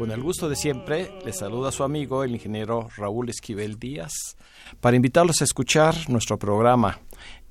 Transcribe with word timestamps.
Con 0.00 0.10
el 0.12 0.22
gusto 0.22 0.48
de 0.48 0.56
siempre, 0.56 1.12
les 1.26 1.36
saluda 1.36 1.70
su 1.70 1.84
amigo 1.84 2.24
el 2.24 2.30
ingeniero 2.30 2.88
Raúl 2.96 3.28
Esquivel 3.28 3.78
Díaz 3.78 4.34
para 4.80 4.96
invitarlos 4.96 5.42
a 5.42 5.44
escuchar 5.44 5.94
nuestro 6.08 6.38
programa 6.38 7.00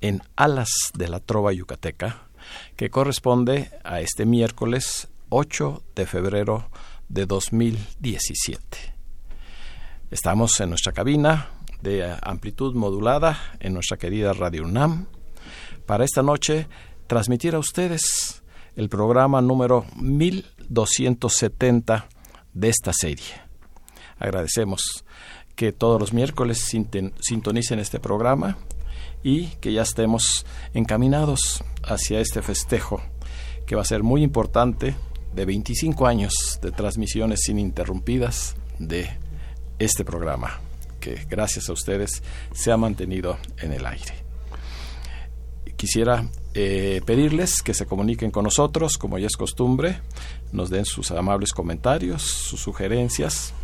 en 0.00 0.20
Alas 0.34 0.90
de 0.94 1.06
la 1.06 1.20
Trova 1.20 1.52
Yucateca, 1.52 2.24
que 2.74 2.90
corresponde 2.90 3.70
a 3.84 4.00
este 4.00 4.26
miércoles 4.26 5.06
8 5.28 5.80
de 5.94 6.06
febrero 6.06 6.68
de 7.08 7.24
2017. 7.24 8.94
Estamos 10.10 10.58
en 10.58 10.70
nuestra 10.70 10.90
cabina 10.90 11.50
de 11.82 12.16
amplitud 12.20 12.74
modulada 12.74 13.38
en 13.60 13.74
nuestra 13.74 13.96
querida 13.96 14.32
Radio 14.32 14.64
UNAM 14.64 15.06
para 15.86 16.04
esta 16.04 16.24
noche 16.24 16.66
transmitir 17.06 17.54
a 17.54 17.60
ustedes 17.60 18.42
el 18.74 18.88
programa 18.88 19.40
número 19.40 19.86
1270 19.94 22.08
de 22.54 22.68
esta 22.68 22.92
serie. 22.92 23.40
Agradecemos 24.18 25.04
que 25.56 25.72
todos 25.72 26.00
los 26.00 26.12
miércoles 26.12 26.58
sintonicen 27.20 27.78
este 27.78 28.00
programa 28.00 28.58
y 29.22 29.48
que 29.60 29.72
ya 29.72 29.82
estemos 29.82 30.46
encaminados 30.72 31.62
hacia 31.82 32.20
este 32.20 32.42
festejo 32.42 33.02
que 33.66 33.76
va 33.76 33.82
a 33.82 33.84
ser 33.84 34.02
muy 34.02 34.22
importante 34.22 34.94
de 35.34 35.44
25 35.44 36.06
años 36.06 36.58
de 36.62 36.72
transmisiones 36.72 37.48
ininterrumpidas 37.48 38.56
de 38.78 39.08
este 39.78 40.04
programa, 40.04 40.60
que 40.98 41.26
gracias 41.28 41.68
a 41.68 41.72
ustedes 41.72 42.22
se 42.52 42.72
ha 42.72 42.76
mantenido 42.76 43.38
en 43.58 43.72
el 43.72 43.86
aire. 43.86 44.29
Quisiera 45.80 46.26
eh, 46.52 47.00
pedirles 47.06 47.62
que 47.62 47.72
se 47.72 47.86
comuniquen 47.86 48.30
con 48.30 48.44
nosotros, 48.44 48.98
como 48.98 49.16
ya 49.16 49.28
es 49.28 49.38
costumbre, 49.38 50.02
nos 50.52 50.68
den 50.68 50.84
sus 50.84 51.10
amables 51.10 51.52
comentarios, 51.52 52.20
sus 52.20 52.60
sugerencias, 52.60 53.54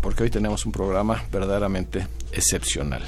porque 0.00 0.24
hoy 0.24 0.30
tenemos 0.30 0.66
un 0.66 0.72
programa 0.72 1.22
verdaderamente 1.30 2.08
excepcional. 2.32 3.04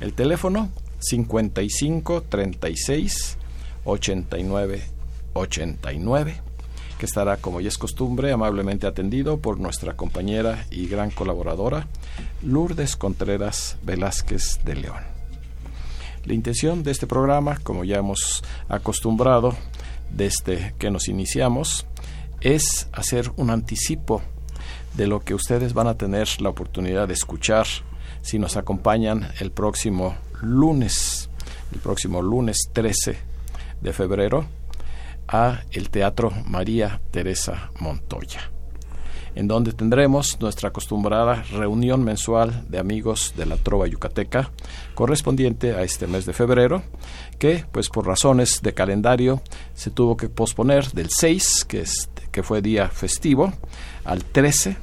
El 0.00 0.12
teléfono 0.12 0.70
55 0.98 2.22
36 2.22 3.38
89 3.84 4.82
89 5.34 6.40
que 6.98 7.06
estará, 7.06 7.36
como 7.36 7.60
ya 7.60 7.68
es 7.68 7.78
costumbre, 7.78 8.32
amablemente 8.32 8.88
atendido 8.88 9.38
por 9.38 9.60
nuestra 9.60 9.94
compañera 9.94 10.66
y 10.72 10.88
gran 10.88 11.12
colaboradora, 11.12 11.86
Lourdes 12.42 12.96
Contreras 12.96 13.76
Velázquez 13.84 14.58
de 14.64 14.74
León. 14.74 15.21
La 16.24 16.34
intención 16.34 16.84
de 16.84 16.92
este 16.92 17.06
programa, 17.06 17.58
como 17.62 17.84
ya 17.84 17.96
hemos 17.96 18.44
acostumbrado 18.68 19.56
desde 20.10 20.74
que 20.78 20.90
nos 20.90 21.08
iniciamos, 21.08 21.86
es 22.40 22.88
hacer 22.92 23.30
un 23.36 23.50
anticipo 23.50 24.22
de 24.94 25.06
lo 25.06 25.20
que 25.20 25.34
ustedes 25.34 25.74
van 25.74 25.88
a 25.88 25.96
tener 25.96 26.28
la 26.40 26.50
oportunidad 26.50 27.08
de 27.08 27.14
escuchar 27.14 27.66
si 28.20 28.38
nos 28.38 28.56
acompañan 28.56 29.32
el 29.40 29.50
próximo 29.50 30.14
lunes, 30.40 31.28
el 31.72 31.80
próximo 31.80 32.22
lunes 32.22 32.68
13 32.72 33.16
de 33.80 33.92
febrero, 33.92 34.46
a 35.26 35.62
el 35.72 35.90
Teatro 35.90 36.30
María 36.46 37.00
Teresa 37.10 37.70
Montoya 37.80 38.51
en 39.34 39.48
donde 39.48 39.72
tendremos 39.72 40.38
nuestra 40.40 40.68
acostumbrada 40.68 41.42
reunión 41.50 42.04
mensual 42.04 42.64
de 42.68 42.78
amigos 42.78 43.34
de 43.36 43.46
la 43.46 43.56
Trova 43.56 43.86
Yucateca, 43.86 44.50
correspondiente 44.94 45.74
a 45.74 45.82
este 45.82 46.06
mes 46.06 46.26
de 46.26 46.32
febrero, 46.32 46.82
que, 47.38 47.64
pues 47.72 47.88
por 47.88 48.06
razones 48.06 48.60
de 48.62 48.74
calendario, 48.74 49.42
se 49.74 49.90
tuvo 49.90 50.16
que 50.16 50.28
posponer 50.28 50.92
del 50.92 51.08
6, 51.10 51.64
que, 51.66 51.80
es, 51.80 52.10
que 52.30 52.42
fue 52.42 52.62
día 52.62 52.88
festivo, 52.88 53.52
al 54.04 54.24
13, 54.24 54.76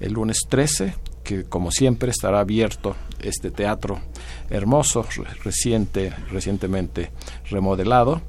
el 0.00 0.12
lunes 0.12 0.38
13, 0.48 0.94
que 1.24 1.44
como 1.44 1.70
siempre 1.70 2.10
estará 2.10 2.40
abierto 2.40 2.96
este 3.20 3.50
teatro 3.50 4.00
hermoso, 4.48 5.04
reciente, 5.44 6.10
recientemente 6.30 7.10
remodelado, 7.50 8.22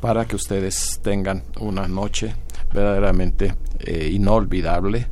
para 0.00 0.26
que 0.26 0.36
ustedes 0.36 1.00
tengan 1.02 1.42
una 1.58 1.88
noche 1.88 2.34
verdaderamente 2.72 3.54
eh, 3.80 4.10
inolvidable 4.12 5.06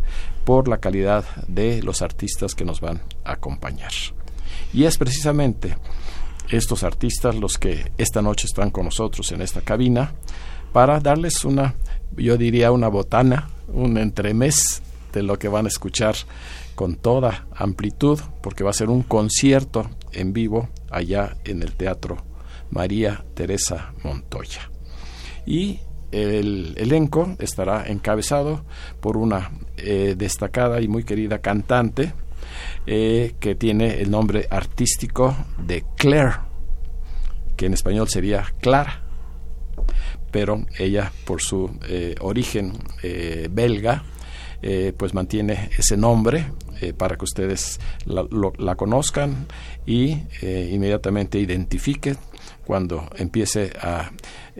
por 0.45 0.69
la 0.69 0.79
calidad 0.79 1.25
de 1.49 1.83
los 1.83 2.03
artistas 2.03 2.55
que 2.55 2.65
nos 2.65 2.81
van 2.81 3.03
a 3.25 3.33
acompañar. 3.33 3.93
Y 4.73 4.85
es 4.85 4.99
precisamente 4.99 5.77
estos 6.51 6.85
artistas 6.85 7.35
los 7.35 7.59
que 7.59 7.91
esta 7.99 8.23
noche 8.23 8.47
están 8.47 8.71
con 8.71 8.85
nosotros 8.85 9.33
en 9.33 9.43
esta 9.43 9.61
cabina 9.61 10.15
para 10.73 11.01
darles 11.01 11.45
una, 11.45 11.75
yo 12.17 12.37
diría 12.37 12.71
una 12.71 12.89
botana, 12.89 13.51
un 13.69 13.99
entremés 13.99 14.83
de 15.13 15.23
lo 15.23 15.39
que 15.39 15.49
van 15.49 15.65
a 15.65 15.69
escuchar 15.69 16.15
con 16.75 16.97
toda 16.97 17.47
amplitud, 17.55 18.21
porque 18.43 18.63
va 18.63 18.71
a 18.71 18.75
ser 18.75 18.91
un 18.91 19.03
concierto 19.03 19.91
en 20.13 20.33
vivo 20.33 20.69
allá 20.91 21.37
en 21.45 21.63
el 21.63 21.73
Teatro 21.73 22.19
María 22.71 23.25
Teresa 23.35 23.95
Montoya. 24.05 24.71
Y 25.47 25.81
el 26.13 26.75
elenco 26.77 27.37
estará 27.39 27.87
encabezado 27.87 28.65
por 29.01 29.17
una 29.17 29.51
eh, 29.77 30.15
destacada 30.17 30.81
y 30.81 30.89
muy 30.89 31.05
querida 31.05 31.39
cantante 31.39 32.13
eh, 32.87 33.35
que 33.41 33.55
tiene 33.55 34.01
el 34.01 34.11
nombre 34.11 34.47
artístico 34.51 35.37
de 35.59 35.85
Claire, 35.97 36.37
que 37.57 37.67
en 37.67 37.75
español 37.75 38.09
sería 38.09 38.55
Clara, 38.61 39.03
pero 40.31 40.65
ella 40.79 41.13
por 41.25 41.41
su 41.41 41.79
eh, 41.89 42.15
origen 42.21 42.73
belga, 43.51 44.05
pues 44.97 45.15
mantiene 45.15 45.71
ese 45.79 45.97
nombre 45.97 46.47
para 46.97 47.17
que 47.17 47.25
ustedes 47.25 47.79
la, 48.05 48.27
la 48.59 48.75
conozcan 48.75 49.47
y 49.87 50.19
inmediatamente 50.43 51.39
identifiquen 51.39 52.17
cuando 52.67 53.09
empiece 53.17 53.73
a 53.81 54.11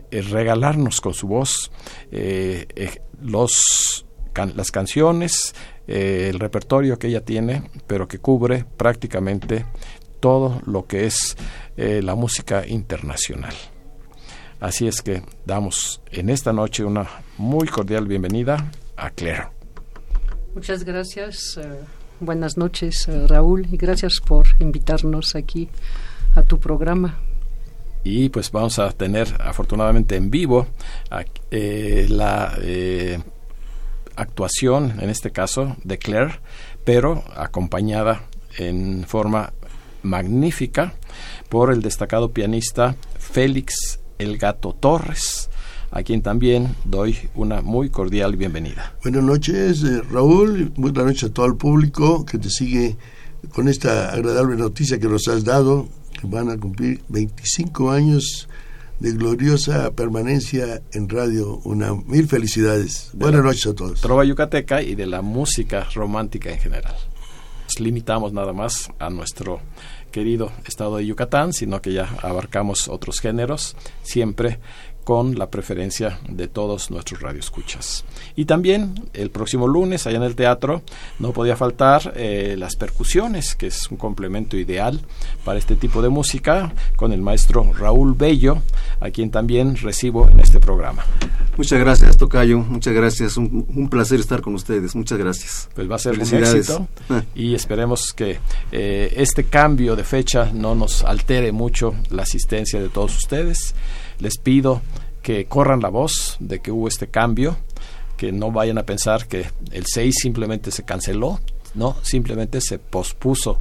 eh, 0.09 0.21
regalarnos 0.21 1.01
con 1.01 1.13
su 1.13 1.27
voz 1.27 1.69
eh, 2.09 2.65
eh, 2.75 3.01
las 3.21 4.71
canciones, 4.71 5.53
el 5.87 6.39
repertorio 6.39 6.97
que 6.99 7.07
ella 7.07 7.21
tiene, 7.21 7.63
pero 7.87 8.07
que 8.07 8.19
cubre 8.19 8.65
prácticamente 8.77 9.65
todo 10.19 10.61
lo 10.65 10.85
que 10.85 11.07
es 11.07 11.35
la 11.75 12.13
música 12.13 12.67
internacional. 12.67 13.55
Así 14.59 14.87
es 14.87 15.01
que 15.01 15.23
damos 15.45 16.01
en 16.11 16.29
esta 16.29 16.53
noche 16.53 16.83
una 16.83 17.07
muy 17.37 17.67
cordial 17.67 18.05
bienvenida 18.05 18.69
a 18.95 19.09
Claire. 19.09 19.47
Muchas 20.53 20.83
gracias. 20.83 21.59
buenas 22.19 22.57
noches, 22.57 23.07
Raúl, 23.27 23.65
y 23.71 23.77
gracias 23.77 24.19
por 24.19 24.45
invitarnos 24.59 25.35
aquí 25.35 25.67
a 26.35 26.43
tu 26.43 26.59
programa 26.59 27.17
y 28.07 28.29
pues 28.29 28.51
vamos 28.51 28.79
a 28.79 28.89
tener 28.91 29.35
afortunadamente 29.41 30.15
en 30.15 30.31
vivo 30.31 30.67
eh, 31.51 32.05
la 32.09 32.57
eh, 32.61 33.19
actuación, 34.15 34.93
en 35.01 35.09
este 35.09 35.31
caso, 35.31 35.75
de 35.83 35.97
Claire, 35.97 36.39
pero 36.85 37.25
acompañada 37.35 38.23
en 38.57 39.03
forma 39.05 39.51
magnífica 40.03 40.93
por 41.49 41.73
el 41.73 41.81
destacado 41.81 42.31
pianista 42.31 42.95
Félix 43.19 43.99
El 44.17 44.37
Gato 44.37 44.71
Torres, 44.71 45.49
a 45.91 46.01
quien 46.01 46.21
también 46.21 46.75
doy 46.85 47.17
una 47.35 47.61
muy 47.61 47.89
cordial 47.89 48.37
bienvenida. 48.37 48.95
Buenas 49.03 49.23
noches, 49.23 49.83
eh, 49.83 50.01
Raúl, 50.09 50.71
buenas 50.77 51.03
noches 51.03 51.23
a 51.25 51.33
todo 51.33 51.45
el 51.45 51.57
público 51.57 52.25
que 52.25 52.37
te 52.37 52.49
sigue 52.49 52.95
con 53.53 53.67
esta 53.67 54.11
agradable 54.11 54.55
noticia 54.55 54.97
que 54.97 55.07
nos 55.07 55.27
has 55.27 55.43
dado, 55.43 55.89
van 56.23 56.49
a 56.49 56.57
cumplir 56.57 57.01
25 57.09 57.91
años 57.91 58.47
de 58.99 59.11
gloriosa 59.11 59.91
permanencia 59.91 60.81
en 60.91 61.07
Radio 61.09 61.59
Una. 61.63 61.93
Mil 61.93 62.27
felicidades. 62.27 63.11
Buenas 63.13 63.43
noches 63.43 63.67
a 63.67 63.75
todos. 63.75 64.01
Trova 64.01 64.25
Yucateca 64.25 64.81
y 64.81 64.95
de 64.95 65.05
la 65.05 65.21
música 65.21 65.87
romántica 65.93 66.49
en 66.49 66.59
general. 66.59 66.95
Nos 67.63 67.79
limitamos 67.79 68.33
nada 68.33 68.53
más 68.53 68.89
a 68.97 69.09
nuestro 69.09 69.59
querido 70.11 70.51
estado 70.65 70.97
de 70.97 71.05
Yucatán, 71.05 71.53
sino 71.53 71.81
que 71.81 71.93
ya 71.93 72.09
abarcamos 72.23 72.87
otros 72.87 73.19
géneros, 73.19 73.75
siempre 74.01 74.59
con 75.07 75.39
la 75.39 75.49
preferencia 75.49 76.19
de 76.27 76.49
todos 76.49 76.91
nuestros 76.91 77.21
radioescuchas. 77.21 78.03
Y 78.35 78.43
también 78.43 79.09
el 79.13 79.29
próximo 79.31 79.65
lunes, 79.65 80.05
allá 80.05 80.17
en 80.17 80.23
el 80.23 80.35
teatro, 80.35 80.81
no 81.19 81.31
podía 81.31 81.55
faltar 81.55 82.11
eh, 82.17 82.55
las 82.57 82.75
percusiones, 82.75 83.55
que 83.55 83.67
es 83.67 83.89
un 83.89 83.95
complemento 83.95 84.57
ideal 84.57 84.99
para 85.45 85.59
este 85.59 85.77
tipo 85.77 86.01
de 86.01 86.09
música, 86.09 86.73
con 86.97 87.13
el 87.13 87.21
maestro 87.21 87.71
Raúl 87.71 88.15
Bello, 88.15 88.61
a 88.99 89.09
quien 89.09 89.31
también 89.31 89.77
recibo 89.77 90.29
en 90.29 90.41
este 90.41 90.59
programa. 90.59 91.05
Muchas 91.55 91.79
gracias, 91.79 92.17
Tocayo. 92.17 92.59
Muchas 92.59 92.93
gracias. 92.93 93.37
Un, 93.37 93.87
placer 93.89 94.19
estar 94.19 94.41
con 94.41 94.55
ustedes. 94.55 94.93
Muchas 94.93 95.17
gracias. 95.17 95.69
Pues 95.73 95.89
va 95.89 95.95
a 95.95 95.99
ser 95.99 96.19
un 96.19 96.33
éxito 96.33 96.85
y 97.33 97.55
esperemos 97.55 98.11
que 98.11 98.39
eh, 98.73 99.13
este 99.15 99.45
cambio 99.45 99.95
de 99.95 100.03
fecha 100.03 100.51
no 100.53 100.75
nos 100.75 101.05
altere 101.05 101.53
mucho 101.53 101.95
la 102.09 102.23
asistencia 102.23 102.81
de 102.81 102.89
todos 102.89 103.15
ustedes 103.15 103.73
les 104.19 104.37
pido 104.37 104.81
que 105.21 105.45
corran 105.45 105.81
la 105.81 105.89
voz 105.89 106.37
de 106.39 106.59
que 106.59 106.71
hubo 106.71 106.87
este 106.87 107.07
cambio, 107.07 107.57
que 108.15 108.31
no 108.31 108.51
vayan 108.51 108.77
a 108.77 108.83
pensar 108.83 109.27
que 109.27 109.45
el 109.71 109.85
6 109.85 110.15
simplemente 110.21 110.71
se 110.71 110.83
canceló, 110.83 111.39
no, 111.75 111.95
simplemente 112.01 112.61
se 112.61 112.79
pospuso 112.79 113.59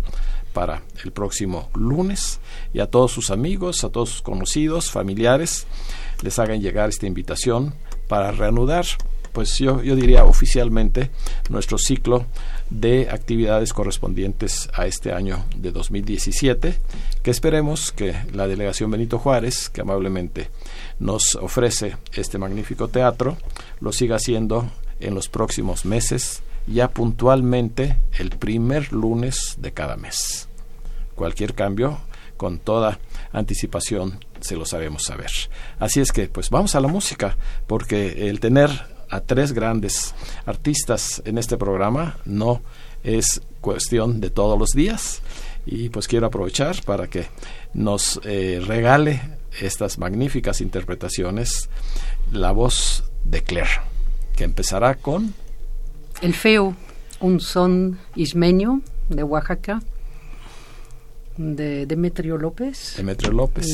para 0.53 0.83
el 1.05 1.13
próximo 1.13 1.69
lunes. 1.75 2.41
Y 2.73 2.81
a 2.81 2.87
todos 2.87 3.13
sus 3.13 3.31
amigos, 3.31 3.85
a 3.85 3.91
todos 3.91 4.09
sus 4.09 4.23
conocidos, 4.23 4.91
familiares, 4.91 5.67
les 6.23 6.39
hagan 6.39 6.63
llegar 6.63 6.89
esta 6.89 7.07
invitación 7.07 7.75
para 8.09 8.33
reanudar, 8.33 8.87
pues 9.33 9.59
yo, 9.59 9.83
yo 9.83 9.95
diría 9.97 10.25
oficialmente, 10.25 11.11
nuestro 11.51 11.77
ciclo 11.77 12.25
de 12.71 13.09
actividades 13.11 13.73
correspondientes 13.73 14.69
a 14.75 14.87
este 14.87 15.13
año 15.13 15.45
de 15.57 15.73
2017, 15.73 16.79
que 17.23 17.31
esperemos 17.31 17.93
que 17.93 18.15
la 18.33 18.47
delegación 18.47 18.91
Benito 18.91 19.19
Juárez, 19.19 19.69
que 19.69 19.83
amablemente 19.83 20.51
nos 20.99 21.37
ofrece 21.37 21.97
este 22.13 22.39
magnífico 22.39 22.89
teatro, 22.89 23.37
lo 23.81 23.93
siga 23.93 24.17
haciendo 24.17 24.71
en 25.01 25.15
los 25.15 25.29
próximos 25.29 25.85
meses, 25.85 26.43
ya 26.67 26.89
puntualmente 26.89 27.97
el 28.19 28.31
primer 28.31 28.93
lunes 28.93 29.57
de 29.59 29.73
cada 29.73 29.97
mes. 29.97 30.49
Cualquier 31.15 31.55
cambio, 31.55 32.01
con 32.37 32.59
toda 32.59 32.99
anticipación, 33.33 34.19
se 34.41 34.57
lo 34.57 34.67
sabemos 34.67 35.05
saber. 35.05 35.31
Así 35.79 36.01
es 36.01 36.13
que, 36.13 36.29
pues 36.29 36.51
vamos 36.51 36.75
a 36.75 36.81
la 36.81 36.89
música, 36.89 37.37
porque 37.67 38.29
el 38.29 38.41
tener 38.41 38.96
a 39.11 39.21
tres 39.21 39.53
grandes 39.53 40.15
artistas 40.45 41.23
en 41.25 41.39
este 41.39 41.57
programa. 41.57 42.19
No 42.25 42.63
es 43.03 43.43
cuestión 43.61 44.21
de 44.21 44.31
todos 44.31 44.59
los 44.59 44.71
días. 44.71 45.23
Y 45.65 45.89
pues 45.89 46.07
quiero 46.07 46.27
aprovechar 46.27 46.83
para 46.85 47.09
que 47.09 47.27
nos 47.75 48.21
eh, 48.25 48.63
regale 48.65 49.21
estas 49.61 49.99
magníficas 49.99 50.61
interpretaciones 50.61 51.69
la 52.31 52.53
voz 52.53 53.05
de 53.25 53.43
Claire 53.43 53.81
que 54.37 54.45
empezará 54.45 54.95
con 54.95 55.35
El 56.21 56.35
Feo, 56.35 56.77
un 57.21 57.41
son 57.41 57.99
ismeño 58.15 58.83
de 59.09 59.23
Oaxaca 59.23 59.81
de 61.37 61.87
Demetrio 61.87 62.39
López. 62.39 62.95
Demetrio 62.97 63.33
López. 63.33 63.67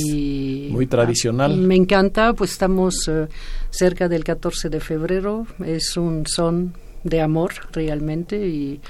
muy 0.71 0.87
tradicional. 0.87 1.57
Me 1.57 1.77
encanta, 1.77 2.33
pues 2.35 2.53
estamos 2.53 3.09
eh, 3.09 3.27
cerca 3.71 4.09
del 4.09 4.25
14 4.25 4.69
de 4.69 4.81
febrero. 4.81 5.47
Es 5.65 5.97
un 5.97 6.27
son 6.27 6.75
de 7.05 7.21
amor 7.21 7.53
realmente 7.73 8.37
y 8.47 8.81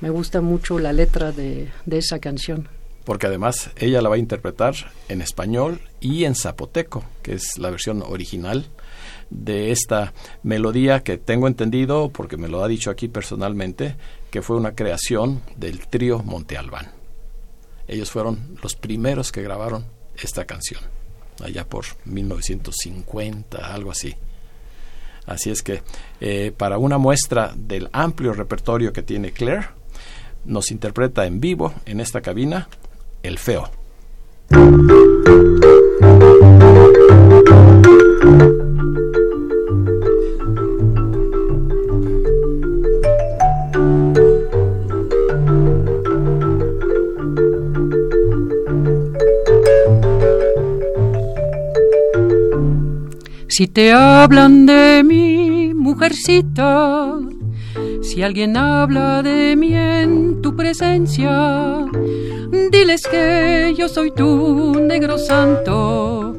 me 0.00 0.10
gusta 0.10 0.40
mucho 0.40 0.78
la 0.78 0.92
letra 0.92 1.32
de, 1.32 1.68
de 1.86 1.98
esa 1.98 2.18
canción. 2.18 2.68
Porque 3.04 3.26
además 3.26 3.70
ella 3.76 4.00
la 4.00 4.08
va 4.08 4.14
a 4.14 4.18
interpretar 4.18 4.74
en 5.08 5.22
español 5.22 5.80
y 6.00 6.24
en 6.24 6.34
zapoteco, 6.34 7.04
que 7.22 7.34
es 7.34 7.58
la 7.58 7.70
versión 7.70 8.02
original 8.02 8.66
de 9.30 9.72
esta 9.72 10.12
melodía 10.42 11.00
que 11.00 11.18
tengo 11.18 11.48
entendido, 11.48 12.10
porque 12.10 12.36
me 12.36 12.48
lo 12.48 12.62
ha 12.62 12.68
dicho 12.68 12.90
aquí 12.90 13.08
personalmente, 13.08 13.96
que 14.30 14.42
fue 14.42 14.56
una 14.56 14.74
creación 14.74 15.42
del 15.56 15.86
trío 15.88 16.22
Monte 16.22 16.56
Albán. 16.56 17.01
Ellos 17.92 18.10
fueron 18.10 18.56
los 18.62 18.74
primeros 18.74 19.30
que 19.30 19.42
grabaron 19.42 19.84
esta 20.16 20.46
canción, 20.46 20.80
allá 21.44 21.68
por 21.68 21.84
1950, 22.06 23.58
algo 23.58 23.90
así. 23.90 24.14
Así 25.26 25.50
es 25.50 25.62
que 25.62 25.82
eh, 26.18 26.54
para 26.56 26.78
una 26.78 26.96
muestra 26.96 27.52
del 27.54 27.90
amplio 27.92 28.32
repertorio 28.32 28.94
que 28.94 29.02
tiene 29.02 29.32
Claire, 29.32 29.66
nos 30.46 30.70
interpreta 30.70 31.26
en 31.26 31.38
vivo 31.38 31.74
en 31.84 32.00
esta 32.00 32.22
cabina 32.22 32.66
El 33.22 33.38
Feo. 33.38 33.70
Si 53.54 53.68
te 53.68 53.92
hablan 53.92 54.64
de 54.64 55.02
mi 55.04 55.74
mujercita, 55.74 57.18
si 58.00 58.22
alguien 58.22 58.56
habla 58.56 59.22
de 59.22 59.54
mí 59.56 59.74
en 59.74 60.40
tu 60.40 60.56
presencia, 60.56 61.84
diles 62.70 63.02
que 63.02 63.74
yo 63.76 63.90
soy 63.90 64.10
tu 64.12 64.72
negro 64.80 65.18
santo, 65.18 66.34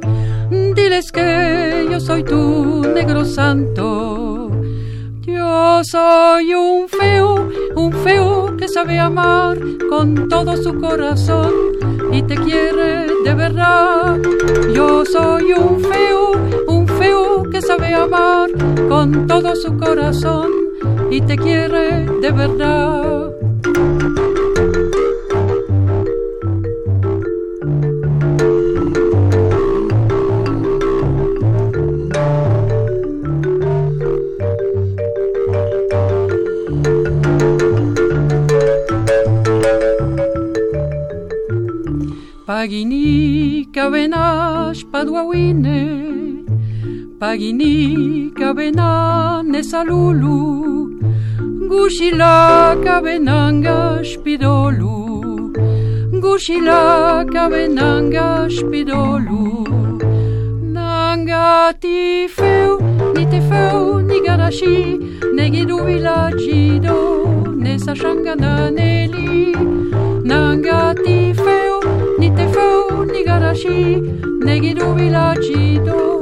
diles 0.50 1.12
que 1.12 1.88
yo 1.92 2.00
soy 2.00 2.24
tu 2.24 2.82
negro 2.82 3.26
santo. 3.26 4.50
Yo 5.22 5.84
soy 5.84 6.54
un 6.56 6.90
feo, 6.90 7.48
un 7.76 7.94
feo 8.04 8.58
que 8.58 8.68
sabe 8.68 8.98
amar 8.98 9.58
con 9.88 10.28
todo 10.28 10.58
su 10.58 10.80
corazón 10.80 11.52
y 12.12 12.24
te 12.24 12.36
quiere 12.36 13.08
de 13.24 13.34
verdad. 13.34 14.20
Yo 14.76 15.06
soy 15.06 15.54
un 15.54 15.80
feo, 15.80 16.32
que 17.54 17.62
sabe 17.62 17.94
amar 17.94 18.50
con 18.90 19.28
todo 19.28 19.56
su 19.56 19.78
corazón 19.78 20.50
y 21.12 21.22
te 21.22 21.38
quiere 21.38 22.04
de 22.20 22.32
verdad. 22.32 23.30
Pagini 42.48 43.70
kavenash 43.72 44.84
Paginika 47.24 48.52
benan 48.58 49.54
ezalulu, 49.56 50.40
guxilaka 51.72 52.96
benan 53.06 53.62
gaspidolu, 53.64 54.98
guxilaka 56.24 57.44
benan 57.54 58.12
gaspidolu. 58.16 59.46
Nangati 60.76 62.28
feu, 62.28 62.74
ni 63.16 63.24
te 63.32 63.40
feu, 63.50 64.02
ni 64.10 64.20
garashi, 64.26 64.78
negidu 65.38 65.78
vilagido, 65.88 67.00
ne 67.56 67.78
sashangana 67.86 68.54
neli. 68.80 69.56
Nangati 70.30 71.20
feu, 71.44 71.80
ni 72.20 72.30
te 72.36 72.46
feu, 72.54 73.06
ni 73.14 73.24
garashi, 73.24 73.82
negidu 74.44 74.88
vilagido, 75.00 76.13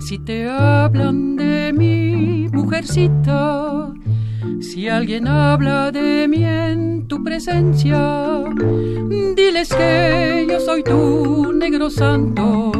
Si 0.00 0.18
te 0.18 0.48
hablan 0.48 1.36
de 1.36 1.72
mi 1.72 2.48
mujercita, 2.52 3.92
si 4.60 4.88
alguien 4.88 5.26
habla 5.26 5.90
de 5.90 6.28
mí 6.28 6.44
en 6.44 7.08
tu 7.08 7.22
presencia, 7.24 8.13
santo. 11.94 12.72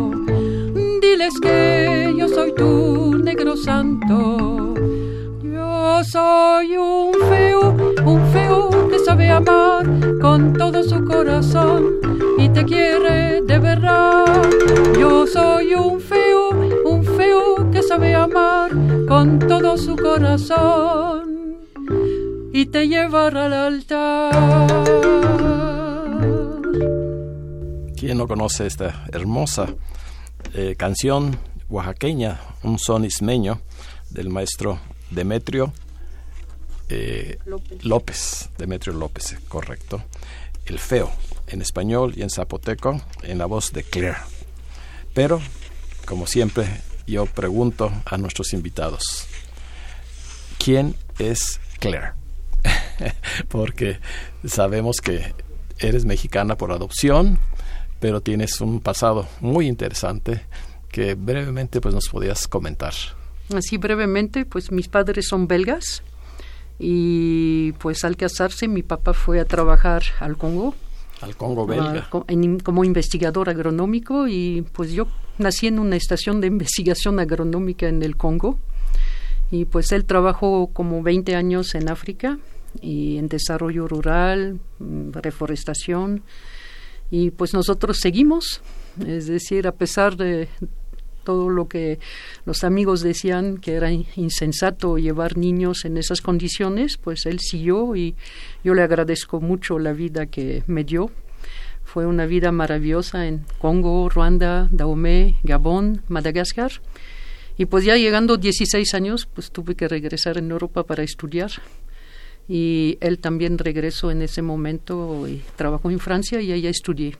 Diles 1.00 1.38
que 1.40 2.12
yo 2.16 2.28
soy 2.28 2.52
tu 2.54 3.18
negro 3.18 3.56
santo. 3.56 4.74
Yo 5.42 6.04
soy 6.04 6.76
un 6.76 7.12
feo, 7.28 7.76
un 8.04 8.20
feo 8.32 8.70
que 8.90 8.98
sabe 8.98 9.30
amar 9.30 9.86
con 10.20 10.52
todo 10.54 10.82
su 10.82 11.04
corazón 11.04 11.94
y 12.38 12.48
te 12.48 12.64
quiere 12.64 13.42
de 13.42 13.58
verdad. 13.58 14.24
Yo 14.98 15.26
soy 15.26 15.74
un 15.74 16.00
feo, 16.00 16.50
un 16.84 17.04
feo 17.04 17.70
que 17.70 17.82
sabe 17.82 18.14
amar 18.14 18.70
con 19.06 19.38
todo 19.38 19.76
su 19.76 19.96
corazón 19.96 21.58
y 22.52 22.66
te 22.66 22.88
llevará 22.88 23.46
al 23.46 23.52
altar. 23.52 25.53
¿Quién 28.04 28.18
no 28.18 28.28
conoce 28.28 28.66
esta 28.66 29.06
hermosa 29.14 29.74
eh, 30.52 30.74
canción 30.76 31.38
oaxaqueña, 31.70 32.38
un 32.62 32.78
son 32.78 33.06
ismeño 33.06 33.62
del 34.10 34.28
maestro 34.28 34.78
Demetrio 35.10 35.72
eh, 36.90 37.38
López. 37.46 37.82
López, 37.82 38.50
Demetrio 38.58 38.92
López, 38.92 39.38
correcto. 39.48 40.04
El 40.66 40.78
feo, 40.80 41.10
en 41.46 41.62
español 41.62 42.12
y 42.14 42.20
en 42.20 42.28
zapoteco, 42.28 43.00
en 43.22 43.38
la 43.38 43.46
voz 43.46 43.72
de 43.72 43.84
Claire. 43.84 44.18
Pero, 45.14 45.40
como 46.04 46.26
siempre, 46.26 46.82
yo 47.06 47.24
pregunto 47.24 47.90
a 48.04 48.18
nuestros 48.18 48.52
invitados, 48.52 49.26
¿quién 50.62 50.94
es 51.18 51.58
Claire? 51.78 52.12
Porque 53.48 53.98
sabemos 54.46 54.96
que 55.00 55.32
eres 55.78 56.04
mexicana 56.04 56.58
por 56.58 56.70
adopción, 56.70 57.38
pero 58.00 58.20
tienes 58.20 58.60
un 58.60 58.80
pasado 58.80 59.26
muy 59.40 59.66
interesante 59.66 60.42
que 60.90 61.14
brevemente 61.14 61.80
pues 61.80 61.94
nos 61.94 62.08
podías 62.08 62.46
comentar. 62.48 62.92
Así 63.54 63.76
brevemente, 63.78 64.44
pues 64.46 64.70
mis 64.72 64.88
padres 64.88 65.26
son 65.28 65.46
belgas 65.48 66.02
y 66.78 67.72
pues 67.72 68.04
al 68.04 68.16
casarse 68.16 68.68
mi 68.68 68.82
papá 68.82 69.12
fue 69.14 69.40
a 69.40 69.44
trabajar 69.44 70.02
al 70.20 70.36
Congo 70.36 70.74
Al 71.20 71.36
Congo 71.36 71.66
belga. 71.66 72.08
ah, 72.12 72.24
en- 72.28 72.58
como 72.60 72.84
investigador 72.84 73.48
agronómico 73.48 74.26
y 74.28 74.64
pues 74.72 74.92
yo 74.92 75.06
nací 75.38 75.66
en 75.66 75.78
una 75.78 75.96
estación 75.96 76.40
de 76.40 76.46
investigación 76.54 77.20
agronómica 77.20 77.88
en 77.88 78.02
el 78.02 78.16
Congo 78.16 78.58
y 79.50 79.66
pues 79.66 79.92
él 79.92 80.04
trabajó 80.04 80.68
como 80.72 81.02
20 81.02 81.36
años 81.36 81.74
en 81.74 81.88
África 81.88 82.38
y 82.80 83.18
en 83.18 83.28
desarrollo 83.28 83.86
rural, 83.86 84.58
mm, 84.80 85.10
reforestación 85.12 86.22
y 87.10 87.30
pues 87.30 87.54
nosotros 87.54 87.98
seguimos, 88.00 88.60
es 89.06 89.26
decir, 89.26 89.66
a 89.66 89.72
pesar 89.72 90.16
de 90.16 90.48
todo 91.24 91.48
lo 91.48 91.68
que 91.68 91.98
los 92.44 92.64
amigos 92.64 93.00
decían 93.00 93.56
que 93.56 93.72
era 93.74 93.90
in- 93.90 94.06
insensato 94.16 94.98
llevar 94.98 95.38
niños 95.38 95.84
en 95.86 95.96
esas 95.96 96.20
condiciones, 96.20 96.98
pues 96.98 97.24
él 97.26 97.40
siguió 97.40 97.96
y 97.96 98.14
yo 98.62 98.74
le 98.74 98.82
agradezco 98.82 99.40
mucho 99.40 99.78
la 99.78 99.92
vida 99.92 100.26
que 100.26 100.62
me 100.66 100.84
dio. 100.84 101.10
Fue 101.82 102.06
una 102.06 102.26
vida 102.26 102.50
maravillosa 102.52 103.26
en 103.26 103.44
Congo, 103.58 104.08
Ruanda, 104.08 104.68
Dahomey, 104.70 105.36
Gabón, 105.42 106.02
Madagascar. 106.08 106.72
Y 107.56 107.66
pues 107.66 107.84
ya 107.84 107.96
llegando 107.96 108.36
16 108.36 108.94
años, 108.94 109.26
pues 109.32 109.50
tuve 109.50 109.76
que 109.76 109.86
regresar 109.86 110.36
en 110.38 110.50
Europa 110.50 110.82
para 110.84 111.04
estudiar. 111.04 111.52
Y 112.48 112.98
él 113.00 113.18
también 113.18 113.56
regresó 113.58 114.10
en 114.10 114.20
ese 114.22 114.42
momento 114.42 115.26
y 115.26 115.42
trabajó 115.56 115.90
en 115.90 115.98
Francia 115.98 116.40
y 116.40 116.52
allá 116.52 116.68
estudié. 116.70 117.16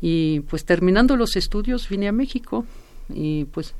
Y 0.00 0.40
pues 0.40 0.64
terminando 0.64 1.16
los 1.16 1.34
estudios 1.36 1.88
vine 1.88 2.08
a 2.08 2.12
México 2.12 2.66
y 3.12 3.44
pues 3.46 3.74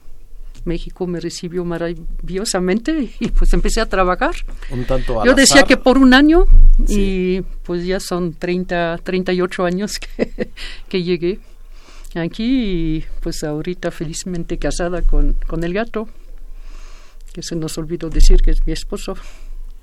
México 0.65 1.07
me 1.07 1.21
recibió 1.21 1.65
maravillosamente 1.65 3.11
y 3.21 3.29
pues 3.29 3.53
empecé 3.53 3.81
a 3.81 3.87
trabajar. 3.87 4.35
Un 4.71 4.85
tanto 4.85 5.21
al 5.21 5.27
Yo 5.29 5.35
decía 5.35 5.57
azar. 5.63 5.69
que 5.69 5.77
por 5.77 5.99
un 5.99 6.15
año 6.15 6.47
Sí. 6.87 6.95
y 7.39 7.43
pues 7.65 7.85
ya 7.85 8.01
son 8.01 8.33
30, 8.35 8.99
38 9.03 9.65
años 9.65 9.99
que, 9.99 10.49
que 10.89 11.03
llegué 11.03 11.41
aquí 12.15 12.45
y 12.97 13.05
pues 13.21 13.45
ahorita 13.45 13.91
felizmente 13.91 14.59
casada 14.59 15.03
con, 15.03 15.35
con 15.47 15.63
el 15.63 15.75
gato, 15.75 16.09
que 17.33 17.43
se 17.43 17.55
nos 17.55 17.77
olvidó 17.79 18.09
decir 18.11 18.41
que 18.41 18.51
es 18.53 18.67
mi 18.67 18.73
esposo. 18.73 19.15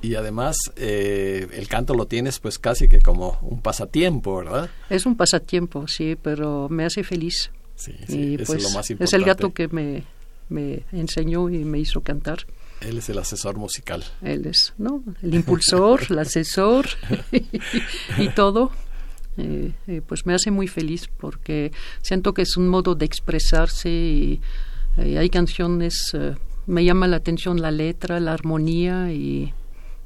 Y 0.06 0.16
además 0.16 0.56
eh, 0.76 1.48
el 1.54 1.68
canto 1.68 1.96
lo 1.96 2.06
tienes 2.06 2.40
pues 2.40 2.60
casi 2.60 2.88
que 2.88 3.00
como 3.00 3.40
un 3.42 3.62
pasatiempo, 3.62 4.38
¿verdad? 4.38 4.70
Es 4.90 5.06
un 5.06 5.16
pasatiempo, 5.16 5.88
sí, 5.88 6.16
pero 6.22 6.68
me 6.70 6.86
hace 6.86 7.04
feliz. 7.04 7.52
Sí, 7.76 7.94
y 8.08 8.12
sí, 8.12 8.36
eso 8.36 8.46
pues 8.46 8.64
es 8.64 8.72
lo 8.72 8.78
más 8.78 8.90
importante. 8.90 9.04
es 9.06 9.14
el 9.14 9.26
gato 9.26 9.54
que 9.54 9.68
me, 9.68 10.04
me 10.50 10.84
enseñó 10.92 11.50
y 11.50 11.66
me 11.66 11.80
hizo 11.80 12.02
cantar. 12.02 12.46
Él 12.82 12.98
es 13.00 13.10
el 13.10 13.18
asesor 13.18 13.58
musical. 13.58 14.04
Él 14.22 14.46
es, 14.46 14.74
¿no? 14.78 15.04
El 15.22 15.34
impulsor, 15.34 16.02
el 16.10 16.20
asesor 16.20 16.88
y 18.18 18.30
todo. 18.30 18.72
Eh, 19.38 19.74
eh, 19.88 20.02
pues 20.06 20.26
me 20.26 20.34
hace 20.34 20.50
muy 20.50 20.68
feliz 20.68 21.10
porque 21.18 21.72
siento 22.02 22.34
que 22.34 22.44
es 22.44 22.56
un 22.56 22.70
modo 22.70 22.96
de 22.96 23.06
expresarse 23.06 23.90
y 23.90 24.42
eh, 24.98 25.18
hay 25.18 25.30
canciones, 25.30 26.12
eh, 26.14 26.36
me 26.68 26.86
llama 26.86 27.08
la 27.08 27.18
atención 27.18 27.62
la 27.62 27.72
letra, 27.72 28.20
la 28.20 28.34
armonía 28.34 29.12
y 29.12 29.54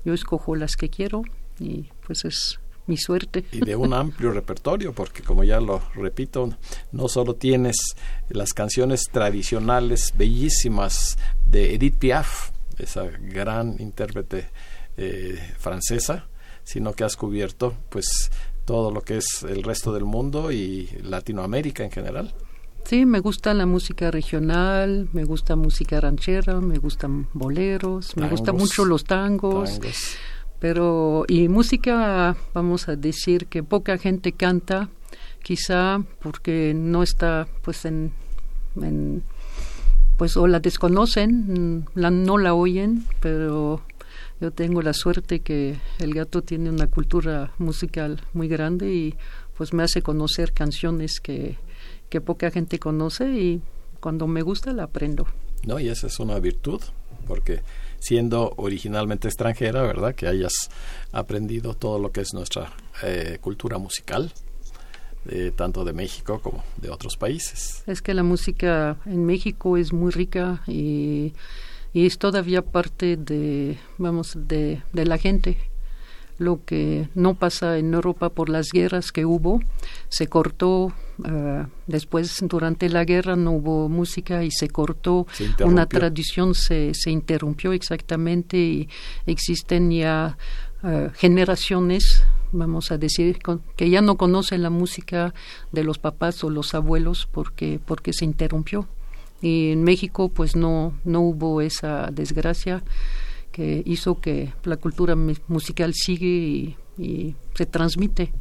yo 0.06 0.14
escojo 0.14 0.56
las 0.56 0.76
que 0.76 0.90
quiero 0.90 1.24
y 1.60 1.90
pues 2.06 2.26
es 2.26 2.60
mi 2.88 2.98
suerte. 2.98 3.46
y 3.52 3.60
de 3.60 3.76
un 3.76 3.94
amplio 3.94 4.32
repertorio, 4.32 4.94
porque 4.94 5.22
como 5.22 5.44
ya 5.44 5.60
lo 5.60 5.80
repito, 5.94 6.50
no 6.92 7.08
solo 7.08 7.36
tienes 7.36 7.78
las 8.30 8.54
canciones 8.54 9.04
tradicionales 9.12 10.14
bellísimas 10.18 11.18
de 11.46 11.76
Edith 11.76 11.98
Piaf, 11.98 12.52
esa 12.80 13.06
gran 13.06 13.76
intérprete 13.80 14.50
eh, 14.98 15.38
francesa, 15.60 16.28
sino 16.64 16.94
que 16.94 17.04
has 17.04 17.16
cubierto 17.16 17.76
pues 17.90 18.32
todo 18.66 18.92
lo 18.92 19.02
que 19.02 19.18
es 19.18 19.44
el 19.44 19.64
resto 19.64 19.94
del 19.94 20.06
mundo 20.06 20.52
y 20.52 20.90
Latinoamérica 21.04 21.84
en 21.84 21.92
general. 21.92 22.34
Sí, 22.90 23.06
me 23.06 23.20
gusta 23.20 23.54
la 23.54 23.68
música 23.68 24.10
regional, 24.10 25.10
me 25.14 25.24
gusta 25.24 25.56
música 25.56 26.02
ranchera, 26.02 26.60
me 26.60 26.80
gustan 26.80 27.28
boleros, 27.34 28.18
me 28.18 28.28
gustan 28.28 28.56
mucho 28.56 28.84
los 28.84 29.04
tangos. 29.04 29.80
Tangos. 29.80 30.18
Pero, 30.58 31.24
y 31.28 31.50
música, 31.50 32.36
vamos 32.52 32.90
a 32.90 32.96
decir 32.96 33.46
que 33.46 33.62
poca 33.62 34.00
gente 34.00 34.32
canta, 34.32 34.90
quizá 35.44 36.02
porque 36.20 36.74
no 36.76 37.04
está, 37.04 37.48
pues, 37.62 37.86
en, 37.86 38.12
en 38.82 39.22
pues, 40.18 40.36
o 40.36 40.48
la 40.48 40.60
desconocen, 40.60 41.86
la, 41.94 42.10
no 42.10 42.40
la 42.40 42.56
oyen, 42.56 43.06
pero 43.20 43.84
yo 44.42 44.50
tengo 44.50 44.82
la 44.82 44.94
suerte 44.94 45.42
que 45.42 45.78
el 46.00 46.16
gato 46.16 46.42
tiene 46.42 46.72
una 46.72 46.88
cultura 46.88 47.52
musical 47.60 48.20
muy 48.34 48.48
grande 48.48 48.92
y, 48.92 49.16
pues, 49.56 49.74
me 49.74 49.84
hace 49.84 50.02
conocer 50.02 50.54
canciones 50.54 51.20
que, 51.20 51.56
que 52.10 52.22
poca 52.22 52.52
gente 52.52 52.80
conoce 52.80 53.32
y 53.32 53.62
cuando 54.00 54.28
me 54.28 54.42
gusta 54.42 54.74
la 54.74 54.84
aprendo. 54.84 55.28
¿no? 55.66 55.80
Y 55.80 55.90
esa 55.90 56.08
es 56.08 56.20
una 56.20 56.40
virtud, 56.40 56.82
porque 57.28 57.62
siendo 58.00 58.54
originalmente 58.58 59.28
extranjera, 59.28 59.82
¿verdad? 59.82 60.16
Que 60.16 60.28
hayas 60.28 60.54
aprendido 61.12 61.74
todo 61.74 62.00
lo 62.00 62.12
que 62.12 62.22
es 62.22 62.34
nuestra 62.34 62.74
eh, 63.04 63.38
cultura 63.42 63.78
musical, 63.78 64.32
eh, 65.28 65.52
tanto 65.56 65.84
de 65.84 65.94
México 65.94 66.40
como 66.42 66.64
de 66.78 66.90
otros 66.90 67.18
países. 67.18 67.84
Es 67.88 68.02
que 68.02 68.14
la 68.14 68.24
música 68.24 68.98
en 69.06 69.26
México 69.26 69.78
es 69.78 69.92
muy 69.92 70.12
rica 70.12 70.62
y, 70.66 71.34
y 71.94 72.06
es 72.06 72.18
todavía 72.18 72.62
parte 72.62 73.18
de, 73.18 73.78
vamos, 73.98 74.34
de, 74.36 74.82
de 74.94 75.06
la 75.06 75.18
gente. 75.18 75.58
Lo 76.38 76.64
que 76.64 77.10
no 77.16 77.34
pasa 77.36 77.78
en 77.78 77.94
Europa 77.94 78.30
por 78.30 78.48
las 78.48 78.70
guerras 78.72 79.12
que 79.12 79.26
hubo, 79.26 79.62
se 80.08 80.28
cortó, 80.28 80.94
eh, 81.26 81.66
después 81.88 82.38
durante 82.42 82.90
la 82.90 83.04
guerra 83.06 83.36
no 83.36 83.52
hubo 83.52 83.90
música 83.90 84.44
y 84.44 84.52
se 84.52 84.70
cortó, 84.70 85.28
Se 85.34 85.46
una 85.66 85.86
tradición 86.00 86.56
se, 86.56 86.94
se 86.94 87.12
interrumpió 87.12 87.74
exactamente 87.74 88.58
y 88.58 88.90
existen 89.26 89.92
ya 89.92 90.38
eh, 90.84 91.10
generaciones, 91.16 92.24
vamos 92.52 92.92
a 92.92 92.98
decir, 92.98 93.42
con- 93.42 93.62
que 93.76 93.90
ya 93.90 94.02
no 94.02 94.16
conocen 94.16 94.62
la 94.62 94.70
música 94.70 95.34
de 95.72 95.84
los 95.84 95.98
papás 96.00 96.44
o 96.44 96.50
los 96.50 96.74
abuelos 96.74 97.28
porque, 97.32 97.80
porque 97.86 98.14
se 98.14 98.26
interrumpió. 98.26 98.88
Y 99.42 99.72
en 99.72 99.84
México 99.84 100.30
pues 100.30 100.56
no, 100.56 100.94
no 101.06 101.22
hubo 101.22 101.62
esa 101.62 102.10
desgracia 102.12 102.84
que 103.52 103.82
hizo 103.86 104.20
que 104.20 104.54
la 104.64 104.78
cultura 104.78 105.16
mu- 105.16 105.34
musical 105.48 105.94
sigue 105.94 106.28
y, 106.28 106.76
y 106.98 107.36
se 107.56 107.66
transmite. 107.66 108.32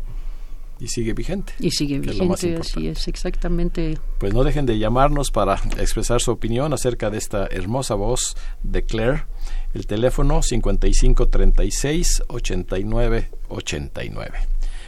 Y 0.81 0.89
sigue 0.89 1.13
vigente. 1.13 1.53
Y 1.59 1.71
sigue 1.71 1.99
vigente, 1.99 2.57
así 2.57 2.87
es, 2.87 3.09
exactamente. 3.09 3.99
Pues 4.19 4.33
no 4.33 4.45
dejen 4.45 4.65
de 4.65 4.79
llamarnos 4.79 5.31
para 5.31 5.55
expresar 5.79 6.21
su 6.21 6.31
opinión 6.31 6.73
acerca 6.73 7.11
de 7.11 7.19
esta 7.19 7.47
hermosa 7.47 7.95
voz 7.95 8.37
de 8.63 8.85
Claire. 8.85 9.25
El 9.75 9.87
teléfono 9.87 10.43
5536 10.43 12.23
89 12.29 13.31
89. 13.49 14.39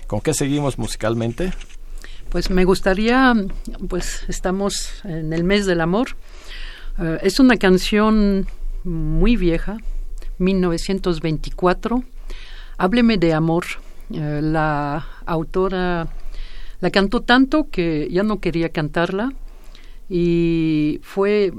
¿Con 0.06 0.20
qué 0.20 0.32
seguimos 0.34 0.78
musicalmente? 0.78 1.52
Pues 2.30 2.50
me 2.50 2.64
gustaría, 2.64 3.34
pues 3.88 4.22
estamos 4.28 5.04
en 5.04 5.32
el 5.32 5.42
mes 5.42 5.66
del 5.66 5.80
amor. 5.80 6.16
Eh, 6.98 7.18
es 7.22 7.40
una 7.40 7.56
canción 7.56 8.46
muy 8.84 9.36
vieja, 9.36 9.78
1924. 10.38 12.04
Hábleme 12.78 13.18
de 13.18 13.34
amor. 13.34 13.64
Eh, 14.12 14.40
la 14.42 15.06
autora 15.32 16.08
la 16.80 16.90
cantó 16.90 17.20
tanto 17.20 17.68
que 17.70 18.08
ya 18.10 18.22
no 18.22 18.40
quería 18.40 18.70
cantarla. 18.70 19.32
Y 20.08 20.98
fue 21.02 21.52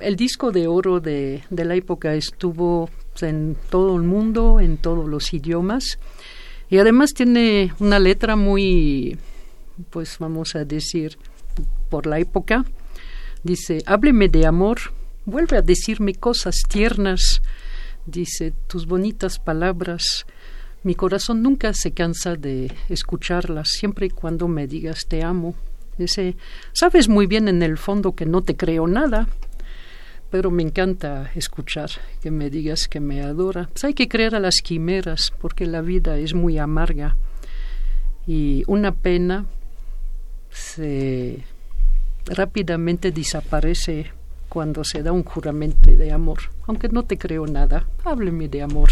el 0.00 0.16
disco 0.16 0.50
de 0.50 0.66
oro 0.66 1.00
de, 1.00 1.42
de 1.50 1.64
la 1.64 1.74
época 1.74 2.14
estuvo 2.14 2.88
en 3.20 3.56
todo 3.70 3.96
el 3.96 4.02
mundo, 4.02 4.60
en 4.60 4.78
todos 4.78 5.08
los 5.08 5.32
idiomas. 5.34 5.98
Y 6.70 6.78
además 6.78 7.12
tiene 7.14 7.72
una 7.80 7.98
letra 7.98 8.36
muy, 8.36 9.18
pues 9.90 10.18
vamos 10.18 10.54
a 10.54 10.64
decir, 10.64 11.18
por 11.88 12.06
la 12.06 12.18
época. 12.18 12.64
Dice, 13.42 13.82
hábleme 13.86 14.28
de 14.28 14.46
amor, 14.46 14.78
vuelve 15.24 15.56
a 15.56 15.62
decirme 15.62 16.14
cosas 16.14 16.56
tiernas, 16.68 17.42
dice, 18.06 18.52
tus 18.66 18.86
bonitas 18.86 19.38
palabras 19.38 20.26
mi 20.82 20.94
corazón 20.94 21.42
nunca 21.42 21.72
se 21.74 21.92
cansa 21.92 22.36
de 22.36 22.72
escucharlas, 22.88 23.68
siempre 23.68 24.06
y 24.06 24.10
cuando 24.10 24.48
me 24.48 24.66
digas 24.66 25.06
te 25.06 25.22
amo. 25.22 25.54
Ese, 25.98 26.36
sabes 26.72 27.08
muy 27.08 27.26
bien 27.26 27.48
en 27.48 27.62
el 27.62 27.76
fondo 27.76 28.14
que 28.14 28.24
no 28.24 28.42
te 28.42 28.56
creo 28.56 28.86
nada, 28.86 29.26
pero 30.30 30.50
me 30.50 30.62
encanta 30.62 31.30
escuchar 31.34 31.90
que 32.22 32.30
me 32.30 32.50
digas 32.50 32.86
que 32.86 33.00
me 33.00 33.22
adora. 33.22 33.68
Pues 33.72 33.84
hay 33.84 33.94
que 33.94 34.08
creer 34.08 34.34
a 34.34 34.40
las 34.40 34.56
quimeras, 34.62 35.32
porque 35.40 35.66
la 35.66 35.80
vida 35.80 36.18
es 36.18 36.34
muy 36.34 36.58
amarga 36.58 37.16
y 38.26 38.62
una 38.66 38.92
pena 38.92 39.46
se 40.50 41.44
rápidamente 42.26 43.10
desaparece 43.10 44.12
cuando 44.48 44.84
se 44.84 45.02
da 45.02 45.12
un 45.12 45.24
juramento 45.24 45.90
de 45.90 46.12
amor. 46.12 46.38
Aunque 46.66 46.88
no 46.88 47.04
te 47.04 47.18
creo 47.18 47.46
nada, 47.46 47.86
hábleme 48.04 48.48
de 48.48 48.62
amor. 48.62 48.90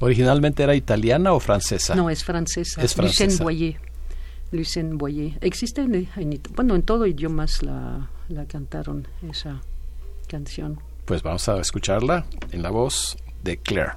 ¿Originalmente 0.00 0.62
era 0.62 0.74
italiana 0.74 1.32
o 1.32 1.40
francesa? 1.40 1.94
No, 1.94 2.10
es 2.10 2.24
francesa. 2.24 2.82
Es 2.82 2.94
francesa. 2.94 3.24
Lucien 3.24 3.44
Boyer. 3.44 3.80
Lucien 4.52 4.98
Boyer. 4.98 5.38
Existe 5.40 5.82
en, 5.82 6.08
bueno, 6.54 6.74
en 6.74 6.82
todo 6.82 7.06
idiomas 7.06 7.62
la, 7.62 8.08
la 8.28 8.46
cantaron 8.46 9.06
esa 9.28 9.60
canción. 10.28 10.80
Pues 11.04 11.22
vamos 11.22 11.48
a 11.48 11.58
escucharla 11.60 12.26
en 12.52 12.62
la 12.62 12.70
voz 12.70 13.16
de 13.42 13.56
Claire. 13.56 13.92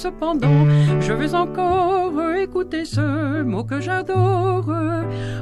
Cependant, 0.00 0.66
je 1.00 1.12
veux 1.12 1.34
encore 1.34 2.12
écouter 2.36 2.86
ce 2.86 3.42
mot 3.42 3.64
que 3.64 3.80
j'adore. 3.80 4.64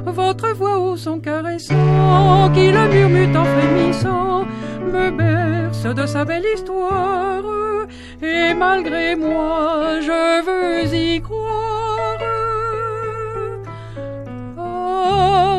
Votre 0.05 0.53
voix 0.53 0.77
au 0.79 0.97
son 0.97 1.19
caressant, 1.19 2.51
qui 2.53 2.71
le 2.71 2.87
murmure 2.93 3.39
en 3.39 3.45
frémissant, 3.45 4.45
me 4.93 5.11
berce 5.11 5.85
de 5.99 6.05
sa 6.05 6.25
belle 6.25 6.45
histoire. 6.53 7.43
Et 8.21 8.53
malgré 8.53 9.15
moi, 9.15 10.01
je 10.01 10.21
veux 10.47 10.93
y 10.93 11.21
croire. 11.21 12.19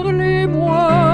Parlez-moi 0.05 1.10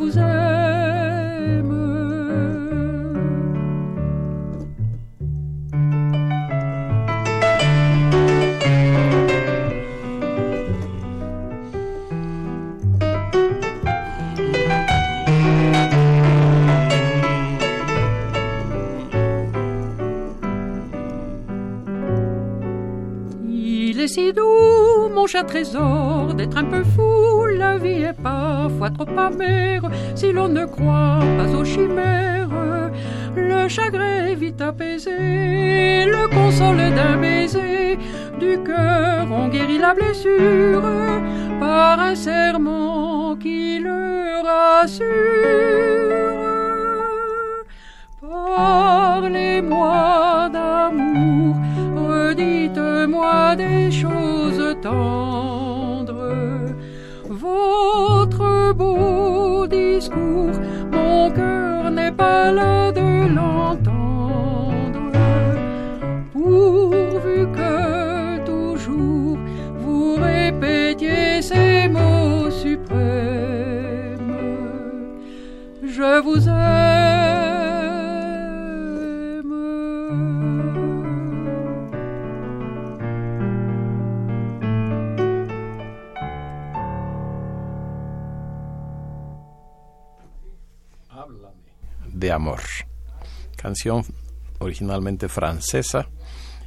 vous 0.00 0.18
aime. 0.18 0.59
Cher 25.30 25.46
trésor, 25.46 26.34
d'être 26.34 26.56
un 26.56 26.64
peu 26.64 26.82
fou, 26.82 27.46
la 27.56 27.78
vie 27.78 28.02
est 28.02 28.20
parfois 28.20 28.90
trop 28.90 29.06
amère 29.16 29.82
si 30.16 30.32
l'on 30.32 30.48
ne 30.48 30.64
croit 30.64 31.20
pas 31.38 31.56
aux 31.56 31.64
chimères. 31.64 32.48
Le 33.36 33.68
chagrin 33.68 34.26
est 34.26 34.34
vite 34.34 34.60
apaisé, 34.60 36.04
le 36.06 36.26
console 36.34 36.78
d'un 36.96 37.16
baiser, 37.18 37.96
du 38.40 38.58
cœur 38.64 39.28
on 39.30 39.46
guérit 39.46 39.78
la 39.78 39.94
blessure 39.94 40.82
par 41.60 42.00
un 42.00 42.16
serment 42.16 43.36
qui 43.36 43.78
le 43.78 44.42
rassure. 44.44 45.06
Parlez-moi 48.20 50.29
choses 54.90 56.06
tendres. 56.06 56.74
Votre 57.28 58.72
beau 58.74 59.66
discours, 59.66 60.56
mon 60.92 61.30
cœur 61.30 61.90
n'est 61.90 62.12
pas 62.12 62.52
là 62.52 62.92
de 62.92 63.34
l'entendre. 63.34 65.12
Pourvu 66.32 67.46
que 67.56 68.44
toujours 68.44 69.38
vous 69.78 70.16
répétiez 70.16 71.42
ces 71.42 71.88
mots 71.88 72.50
suprêmes, 72.50 74.34
je 75.82 76.20
vous 76.22 76.48
aime. 76.48 76.79
Amor. 92.30 92.60
Canción 93.56 94.04
originalmente 94.58 95.28
francesa, 95.28 96.08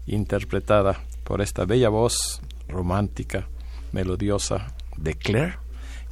interpretada 0.05 0.99
por 1.23 1.41
esta 1.41 1.65
bella 1.65 1.89
voz 1.89 2.41
romántica, 2.67 3.47
melodiosa 3.91 4.73
de 4.97 5.15
Claire. 5.15 5.57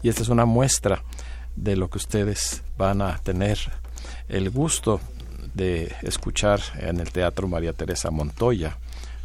Y 0.03 0.09
esta 0.09 0.21
es 0.21 0.29
una 0.29 0.45
muestra 0.45 1.03
de 1.55 1.75
lo 1.75 1.89
que 1.89 1.97
ustedes 1.97 2.63
van 2.77 3.01
a 3.01 3.17
tener 3.17 3.57
el 4.29 4.49
gusto 4.49 5.01
de 5.53 5.93
escuchar 6.01 6.61
en 6.79 6.99
el 6.99 7.11
Teatro 7.11 7.47
María 7.47 7.73
Teresa 7.73 8.09
Montoya 8.09 8.77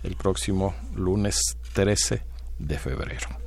el 0.02 0.16
próximo 0.16 0.74
lunes 0.94 1.56
13 1.72 2.22
de 2.58 2.78
febrero. 2.78 3.45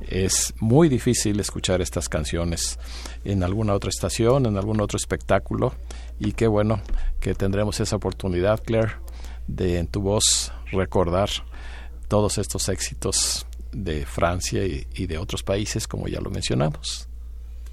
Es 0.00 0.54
muy 0.60 0.88
difícil 0.88 1.40
escuchar 1.40 1.80
estas 1.80 2.08
canciones 2.08 2.78
en 3.24 3.42
alguna 3.42 3.74
otra 3.74 3.90
estación, 3.90 4.46
en 4.46 4.56
algún 4.56 4.80
otro 4.80 4.96
espectáculo, 4.96 5.74
y 6.18 6.32
qué 6.32 6.46
bueno 6.46 6.80
que 7.20 7.34
tendremos 7.34 7.80
esa 7.80 7.96
oportunidad, 7.96 8.62
Claire, 8.62 8.92
de 9.46 9.78
en 9.78 9.86
tu 9.86 10.00
voz 10.02 10.52
recordar 10.70 11.30
todos 12.08 12.38
estos 12.38 12.68
éxitos 12.68 13.46
de 13.72 14.06
Francia 14.06 14.64
y, 14.64 15.06
de 15.06 15.18
otros 15.18 15.42
países, 15.42 15.86
como 15.86 16.08
ya 16.08 16.20
lo 16.20 16.30
mencionamos. 16.30 17.08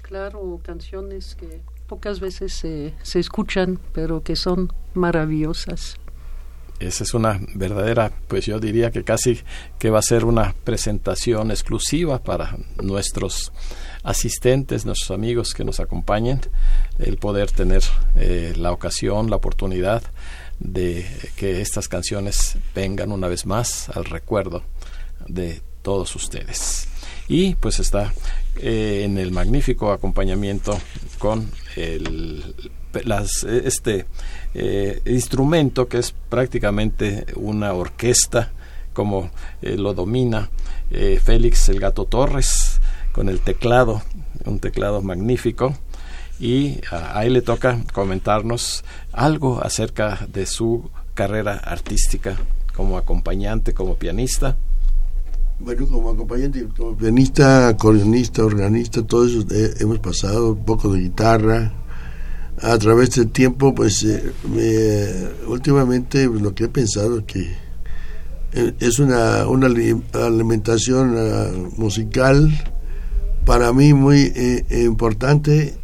Claro, 0.02 0.60
canciones 0.62 1.34
que 1.34 1.62
pocas 1.86 2.20
veces 2.20 2.52
se, 2.52 2.94
se 3.02 3.20
escuchan, 3.20 3.80
pero 3.92 4.22
que 4.22 4.36
son 4.36 4.72
maravillosas. 4.92 5.96
Esa 6.84 7.04
es 7.04 7.14
una 7.14 7.40
verdadera, 7.54 8.12
pues 8.28 8.44
yo 8.46 8.60
diría 8.60 8.90
que 8.90 9.04
casi 9.04 9.40
que 9.78 9.90
va 9.90 10.00
a 10.00 10.02
ser 10.02 10.24
una 10.24 10.54
presentación 10.64 11.50
exclusiva 11.50 12.22
para 12.22 12.56
nuestros 12.82 13.52
asistentes, 14.02 14.84
nuestros 14.84 15.10
amigos 15.10 15.54
que 15.54 15.64
nos 15.64 15.80
acompañen, 15.80 16.40
el 16.98 17.16
poder 17.16 17.50
tener 17.50 17.82
eh, 18.16 18.52
la 18.56 18.70
ocasión, 18.70 19.30
la 19.30 19.36
oportunidad 19.36 20.02
de 20.60 21.06
que 21.36 21.62
estas 21.62 21.88
canciones 21.88 22.58
vengan 22.74 23.12
una 23.12 23.28
vez 23.28 23.46
más 23.46 23.88
al 23.88 24.04
recuerdo 24.04 24.62
de 25.26 25.62
todos 25.82 26.14
ustedes. 26.16 26.88
Y 27.28 27.54
pues 27.54 27.80
está 27.80 28.12
eh, 28.56 29.02
en 29.04 29.16
el 29.16 29.30
magnífico 29.30 29.90
acompañamiento 29.90 30.78
con 31.18 31.50
el 31.76 32.54
las, 33.04 33.44
este 33.44 34.06
eh, 34.54 35.00
instrumento 35.06 35.88
que 35.88 35.98
es 35.98 36.12
prácticamente 36.12 37.26
una 37.36 37.72
orquesta 37.72 38.52
como 38.92 39.30
eh, 39.62 39.76
lo 39.76 39.94
domina 39.94 40.50
Félix 41.24 41.68
el 41.70 41.80
Gato 41.80 42.04
Torres 42.04 42.80
con 43.10 43.28
el 43.28 43.40
teclado, 43.40 44.02
un 44.44 44.60
teclado 44.60 45.02
magnífico 45.02 45.74
y 46.38 46.80
a, 46.90 47.24
él 47.24 47.34
le 47.34 47.42
toca 47.42 47.80
comentarnos 47.92 48.84
algo 49.12 49.62
acerca 49.62 50.26
de 50.32 50.46
su 50.46 50.90
carrera 51.14 51.54
artística 51.54 52.36
como 52.74 52.98
acompañante, 52.98 53.72
como 53.72 53.94
pianista. 53.94 54.56
Bueno, 55.60 55.86
como 55.86 56.10
acompañante, 56.10 56.66
como 56.76 56.96
pianista, 56.96 57.68
acordeonista, 57.68 58.44
organista, 58.44 59.06
todo 59.06 59.26
eso 59.26 59.46
eh, 59.50 59.74
hemos 59.78 60.00
pasado, 60.00 60.52
un 60.52 60.64
poco 60.64 60.92
de 60.92 61.00
guitarra. 61.00 61.72
A 62.64 62.78
través 62.78 63.10
del 63.10 63.30
tiempo, 63.30 63.74
pues 63.74 64.02
eh, 64.04 65.32
últimamente 65.46 66.28
pues, 66.28 66.40
lo 66.40 66.54
que 66.54 66.64
he 66.64 66.68
pensado 66.68 67.18
es 67.18 67.24
que 67.24 67.54
eh, 68.52 68.74
es 68.80 68.98
una, 68.98 69.46
una 69.46 69.68
alimentación 70.14 71.14
ah, 71.16 71.50
musical 71.76 72.50
para 73.44 73.72
mí 73.72 73.92
muy 73.92 74.32
importante 74.70 75.74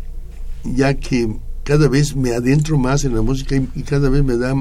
ya 0.65 0.95
que 0.95 1.37
cada 1.65 1.89
vez 1.89 2.17
me 2.17 2.35
adentro 2.35 2.79
más 2.79 3.05
en 3.05 3.15
la 3.15 3.23
música 3.23 3.57
y, 3.57 3.83
cada 3.83 4.09
vez 4.09 4.25
me 4.25 4.37
da 4.37 4.55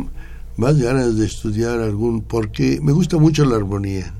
más 0.57 0.77
ganas 0.77 1.15
de 1.17 1.25
estudiar 1.25 1.79
algún, 1.79 2.21
porque 2.21 2.79
me 2.81 2.91
gusta 2.91 3.17
mucho 3.17 3.45
la 3.45 3.55
armonía. 3.55 4.13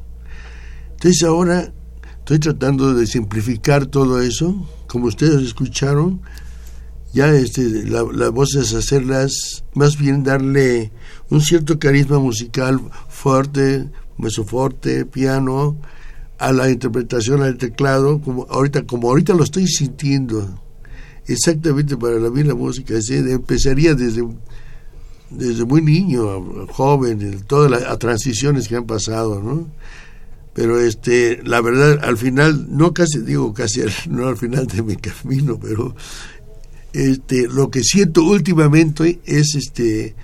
Entonces 0.91 1.23
ahora 1.23 1.71
estoy 2.19 2.39
tratando 2.39 2.93
de 2.93 3.05
simplificar 3.07 3.85
todo 3.85 4.21
eso, 4.21 4.67
como 4.87 5.05
ustedes 5.05 5.41
escucharon, 5.41 6.21
ya 7.13 7.33
este, 7.33 7.85
la, 7.85 8.03
las 8.03 8.31
voces 8.31 8.73
hacerlas, 8.73 9.63
más 9.73 9.97
bien 9.97 10.23
darle 10.23 10.91
un 11.29 11.41
cierto 11.41 11.79
carisma 11.79 12.19
musical 12.19 12.79
fuerte, 13.07 13.89
mesoforte, 14.17 15.05
piano, 15.05 15.77
a 16.37 16.53
la 16.53 16.69
interpretación 16.69 17.41
al 17.41 17.57
teclado, 17.57 18.21
como 18.21 18.47
ahorita, 18.49 18.83
como 18.83 19.09
ahorita 19.09 19.33
lo 19.33 19.43
estoy 19.43 19.67
sintiendo 19.67 20.61
exactamente 21.27 21.97
para 21.97 22.15
la 22.19 22.29
la 22.29 22.55
música. 22.55 22.95
empezaría 23.09 23.93
desde, 23.93 24.23
desde 25.29 25.65
muy 25.65 25.81
niño, 25.81 26.67
joven, 26.67 27.43
todas 27.45 27.69
las 27.69 27.99
transiciones 27.99 28.67
que 28.67 28.77
han 28.77 28.85
pasado, 28.85 29.41
¿no? 29.41 29.67
Pero 30.53 30.79
este, 30.79 31.41
la 31.43 31.61
verdad, 31.61 31.99
al 32.03 32.17
final, 32.17 32.67
no 32.69 32.93
casi 32.93 33.19
digo 33.19 33.53
casi, 33.53 33.81
no 34.09 34.27
al 34.27 34.37
final 34.37 34.65
de 34.67 34.81
mi 34.81 34.95
camino, 34.95 35.59
pero 35.59 35.95
este, 36.93 37.47
lo 37.47 37.69
que 37.69 37.83
siento 37.83 38.23
últimamente 38.23 39.19
es 39.25 39.55
este, 39.55 40.15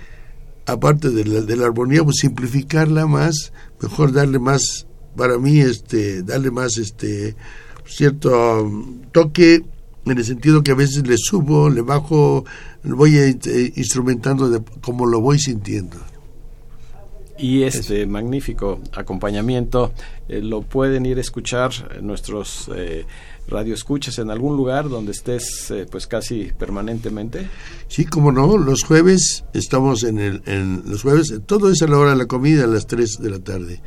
aparte 0.66 1.10
de 1.10 1.26
la, 1.26 1.42
de 1.42 1.56
la 1.56 1.66
armonía, 1.66 2.04
pues 2.04 2.18
simplificarla 2.22 3.08
más, 3.08 3.54
mejor 3.82 4.12
darle 4.12 4.40
más, 4.40 4.88
para 5.16 5.38
mí, 5.38 5.60
este, 5.60 6.24
darle 6.24 6.52
más 6.52 6.78
este 6.78 7.36
cierto 7.86 8.64
um, 8.64 9.02
toque 9.12 9.64
en 10.06 10.18
el 10.18 10.26
sentido 10.26 10.64
que 10.64 10.72
a 10.72 10.76
veces 10.76 11.08
le 11.08 11.18
subo, 11.18 11.70
le 11.70 11.82
bajo, 11.82 12.46
voy 12.84 13.18
eh, 13.18 13.74
instrumentando 13.76 14.50
de, 14.50 14.62
como 14.82 15.06
lo 15.06 15.20
voy 15.22 15.40
sintiendo. 15.40 15.98
Y 17.38 17.64
este 17.64 18.06
magnífico 18.06 18.80
acompañamiento 18.94 19.92
eh, 20.30 20.42
lo 20.42 20.62
pueden 20.62 21.06
ir 21.06 21.18
a 21.18 21.22
escuchar 21.22 21.72
nuestros 22.02 22.72
eh, 22.74 23.06
radioescuchas 23.48 24.18
en 24.20 24.32
algún 24.32 24.56
lugar 24.56 24.88
donde 24.88 25.12
estés 25.12 25.70
eh, 25.70 25.86
pues 25.90 26.08
casi 26.08 26.52
permanentemente. 26.58 27.50
Sí, 27.90 28.06
como 28.06 28.32
no, 28.32 28.58
los 28.58 28.84
jueves 28.84 29.44
estamos 29.54 30.04
en, 30.04 30.20
el, 30.20 30.42
en 30.46 30.84
los 30.86 31.02
jueves, 31.02 31.34
todo 31.46 31.70
es 31.70 31.82
a 31.82 31.88
la 31.88 31.98
hora 31.98 32.12
de 32.12 32.18
la 32.18 32.26
comida, 32.26 32.64
a 32.64 32.68
las 32.68 32.88
3 32.88 33.18
de 33.20 33.30
la 33.30 33.40
tarde, 33.40 33.82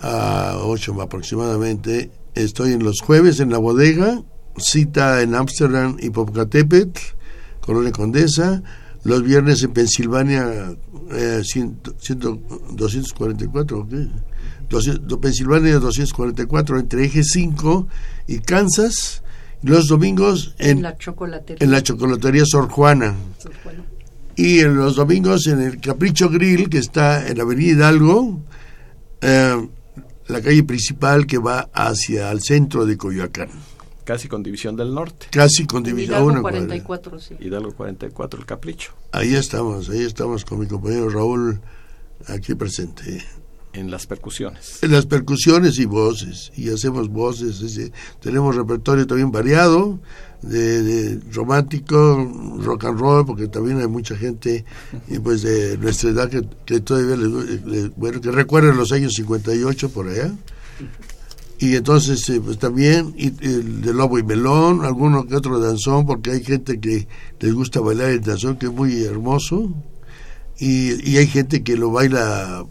a 0.00 0.58
8 0.62 1.00
aproximadamente. 1.00 2.10
Estoy 2.34 2.72
en 2.72 2.82
los 2.82 3.00
jueves 3.00 3.38
en 3.38 3.50
la 3.50 3.58
bodega 3.58 4.22
cita 4.56 5.22
en 5.22 5.34
Ámsterdam 5.34 5.96
y 6.00 6.10
Popocatépetl, 6.10 7.00
Colonia 7.60 7.92
Condesa, 7.92 8.62
los 9.04 9.22
viernes 9.22 9.62
en 9.62 9.72
Pensilvania 9.72 10.76
eh, 11.10 11.42
244, 11.42 13.88
¿qué? 13.88 14.08
200, 14.68 15.18
Pensilvania 15.18 15.78
244 15.78 16.78
entre 16.78 17.04
Eje 17.04 17.22
5 17.22 17.86
y 18.26 18.38
Kansas, 18.38 19.22
los 19.62 19.86
domingos 19.86 20.54
en, 20.58 20.82
la 20.82 20.96
chocolatería, 20.96 21.64
en 21.64 21.70
la 21.70 21.82
chocolatería 21.82 22.44
Sor 22.44 22.68
Juana. 22.68 23.14
Y 24.36 24.60
en 24.60 24.76
los 24.76 24.96
domingos 24.96 25.46
en 25.46 25.60
el 25.60 25.80
Capricho 25.80 26.28
Grill, 26.28 26.68
que 26.68 26.78
está 26.78 27.28
en 27.28 27.38
la 27.38 27.44
Avenida 27.44 27.72
Hidalgo, 27.72 28.40
eh, 29.20 29.68
la 30.26 30.40
calle 30.40 30.64
principal 30.64 31.26
que 31.26 31.38
va 31.38 31.68
hacia 31.72 32.32
el 32.32 32.42
centro 32.42 32.84
de 32.84 32.96
Coyoacán 32.96 33.50
casi 34.04 34.28
con 34.28 34.42
División 34.42 34.76
del 34.76 34.94
Norte. 34.94 35.26
Casi 35.30 35.66
con 35.66 35.82
División 35.82 36.22
Hidalgo 36.22 36.42
44, 36.42 37.20
sí. 37.20 37.34
Hidalgo 37.40 37.72
44, 37.74 38.40
el 38.40 38.46
Capricho. 38.46 38.92
Ahí 39.12 39.34
estamos, 39.34 39.88
ahí 39.88 40.02
estamos 40.02 40.44
con 40.44 40.60
mi 40.60 40.66
compañero 40.66 41.08
Raúl 41.08 41.60
aquí 42.28 42.54
presente. 42.54 43.24
En 43.72 43.90
las 43.90 44.06
percusiones. 44.06 44.78
En 44.82 44.92
las 44.92 45.04
percusiones 45.04 45.80
y 45.80 45.84
voces, 45.84 46.52
y 46.56 46.70
hacemos 46.70 47.08
voces, 47.08 47.90
tenemos 48.20 48.54
repertorio 48.54 49.04
también 49.04 49.32
variado, 49.32 49.98
de, 50.42 51.18
romántico, 51.32 51.96
rock 52.60 52.84
and 52.84 53.00
roll, 53.00 53.26
porque 53.26 53.48
también 53.48 53.80
hay 53.80 53.88
mucha 53.88 54.16
gente 54.16 54.64
y 55.08 55.18
pues 55.18 55.42
de 55.42 55.76
nuestra 55.78 56.10
edad 56.10 56.28
que, 56.28 56.42
que 56.64 56.80
todavía 56.80 57.16
bueno, 57.96 58.20
que 58.20 58.30
recuerda 58.30 58.72
los 58.74 58.92
años 58.92 59.14
58 59.14 59.88
por 59.88 60.08
allá 60.08 60.32
y 61.64 61.76
entonces 61.76 62.28
eh, 62.28 62.40
pues 62.44 62.58
también 62.58 63.14
y, 63.16 63.26
el 63.44 63.80
de 63.80 63.94
lobo 63.94 64.18
y 64.18 64.22
melón 64.22 64.84
alguno 64.84 65.26
que 65.26 65.36
otro 65.36 65.58
danzón 65.58 66.06
porque 66.06 66.32
hay 66.32 66.44
gente 66.44 66.78
que 66.78 67.08
les 67.40 67.54
gusta 67.54 67.80
bailar 67.80 68.10
el 68.10 68.20
danzón 68.20 68.56
que 68.56 68.66
es 68.66 68.72
muy 68.72 69.02
hermoso. 69.04 69.72
Y, 70.58 71.10
y 71.10 71.16
hay 71.16 71.26
gente 71.26 71.64
que 71.64 71.76
lo 71.76 71.90
baila 71.90 72.64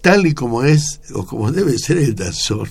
tal 0.00 0.26
y 0.26 0.34
como 0.34 0.62
es 0.62 1.00
o 1.14 1.24
como 1.24 1.50
debe 1.50 1.78
ser 1.78 1.98
el 1.98 2.14
danzón. 2.14 2.68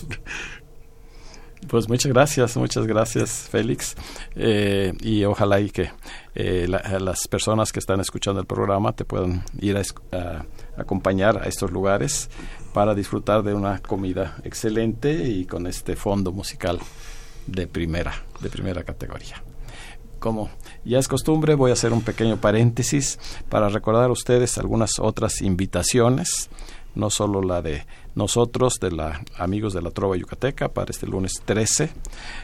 Pues 1.68 1.88
muchas 1.88 2.12
gracias, 2.12 2.58
muchas 2.58 2.86
gracias 2.86 3.48
Félix. 3.50 3.96
Eh, 4.36 4.94
y 5.00 5.24
ojalá 5.24 5.60
y 5.60 5.70
que 5.70 5.92
eh, 6.36 6.68
las 6.68 7.28
personas 7.28 7.72
que 7.72 7.80
están 7.80 8.00
escuchando 8.00 8.42
el 8.42 8.48
programa 8.48 8.94
te 8.94 9.06
puedan 9.06 9.44
ir 9.60 9.78
a, 9.78 10.46
acompañar 10.76 11.38
a 11.38 11.48
estos 11.48 11.72
lugares 11.72 12.30
para 12.74 12.96
disfrutar 12.96 13.44
de 13.44 13.54
una 13.54 13.80
comida 13.80 14.38
excelente 14.44 15.28
y 15.28 15.46
con 15.46 15.68
este 15.68 15.96
fondo 15.96 16.32
musical 16.32 16.80
de 17.48 17.68
primera, 17.68 18.14
de 18.40 18.50
primera 18.50 18.84
categoría. 18.84 19.44
Como 20.20 20.50
Ya 20.86 21.00
es 21.00 21.08
costumbre, 21.08 21.56
voy 21.56 21.72
a 21.72 21.74
hacer 21.74 21.94
un 21.94 22.02
pequeño 22.02 22.38
paréntesis 22.38 23.20
para 23.50 23.70
recordar 23.70 24.10
a 24.10 24.14
ustedes 24.14 24.58
algunas 24.58 25.00
otras 25.00 25.42
invitaciones, 25.42 26.50
no 26.94 27.10
solo 27.10 27.42
la 27.42 27.62
de 27.62 27.86
nosotros, 28.14 28.80
de 28.80 28.92
la 28.92 29.24
amigos 29.38 29.74
de 29.74 29.82
la 29.82 29.92
Trova 29.92 30.16
Yucateca, 30.18 30.70
para 30.70 30.92
este 30.92 31.08
lunes 31.08 31.42
13, 31.46 31.90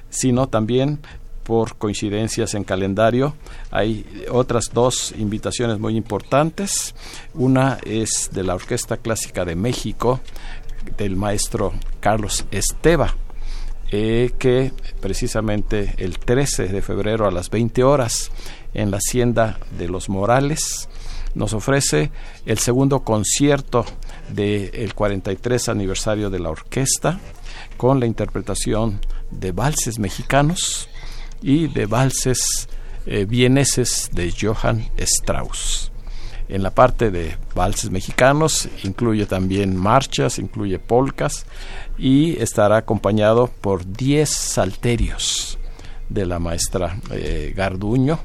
sino 0.10 0.48
también 0.48 1.00
por 1.48 1.78
coincidencias 1.78 2.54
en 2.56 2.66
calendario. 2.66 3.34
Hay 3.72 4.06
otras 4.30 4.72
dos 4.74 5.14
invitaciones 5.18 5.80
muy 5.80 5.96
importantes. 5.96 6.94
Una 7.34 7.78
es 7.86 8.30
de 8.34 8.44
la 8.44 8.54
Orquesta 8.54 8.98
Clásica 8.98 9.46
de 9.46 9.56
México, 9.56 10.20
del 10.98 11.16
maestro 11.16 11.72
Carlos 12.02 12.46
Esteba, 12.52 13.16
eh, 13.94 14.34
que 14.38 14.74
precisamente 15.00 15.96
el 15.98 16.20
13 16.20 16.68
de 16.68 16.82
febrero 16.82 17.26
a 17.26 17.32
las 17.32 17.50
20 17.50 17.82
horas 17.82 18.30
en 18.74 18.92
la 18.92 18.98
Hacienda 18.98 19.58
de 19.78 19.88
los 19.88 20.10
Morales 20.10 20.90
nos 21.34 21.54
ofrece 21.54 22.12
el 22.46 22.58
segundo 22.58 23.06
concierto 23.06 23.86
del 24.34 24.94
43 24.94 25.70
aniversario 25.70 26.30
de 26.30 26.40
la 26.40 26.50
orquesta 26.50 27.22
con 27.78 28.02
la 28.02 28.06
interpretación 28.06 29.00
de 29.32 29.54
valses 29.54 30.00
mexicanos 30.00 30.90
y 31.42 31.68
de 31.68 31.86
valses 31.86 32.68
eh, 33.06 33.26
vieneses 33.26 34.10
de 34.14 34.34
Johann 34.38 34.88
Strauss. 34.98 35.92
En 36.50 36.64
la 36.64 36.72
parte 36.72 37.12
de 37.12 37.36
valses 37.54 37.90
mexicanos 37.90 38.70
incluye 38.84 39.26
también 39.26 39.76
marchas, 39.76 40.40
incluye 40.40 40.80
polcas 40.80 41.46
y 41.98 42.42
estará 42.42 42.78
acompañado 42.78 43.48
por 43.48 43.86
10 43.86 44.30
salterios 44.30 45.58
de 46.10 46.26
la 46.26 46.40
maestra 46.40 46.98
eh, 47.12 47.54
Garduño. 47.56 48.20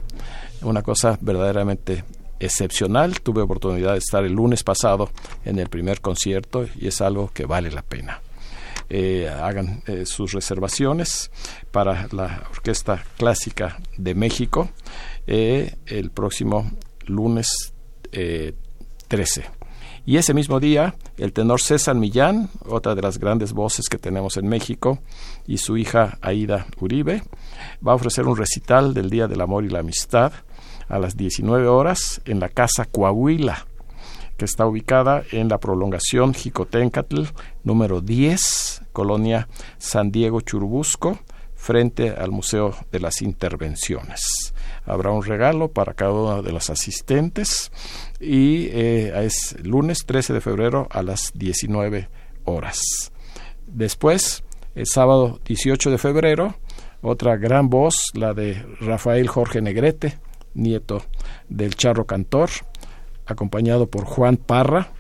Una 0.63 0.83
cosa 0.83 1.19
verdaderamente 1.21 2.05
excepcional. 2.39 3.21
Tuve 3.21 3.43
oportunidad 3.43 3.93
de 3.93 3.99
estar 3.99 4.25
el 4.25 4.33
lunes 4.33 4.63
pasado 4.63 5.11
en 5.45 5.59
el 5.59 5.69
primer 5.69 6.01
concierto 6.01 6.67
y 6.79 6.87
es 6.89 7.01
algo 7.01 7.31
que 7.33 7.47
vale 7.47 7.71
la 7.71 7.83
pena. 7.83 8.21
Eh, 8.95 9.27
hagan 9.27 9.83
eh, 9.87 10.05
sus 10.05 10.33
reservaciones 10.33 11.31
para 11.71 12.09
la 12.13 12.47
Orquesta 12.51 13.03
Clásica 13.17 13.79
de 13.97 14.15
México 14.15 14.69
eh, 15.27 15.77
el 15.87 16.11
próximo 16.11 16.71
lunes 17.07 17.73
13. 18.11 19.45
Y 20.05 20.19
ese 20.19 20.35
mismo 20.35 20.61
día, 20.61 20.95
el 21.17 21.33
tenor 21.33 21.63
César 21.63 21.95
Millán, 21.95 22.51
otra 22.67 22.95
de 22.95 23.01
las 23.01 23.17
grandes 23.17 23.55
voces 23.55 23.89
que 23.89 23.97
tenemos 23.97 24.37
en 24.37 24.47
México, 24.47 24.99
y 25.47 25.57
su 25.57 25.79
hija 25.79 26.19
Aida 26.21 26.67
Uribe, 26.79 27.23
va 27.87 27.93
a 27.93 27.95
ofrecer 27.95 28.27
un 28.27 28.37
recital 28.37 28.93
del 28.93 29.09
Día 29.09 29.27
del 29.27 29.41
Amor 29.41 29.65
y 29.65 29.71
la 29.71 29.79
Amistad 29.79 30.33
a 30.91 30.99
las 30.99 31.17
19 31.17 31.67
horas 31.67 32.21
en 32.27 32.41
la 32.41 32.51
Casa 32.51 32.85
Coahuila 32.85 33.65
que 34.37 34.47
está 34.47 34.67
ubicada 34.67 35.23
en 35.31 35.49
la 35.49 35.59
prolongación 35.59 36.35
Jicotencatl 36.35 37.23
número 37.63 38.01
10, 38.01 38.82
colonia 38.93 39.49
San 39.79 40.11
Diego 40.11 40.41
Churubusco, 40.41 41.19
frente 41.55 42.11
al 42.11 42.33
Museo 42.33 42.75
de 42.91 42.99
las 42.99 43.23
Intervenciones. 43.23 44.53
Habrá 44.85 45.13
un 45.13 45.23
regalo 45.23 45.71
para 45.71 45.95
cada 45.95 46.13
uno 46.13 46.43
de 46.43 46.53
los 46.53 46.71
asistentes 46.71 47.71
y 48.21 48.67
eh, 48.67 49.13
es 49.25 49.57
lunes 49.63 50.05
13 50.05 50.33
de 50.33 50.41
febrero 50.41 50.89
a 50.91 51.03
las 51.03 51.31
19 51.35 52.09
horas. 52.45 53.13
Después, 53.67 54.43
el 54.75 54.87
sábado 54.87 55.39
18 55.45 55.91
de 55.91 55.99
febrero, 55.99 56.57
otra 57.01 57.37
gran 57.37 57.69
voz, 57.69 57.95
la 58.15 58.35
de 58.35 58.65
Rafael 58.81 59.29
Jorge 59.29 59.61
Negrete, 59.61 60.19
nieto 60.55 61.03
del 61.49 61.75
charro 61.75 62.07
cantor, 62.07 62.51
acompañado 63.27 63.87
por 63.89 64.05
Juan 64.05 64.37
Parra. 64.37 64.93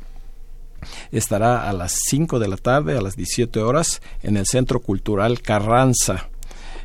Estará 1.10 1.68
a 1.68 1.72
las 1.72 1.96
5 2.08 2.38
de 2.38 2.48
la 2.48 2.56
tarde, 2.56 2.96
a 2.96 3.02
las 3.02 3.16
17 3.16 3.60
horas, 3.60 4.00
en 4.22 4.36
el 4.36 4.46
Centro 4.46 4.80
Cultural 4.80 5.40
Carranza, 5.40 6.28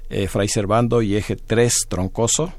eh, 0.10 0.28
Fray 0.28 0.48
Servando 0.48 1.02
y 1.02 1.16
Eje 1.16 1.36
3 1.36 1.86
Troncoso, 1.90 2.54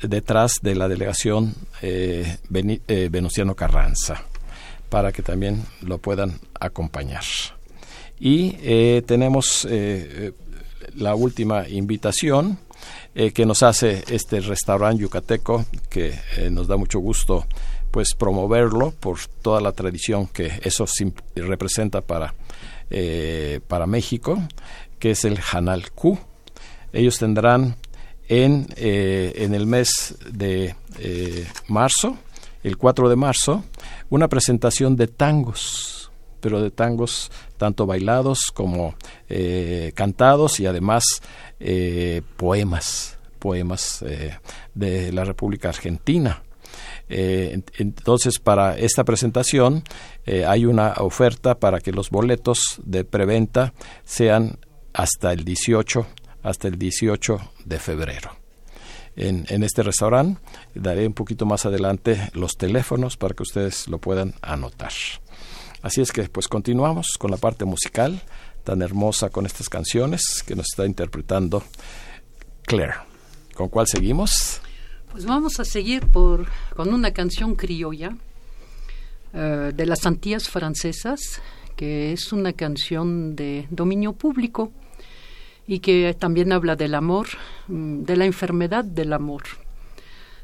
detrás 0.00 0.54
de 0.62 0.74
la 0.74 0.88
delegación 0.88 1.54
eh, 1.82 2.38
eh, 2.52 3.08
Venustiano 3.10 3.54
Carranza, 3.54 4.24
para 4.88 5.12
que 5.12 5.22
también 5.22 5.64
lo 5.82 5.98
puedan 5.98 6.38
acompañar. 6.58 7.24
Y 8.18 8.52
tenemos 9.06 9.66
la 10.94 11.14
última 11.14 11.66
invitación 11.66 12.58
que 13.14 13.46
nos 13.46 13.62
hace 13.62 14.04
este 14.10 14.40
restaurante 14.40 15.00
yucateco, 15.00 15.64
que 15.88 16.12
nos 16.50 16.66
da 16.68 16.76
mucho 16.76 16.98
gusto 16.98 17.46
pues 17.90 18.14
promoverlo 18.14 18.92
por 18.92 19.18
toda 19.42 19.60
la 19.60 19.72
tradición 19.72 20.26
que 20.26 20.60
eso 20.62 20.84
representa 21.34 22.00
para, 22.00 22.34
eh, 22.90 23.60
para 23.66 23.86
México, 23.86 24.40
que 24.98 25.12
es 25.12 25.24
el 25.24 25.38
Hanal 25.52 25.90
Q. 25.90 26.18
Ellos 26.92 27.18
tendrán 27.18 27.76
en, 28.28 28.66
eh, 28.76 29.32
en 29.36 29.54
el 29.54 29.66
mes 29.66 30.16
de 30.30 30.76
eh, 30.98 31.46
marzo, 31.66 32.16
el 32.62 32.76
4 32.76 33.08
de 33.08 33.16
marzo, 33.16 33.64
una 34.08 34.28
presentación 34.28 34.96
de 34.96 35.08
tangos, 35.08 36.12
pero 36.40 36.62
de 36.62 36.70
tangos 36.70 37.30
tanto 37.58 37.86
bailados 37.86 38.50
como 38.54 38.94
cantados 39.94 40.58
y 40.60 40.66
además 40.66 41.04
poemas, 42.36 43.18
poemas 43.38 44.02
de 44.74 45.12
la 45.12 45.24
República 45.24 45.68
Argentina. 45.68 46.42
Eh, 47.10 47.60
entonces, 47.78 48.38
para 48.38 48.78
esta 48.78 49.04
presentación 49.04 49.82
eh, 50.24 50.44
hay 50.44 50.64
una 50.64 50.94
oferta 50.98 51.58
para 51.58 51.80
que 51.80 51.92
los 51.92 52.10
boletos 52.10 52.80
de 52.84 53.04
preventa 53.04 53.74
sean 54.04 54.58
hasta 54.92 55.32
el 55.32 55.44
18, 55.44 56.06
hasta 56.42 56.68
el 56.68 56.78
18 56.78 57.38
de 57.64 57.78
febrero. 57.78 58.36
En, 59.16 59.44
en, 59.48 59.64
este 59.64 59.82
restaurante 59.82 60.40
daré 60.74 61.06
un 61.06 61.14
poquito 61.14 61.44
más 61.44 61.66
adelante 61.66 62.30
los 62.32 62.56
teléfonos 62.56 63.16
para 63.16 63.34
que 63.34 63.42
ustedes 63.42 63.88
lo 63.88 63.98
puedan 63.98 64.34
anotar. 64.40 64.92
Así 65.82 66.00
es 66.00 66.12
que 66.12 66.22
pues 66.28 66.46
continuamos 66.46 67.16
con 67.18 67.32
la 67.32 67.36
parte 67.36 67.64
musical 67.64 68.22
tan 68.62 68.82
hermosa 68.82 69.30
con 69.30 69.46
estas 69.46 69.68
canciones 69.68 70.44
que 70.46 70.54
nos 70.54 70.66
está 70.70 70.86
interpretando 70.86 71.64
Claire. 72.62 72.94
¿Con 73.54 73.68
cuál 73.68 73.86
seguimos? 73.88 74.59
Pues 75.10 75.26
vamos 75.26 75.58
a 75.58 75.64
seguir 75.64 76.06
por, 76.06 76.46
con 76.76 76.94
una 76.94 77.10
canción 77.10 77.56
criolla 77.56 78.16
eh, 79.34 79.72
de 79.74 79.86
las 79.86 80.06
Antillas 80.06 80.48
francesas, 80.48 81.42
que 81.74 82.12
es 82.12 82.32
una 82.32 82.52
canción 82.52 83.34
de 83.34 83.66
dominio 83.70 84.12
público 84.12 84.70
y 85.66 85.80
que 85.80 86.14
también 86.16 86.52
habla 86.52 86.76
del 86.76 86.94
amor, 86.94 87.26
mm, 87.66 88.02
de 88.04 88.16
la 88.16 88.24
enfermedad 88.24 88.84
del 88.84 89.12
amor. 89.12 89.42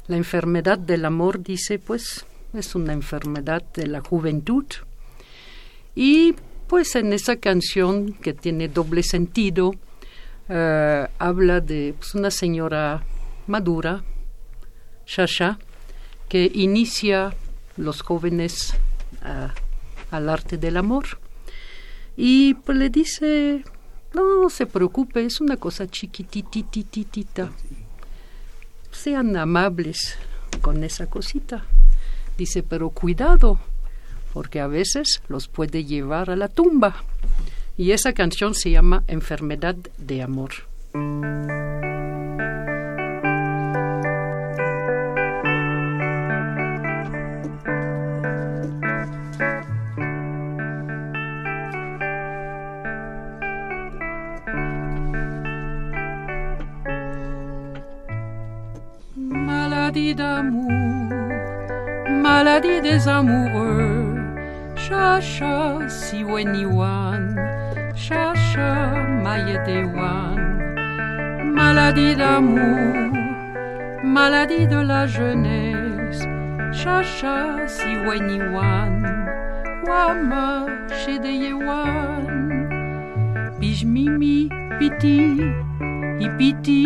La 0.07 0.17
enfermedad 0.17 0.77
del 0.77 1.05
amor, 1.05 1.41
dice, 1.41 1.79
pues 1.79 2.25
es 2.53 2.75
una 2.75 2.91
enfermedad 2.91 3.63
de 3.73 3.87
la 3.87 4.01
juventud. 4.01 4.65
Y 5.95 6.35
pues 6.67 6.93
en 6.97 7.13
esa 7.13 7.37
canción 7.37 8.11
que 8.11 8.33
tiene 8.33 8.67
doble 8.67 9.01
sentido, 9.01 9.71
eh, 10.49 11.07
habla 11.19 11.61
de 11.61 11.95
pues, 11.97 12.15
una 12.15 12.31
señora 12.31 13.01
madura, 13.47 14.03
Shasha, 15.07 15.57
que 16.29 16.51
inicia 16.53 17.33
los 17.77 18.01
jóvenes 18.01 18.73
al 20.11 20.29
arte 20.29 20.57
del 20.57 20.77
amor. 20.77 21.05
Y 22.15 22.55
pues 22.55 22.77
le 22.77 22.89
dice, 22.89 23.63
no, 24.13 24.49
se 24.49 24.65
preocupe, 24.65 25.23
es 25.25 25.39
una 25.41 25.57
cosa 25.57 25.87
chiquititititita. 25.87 27.51
Sean 28.91 29.37
amables 29.37 30.17
con 30.61 30.83
esa 30.83 31.07
cosita. 31.07 31.65
Dice, 32.37 32.63
pero 32.63 32.89
cuidado, 32.89 33.59
porque 34.33 34.59
a 34.59 34.67
veces 34.67 35.21
los 35.27 35.47
puede 35.47 35.85
llevar 35.85 36.29
a 36.29 36.35
la 36.35 36.47
tumba. 36.47 37.03
Y 37.77 37.91
esa 37.91 38.13
canción 38.13 38.55
se 38.55 38.71
llama 38.71 39.03
Enfermedad 39.07 39.75
de 39.97 40.23
Amor. 40.23 40.51
Maladie 59.97 60.15
d'amour, 60.15 61.11
maladie 62.21 62.81
des 62.81 63.07
amoureux. 63.07 64.15
Chacha 64.75 65.89
siweniwan, 65.89 67.35
chacha 67.95 68.93
mayedewan. 69.23 70.37
Maladie 71.51 72.15
d'amour, 72.15 73.11
maladie 74.03 74.67
de 74.67 74.77
la 74.77 75.07
jeunesse, 75.07 76.21
chacha 76.71 77.67
si 77.67 77.97
weni 78.05 78.39
wan, 78.53 79.01
wama 79.87 80.67
de 81.23 81.31
yewan, 81.43 82.69
bij 83.59 83.83
mimi 83.83 84.47
piti, 84.77 85.41
ipiti, 86.19 86.85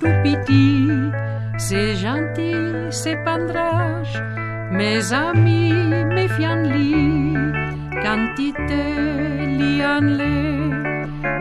tout 0.00 0.16
piti, 0.24 0.90
c'est 1.60 1.94
gentil, 1.94 2.88
c'est 2.90 3.16
pandrage, 3.22 4.14
mes 4.70 5.12
amis, 5.12 5.72
mes 6.14 6.28
fianli, 6.28 7.34
quantité 8.02 8.84
lianle, 9.58 10.22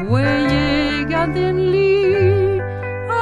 weye 0.09 1.05
gadenli, 1.11 2.59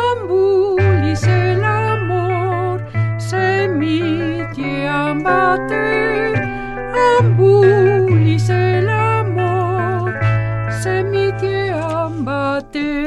ambuli 0.02 1.16
c'est 1.16 1.54
l'amour, 1.64 2.80
c'est 3.20 3.68
mitié 3.68 4.90
ambaté, 4.90 6.34
ambuli 7.20 8.40
c'est 8.40 8.82
l'amour, 8.82 10.10
c'est 10.82 11.04
mitié 11.04 11.74
ambaté. 11.74 13.07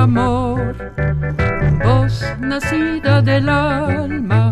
Amor, 0.00 0.74
voz 1.84 2.24
nacida 2.40 3.20
del 3.20 3.48
alma, 3.48 4.50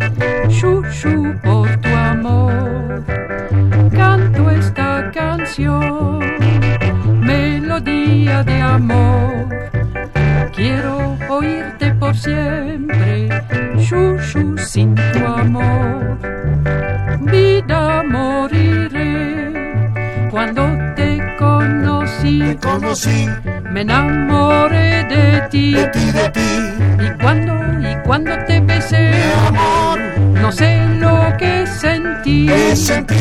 chuchu 0.49 1.35
por 1.43 1.69
tu 1.81 1.89
amor. 1.89 3.03
Canto 3.93 4.51
esta 4.51 5.11
canción, 5.11 6.21
melodía 7.21 8.45
de 8.45 8.61
amor. 8.61 9.49
Quiero 10.55 11.17
oírte 11.31 11.95
por 11.95 12.15
siempre, 12.15 13.29
chuchu 13.79 14.59
sin 14.59 14.95
tu 14.95 15.27
amor. 15.27 16.19
Vida 17.23 18.03
moriré 18.03 19.53
cuando 20.31 20.78
te 22.49 22.57
conocí. 22.57 23.29
Me 23.71 23.83
enamoré 23.83 25.05
de 25.05 25.43
ti. 25.51 25.75
de 25.75 25.87
ti, 25.89 26.11
de 26.13 26.29
ti, 26.31 26.51
Y 27.05 27.11
cuando, 27.23 27.53
y 27.89 27.95
cuando 28.07 28.33
te 28.47 28.61
besé, 28.61 29.11
amor, 29.47 29.99
no 30.41 30.51
sé 30.51 30.81
lo 30.99 31.37
que 31.39 31.67
sentí. 31.67 32.47
que 32.47 32.77
sentí. 32.77 33.15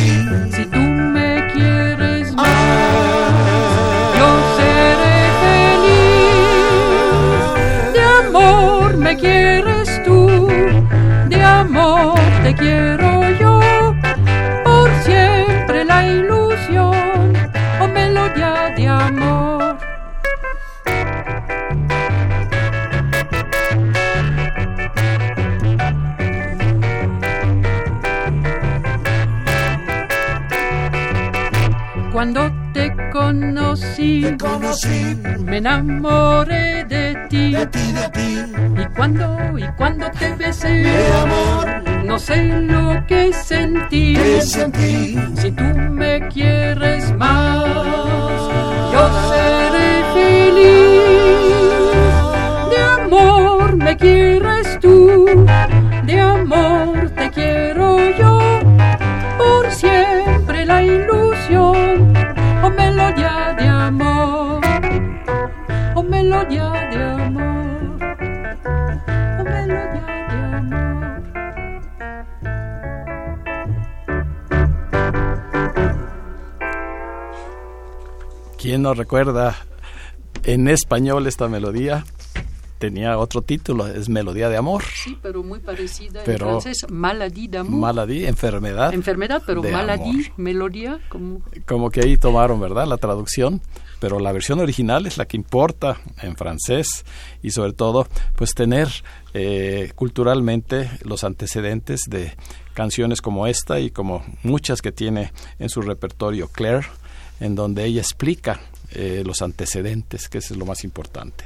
Si 0.53 0.65
tú 0.65 0.79
me 0.79 1.47
quieres 1.53 2.33
más, 2.35 2.47
yo 4.17 4.29
seré 4.57 5.19
feliz. 5.43 6.73
De 7.95 8.01
amor 8.27 8.97
me 8.97 9.17
quieres 9.17 10.03
tú, 10.05 10.47
de 11.29 11.43
amor 11.43 12.19
te 12.43 12.55
quiero 12.55 13.06
Cuando 32.17 32.51
te 32.73 32.91
conocí, 33.11 34.25
Conocí 34.39 35.15
me 35.45 35.57
enamoré 35.57 36.83
de 36.85 37.15
ti. 37.29 37.51
de 37.51 37.67
ti, 37.67 37.91
de 37.91 38.09
ti, 38.09 38.41
Y 38.75 38.85
cuando, 38.95 39.37
y 39.55 39.67
cuando 39.77 40.09
te 40.09 40.33
besé, 40.33 40.67
de 40.67 41.13
amor, 41.13 42.05
no 42.05 42.17
sé 42.17 42.43
lo 42.43 43.05
que 43.05 43.31
sentí. 43.31 44.15
que 44.15 44.41
sentí. 44.41 45.15
Si 45.35 45.51
tú 45.51 45.63
me 45.91 46.27
quieres 46.29 47.15
más, 47.17 47.63
yo 48.91 49.09
seré 49.29 50.03
feliz. 50.15 51.37
De 52.71 52.79
amor 52.99 53.75
me 53.75 53.95
quieres 53.95 54.79
tú, 54.79 55.27
de 56.03 56.19
amor 56.19 56.96
melodía 63.07 63.55
de 63.57 63.67
amor, 63.67 64.61
oh 65.95 66.03
melodía 66.03 66.71
de 66.91 67.03
amor, 67.03 67.99
oh 69.39 69.43
melodía 69.43 70.05
de 70.29 70.37
amor. 70.57 71.21
¿Quién 78.57 78.81
no 78.81 78.93
recuerda 78.93 79.55
en 80.43 80.67
español 80.67 81.27
esta 81.27 81.47
melodía? 81.47 82.03
Tenía 82.79 83.17
otro 83.17 83.41
título, 83.41 83.87
es 83.87 84.07
Melodía 84.07 84.49
de 84.49 84.57
Amor. 84.57 84.83
Sí, 84.83 85.17
pero 85.21 85.41
muy 85.43 85.59
parecida 85.59 86.21
Pero- 86.23 86.45
en 86.45 86.61
francés, 86.61 86.85
maladie 86.89 87.47
d'amour. 87.47 87.79
Maladie, 87.79 88.27
enfermedad. 88.27 88.93
Enfermedad, 88.93 89.41
pero 89.47 89.63
maladie, 89.63 90.25
amor. 90.27 90.31
melodía, 90.37 90.99
como... 91.09 91.41
Como 91.65 91.89
que 91.89 92.01
ahí 92.01 92.17
tomaron, 92.17 92.59
¿verdad? 92.59 92.85
La 92.87 92.97
traducción. 92.97 93.61
Pero 93.99 94.19
la 94.19 94.31
versión 94.31 94.59
original 94.59 95.07
es 95.07 95.17
la 95.17 95.25
que 95.25 95.37
importa 95.37 95.97
en 96.21 96.35
francés 96.35 97.03
y 97.41 97.49
sobre 97.49 97.73
todo, 97.73 98.07
pues 98.35 98.53
tener 98.53 98.87
eh, 99.33 99.91
culturalmente 99.95 100.91
los 101.03 101.23
antecedentes 101.23 102.01
de 102.07 102.35
canciones 102.75 103.23
como 103.23 103.47
esta 103.47 103.79
y 103.79 103.89
como 103.89 104.23
muchas 104.43 104.83
que 104.83 104.91
tiene 104.91 105.31
en 105.57 105.69
su 105.69 105.81
repertorio 105.81 106.47
Claire, 106.47 106.85
en 107.39 107.55
donde 107.55 107.85
ella 107.85 108.01
explica 108.01 108.59
eh, 108.91 109.23
los 109.25 109.41
antecedentes, 109.41 110.29
que 110.29 110.37
eso 110.37 110.53
es 110.53 110.59
lo 110.59 110.67
más 110.67 110.83
importante. 110.83 111.45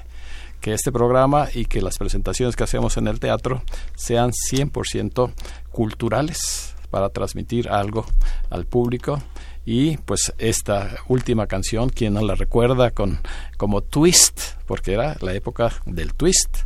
Que 0.62 0.74
este 0.74 0.92
programa 0.92 1.48
y 1.54 1.66
que 1.66 1.82
las 1.82 1.98
presentaciones 1.98 2.56
que 2.56 2.64
hacemos 2.64 2.96
en 2.98 3.08
el 3.08 3.20
teatro 3.20 3.64
sean 3.96 4.32
100% 4.32 5.34
culturales 5.72 6.76
para 6.92 7.10
transmitir 7.10 7.70
algo 7.70 8.06
al 8.50 8.66
público 8.66 9.22
y 9.66 9.98
pues 9.98 10.34
esta 10.38 10.98
última 11.08 11.48
canción, 11.48 11.90
quien 11.90 12.14
no 12.14 12.22
la 12.22 12.36
recuerda 12.36 12.92
con 12.92 13.20
como 13.58 13.82
twist, 13.82 14.40
porque 14.66 14.94
era 14.94 15.18
la 15.22 15.34
época 15.34 15.72
del 15.86 16.14
twist, 16.14 16.58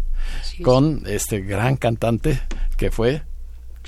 es. 0.42 0.64
con 0.64 1.04
este 1.06 1.42
gran 1.42 1.76
cantante 1.78 2.42
que 2.78 2.92
fue 2.92 3.22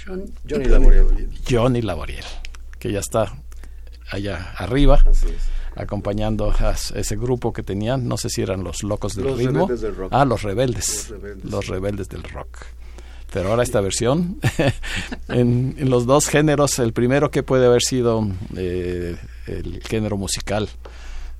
John- 0.05 0.31
Johnny 0.49 0.65
Laboriel. 0.65 1.29
Johnny 1.49 1.81
Laboriel, 1.81 2.25
que 2.79 2.91
ya 2.91 2.99
está 2.99 3.33
allá 4.09 4.53
arriba 4.57 4.99
Así 5.05 5.27
es. 5.27 5.43
acompañando 5.75 6.51
a 6.51 6.71
ese 6.95 7.15
grupo 7.15 7.53
que 7.53 7.63
tenían, 7.63 8.07
no 8.07 8.17
sé 8.17 8.29
si 8.29 8.41
eran 8.41 8.63
los 8.63 8.83
locos 8.83 9.15
del 9.15 9.25
Los 9.25 9.37
ritmo. 9.37 9.67
Rebeldes 9.67 9.81
del 9.81 9.95
Rock. 9.95 10.09
Ah, 10.13 10.25
los 10.25 10.41
rebeldes. 10.43 11.09
Los 11.09 11.21
Rebeldes. 11.21 11.51
Los 11.51 11.67
rebeldes 11.67 12.09
del 12.09 12.23
rock. 12.23 12.57
Pero 13.33 13.49
ahora 13.49 13.63
esta 13.63 13.81
versión, 13.81 14.39
en, 15.27 15.75
en 15.77 15.89
los 15.89 16.05
dos 16.05 16.27
géneros, 16.27 16.79
el 16.79 16.93
primero 16.93 17.29
que 17.29 17.43
puede 17.43 17.65
haber 17.65 17.81
sido 17.81 18.25
eh, 18.55 19.17
el 19.47 19.81
género 19.83 20.15
musical 20.17 20.69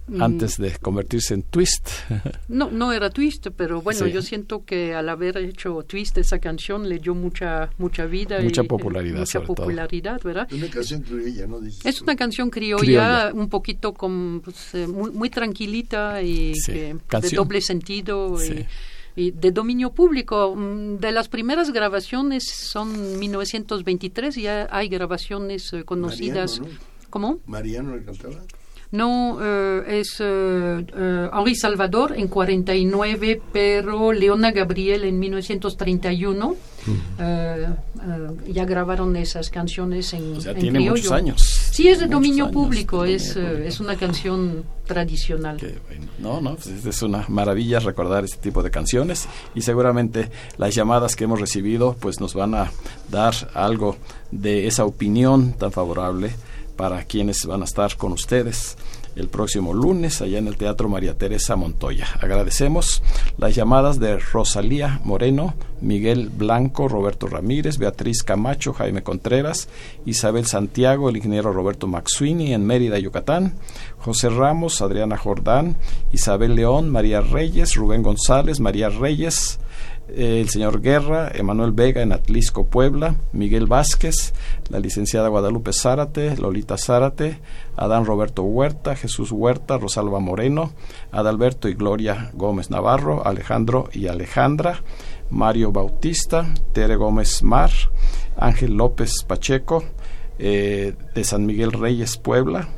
Mm. 0.09 0.21
antes 0.21 0.57
de 0.57 0.71
convertirse 0.81 1.33
en 1.33 1.43
twist. 1.43 1.89
No, 2.47 2.71
no 2.71 2.93
era 2.93 3.10
twist, 3.10 3.47
pero 3.55 3.81
bueno, 3.81 4.05
Sí. 4.05 4.12
yo 4.12 4.21
siento 4.21 4.63
que 4.63 4.93
al 4.95 5.10
haber 5.10 5.37
hecho 5.37 5.83
twist 5.83 6.17
esa 6.17 6.39
canción 6.39 6.87
le 6.87 6.99
dio 6.99 7.13
mucha 7.13 7.69
mucha 7.77 8.05
vida 8.05 8.39
Mucha 8.41 8.62
y 8.62 8.65
eh, 8.65 8.67
popularidad, 8.67 9.19
mucha 9.19 9.31
sobre 9.33 9.45
todo. 9.47 9.55
popularidad, 9.55 10.21
¿verdad? 10.23 10.47
Una 10.53 10.69
canción 10.69 11.01
criolla, 11.01 11.45
¿no? 11.47 11.60
Dices 11.60 11.85
Es 11.85 12.01
una 12.01 12.15
canción 12.15 12.49
criolla, 12.49 12.79
Criolla. 12.81 13.31
un 13.33 13.49
poquito 13.49 13.93
con, 13.93 14.41
pues, 14.43 14.73
eh, 14.75 14.87
muy, 14.87 15.12
muy 15.12 15.29
tranquilita 15.29 16.21
y 16.21 16.55
Sí, 16.55 16.71
que- 16.71 16.95
de 17.21 17.29
doble 17.35 17.60
sentido 17.62 18.37
Sí. 18.37 18.65
y, 19.17 19.23
y 19.27 19.31
de 19.31 19.51
dominio 19.51 19.91
público. 19.91 20.55
Mm, 20.55 20.97
De 20.99 21.12
las 21.12 21.27
primeras 21.27 21.71
grabaciones 21.73 22.45
son 22.49 23.19
1923, 23.19 24.35
ya 24.35 24.67
hay 24.71 24.87
grabaciones 24.87 25.73
eh, 25.73 25.83
conocidas. 25.83 26.60
Mariano, 26.62 26.79
¿no? 26.79 27.08
¿Cómo? 27.10 27.39
Mariano 27.45 27.95
le 27.97 28.03
cantaba. 28.03 28.35
No, 28.92 29.38
eh, 29.42 30.00
es 30.00 30.15
eh, 30.19 30.85
eh, 30.96 31.29
Henri 31.33 31.56
Salvador 31.56 32.13
en 32.15 32.27
49, 32.29 33.42
pero 33.52 34.13
Leona 34.13 34.52
Gabriel 34.52 35.04
en 35.04 35.19
1931. 35.19 36.56
ya 38.48 38.65
grabaron 38.65 39.17
esas 39.17 39.50
canciones 39.50 40.13
en, 40.13 40.38
o 40.38 40.42
sea, 40.42 40.54
en 40.54 40.60
tiene 40.60 40.79
muchos 40.79 41.12
años. 41.12 41.42
Sí, 41.71 41.90
es 41.90 42.00
de 42.00 42.08
dominio 42.08 42.46
años, 42.46 42.54
público, 42.54 43.04
es, 43.04 43.33
público. 43.33 43.58
es 43.58 43.79
una 43.81 43.98
canción 43.98 44.63
tradicional. 44.85 45.58
Bueno, 45.58 46.08
no, 46.19 46.40
no, 46.40 46.56
pues 46.56 46.85
es 46.85 47.02
una 47.02 47.25
maravilla 47.27 47.79
recordar 47.79 48.23
este 48.23 48.38
tipo 48.38 48.63
de 48.63 48.71
canciones 48.71 49.27
y 49.54 49.63
seguramente 49.63 50.31
las 50.58 50.73
llamadas 50.73 51.17
que 51.17 51.25
hemos 51.25 51.42
recibido 51.42 51.98
pues 52.00 52.21
nos 52.21 52.33
van 52.33 52.56
a 52.56 52.71
dar 53.12 53.33
algo 53.54 53.98
de 54.31 54.67
esa 54.67 54.85
opinión 54.85 55.54
tan 55.54 55.73
favorable 55.73 56.31
para 56.78 57.04
quienes 57.04 57.46
van 57.46 57.62
a 57.62 57.65
estar 57.65 57.98
con 57.98 58.13
ustedes 58.13 58.78
el 59.17 59.30
próximo 59.30 59.73
lunes 59.73 60.21
allá 60.21 60.38
en 60.38 60.48
el 60.48 60.58
Teatro 60.58 60.88
María 60.90 61.17
Teresa 61.17 61.56
Montoya. 61.56 62.08
Agradecemos 62.21 63.02
las 63.38 63.56
llamadas 63.56 64.00
de 64.00 64.19
Rosalía 64.19 65.02
Moreno, 65.04 65.56
Miguel 65.82 66.30
Blanco, 66.30 66.88
Roberto 66.88 67.25
Ramírez, 67.25 67.80
Beatriz 67.80 68.21
Camacho, 68.21 68.73
Jaime 68.73 69.02
Contreras, 69.02 69.69
Isabel 70.06 70.46
Santiago, 70.46 71.10
el 71.10 71.17
ingeniero 71.17 71.52
Roberto 71.52 71.88
Maxuini 71.88 72.54
en 72.54 72.65
Mérida, 72.65 73.00
Yucatán, 73.00 73.56
José 73.98 74.30
Ramos, 74.30 74.82
Adriana 74.82 75.17
Jordán, 75.17 75.78
Isabel 76.13 76.56
León, 76.56 76.90
María 76.90 77.21
Reyes, 77.21 77.75
Rubén 77.75 78.04
González, 78.04 78.60
María 78.60 78.90
Reyes, 78.90 79.60
el 80.15 80.49
señor 80.49 80.81
Guerra, 80.81 81.31
Emanuel 81.33 81.71
Vega 81.71 82.01
en 82.01 82.12
Atlisco, 82.12 82.67
Puebla, 82.67 83.15
Miguel 83.33 83.67
Vázquez, 83.67 84.33
la 84.69 84.79
licenciada 84.79 85.27
Guadalupe 85.27 85.73
Zárate, 85.73 86.37
Lolita 86.37 86.77
Zárate, 86.77 87.39
Adán 87.75 88.05
Roberto 88.05 88.43
Huerta, 88.43 88.95
Jesús 88.95 89.31
Huerta, 89.31 89.77
Rosalba 89.77 90.19
Moreno, 90.19 90.71
Adalberto 91.12 91.67
y 91.67 91.73
Gloria 91.73 92.31
Gómez 92.33 92.69
Navarro, 92.69 93.25
Alejandro 93.25 93.89
y 93.91 94.08
Alejandra, 94.08 94.81
Mario 95.29 95.71
Bautista, 95.71 96.53
Tere 96.73 96.95
Gómez 96.95 97.43
Mar, 97.43 97.71
Ángel 98.37 98.75
López 98.75 99.23
Pacheco, 99.27 99.83
eh, 100.39 100.93
de 101.15 101.23
San 101.23 101.45
Miguel 101.45 101.73
Reyes, 101.73 102.17
Puebla, 102.17 102.69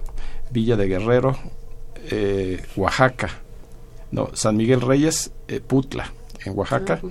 Villa 0.51 0.75
de 0.77 0.87
Guerrero, 0.87 1.37
eh, 2.09 2.63
Oaxaca, 2.75 3.29
no, 4.11 4.29
San 4.33 4.57
Miguel 4.57 4.81
Reyes, 4.81 5.31
eh, 5.47 5.59
Putla, 5.59 6.11
en 6.45 6.57
Oaxaca, 6.57 7.01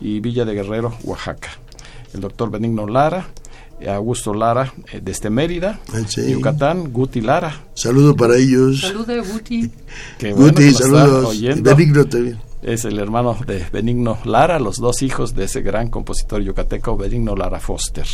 y 0.00 0.20
Villa 0.20 0.44
de 0.44 0.54
Guerrero, 0.54 0.94
Oaxaca. 1.04 1.50
El 2.14 2.20
doctor 2.20 2.50
Benigno 2.50 2.86
Lara, 2.86 3.28
eh, 3.80 3.88
Augusto 3.90 4.34
Lara, 4.34 4.72
eh, 4.92 5.00
desde 5.02 5.30
Mérida, 5.30 5.78
Ah, 5.92 6.00
sí. 6.06 6.30
Yucatán, 6.32 6.92
Guti 6.92 7.20
Lara, 7.20 7.64
Saludo 7.74 8.16
para 8.16 8.36
ellos. 8.36 8.80
Salude, 8.80 9.20
Guti. 9.20 9.70
bueno, 10.20 10.36
Guti, 10.36 10.62
que 10.64 10.72
saludos. 10.72 11.40
Benigno 11.62 12.04
también. 12.06 12.38
Es 12.62 12.84
el 12.84 12.98
hermano 12.98 13.38
de 13.46 13.64
Benigno 13.72 14.18
Lara, 14.26 14.58
los 14.58 14.76
dos 14.76 15.00
hijos 15.02 15.34
de 15.34 15.44
ese 15.44 15.62
gran 15.62 15.88
compositor 15.88 16.42
yucateco, 16.42 16.94
Benigno 16.96 17.34
Lara 17.34 17.58
Foster. 17.58 18.04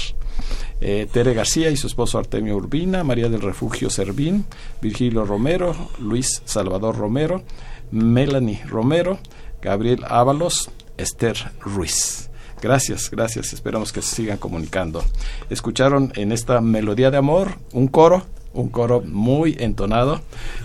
Eh, 0.81 1.09
Tere 1.11 1.35
García 1.35 1.69
y 1.71 1.77
su 1.77 1.89
esposo 1.89 2.19
Artemio 2.19 2.55
Urbina, 2.57 3.03
María 3.03 3.29
del 3.29 3.41
Refugio 3.43 3.91
Servín, 3.91 4.45
Virgilio 4.81 5.25
Romero, 5.25 5.75
Luis 5.99 6.43
Salvador 6.45 6.97
Romero, 6.97 7.43
Melanie 7.91 8.63
Romero, 8.67 9.19
Gabriel 9.67 10.05
Ábalos, 10.09 10.71
Esther 10.97 11.37
Ruiz. 11.59 12.31
Gracias, 12.63 13.11
gracias. 13.11 13.53
Esperamos 13.53 13.93
que 13.93 14.01
se 14.01 14.15
sigan 14.15 14.39
comunicando. 14.39 15.05
Escucharon 15.51 16.13
en 16.15 16.31
esta 16.31 16.61
melodía 16.61 17.11
de 17.11 17.17
amor 17.17 17.59
un 17.73 17.89
coro, 17.89 18.23
un 18.55 18.69
coro 18.69 19.03
muy 19.03 19.57
entonado. 19.59 20.21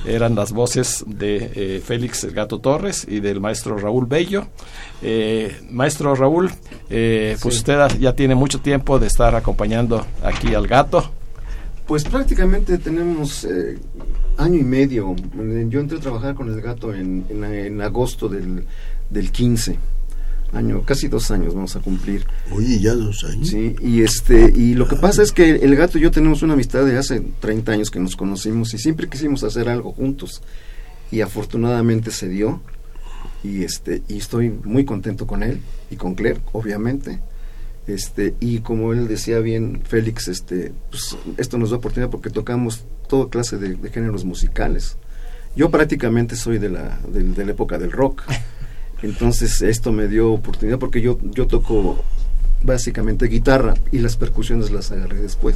Eran 0.06 0.36
las 0.36 0.52
voces 0.52 1.04
de 1.08 1.52
eh, 1.56 1.82
Félix 1.84 2.24
el 2.26 2.34
Gato 2.34 2.60
Torres 2.60 3.08
y 3.10 3.22
del 3.22 3.42
maestro 3.42 3.76
Raúl 3.76 4.06
Bello. 4.06 4.46
Eh, 5.02 5.60
maestro 5.72 6.14
Raúl, 6.14 6.52
eh, 6.92 7.36
pues 7.42 7.58
usted 7.58 7.80
ya 8.00 8.16
tiene 8.16 8.36
mucho 8.36 8.60
tiempo 8.60 9.00
de 9.00 9.08
estar 9.08 9.34
acompañando 9.34 10.06
aquí 10.24 10.54
al 10.54 10.68
gato. 10.68 11.10
Pues 11.88 12.04
prácticamente 12.04 12.78
tenemos 12.78 13.48
año 14.38 14.60
y 14.60 14.64
medio. 14.64 15.16
Yo 15.68 15.80
entré 15.80 15.98
a 15.98 16.02
trabajar 16.02 16.36
con 16.36 16.50
el 16.50 16.62
gato 16.62 16.94
en, 16.94 17.26
en, 17.30 17.44
en 17.44 17.82
agosto 17.82 18.30
del, 18.30 18.66
del 19.12 19.32
15. 19.32 19.78
Año, 20.54 20.82
casi 20.84 21.08
dos 21.08 21.32
años 21.32 21.54
vamos 21.56 21.76
a 21.78 21.80
cumplir. 21.80 22.26
Oye, 22.52 22.80
ya 22.80 22.94
dos 22.94 23.24
años. 23.24 23.48
Sí, 23.48 23.74
y 23.82 24.02
este 24.02 24.52
y 24.54 24.74
lo 24.74 24.86
que 24.88 24.98
pasa 24.98 25.24
es 25.24 25.32
que 25.32 25.50
el 25.52 25.76
gato 25.78 25.98
y 25.98 26.02
yo 26.02 26.12
tenemos 26.12 26.42
una 26.42 26.54
amistad 26.54 26.86
de 26.86 26.98
hace 26.98 27.22
30 27.40 27.72
años 27.72 27.90
que 27.90 28.00
nos 28.02 28.18
conocimos 28.18 28.74
y 28.74 28.78
siempre 28.78 29.08
quisimos 29.08 29.44
hacer 29.46 29.70
algo 29.70 29.94
juntos 29.94 30.42
y 31.10 31.22
afortunadamente 31.22 32.12
se 32.12 32.28
dio 32.28 32.62
y 33.46 33.64
este 33.64 34.04
y 34.10 34.18
estoy 34.18 34.50
muy 34.50 34.84
contento 34.84 35.26
con 35.26 35.42
él 35.42 35.62
y 35.90 35.96
con 35.96 36.16
Claire, 36.16 36.42
obviamente. 36.52 37.22
Este 37.88 38.36
y 38.42 38.60
como 38.60 38.92
él 38.92 39.08
decía 39.08 39.40
bien 39.40 39.82
Félix, 39.86 40.28
este 40.28 40.74
pues, 40.90 41.16
esto 41.38 41.58
nos 41.58 41.70
da 41.72 41.78
oportunidad 41.78 42.10
porque 42.12 42.30
tocamos 42.30 42.84
toda 43.08 43.30
clase 43.30 43.58
de, 43.58 43.76
de 43.76 43.90
géneros 43.90 44.26
musicales. 44.26 44.98
Yo 45.56 45.72
prácticamente 45.72 46.36
soy 46.36 46.58
de 46.60 46.70
la 46.70 47.00
del- 47.08 47.34
de 47.36 47.46
la 47.46 47.52
época 47.52 47.78
del 47.78 47.92
rock. 47.94 48.24
Entonces 49.04 49.62
esto 49.62 49.92
me 49.92 50.08
dio 50.08 50.32
oportunidad 50.32 50.78
porque 50.80 51.02
yo, 51.02 51.18
yo 51.34 51.48
toco 51.48 52.04
básicamente 52.64 53.26
guitarra 53.28 53.74
y 53.92 53.98
las 54.00 54.16
percusiones 54.18 54.72
las 54.72 54.92
agarré 54.92 55.22
después. 55.22 55.56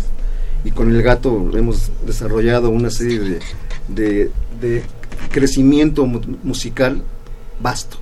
Y 0.64 0.72
con 0.72 0.90
el 0.94 1.02
gato 1.04 1.52
hemos 1.56 1.92
desarrollado 2.08 2.70
una 2.70 2.90
serie 2.90 3.20
de, 3.20 3.40
de, 3.88 4.32
de 4.60 4.84
crecimiento 5.32 6.06
mu- 6.08 6.22
musical 6.44 7.04
vasto. 7.62 7.98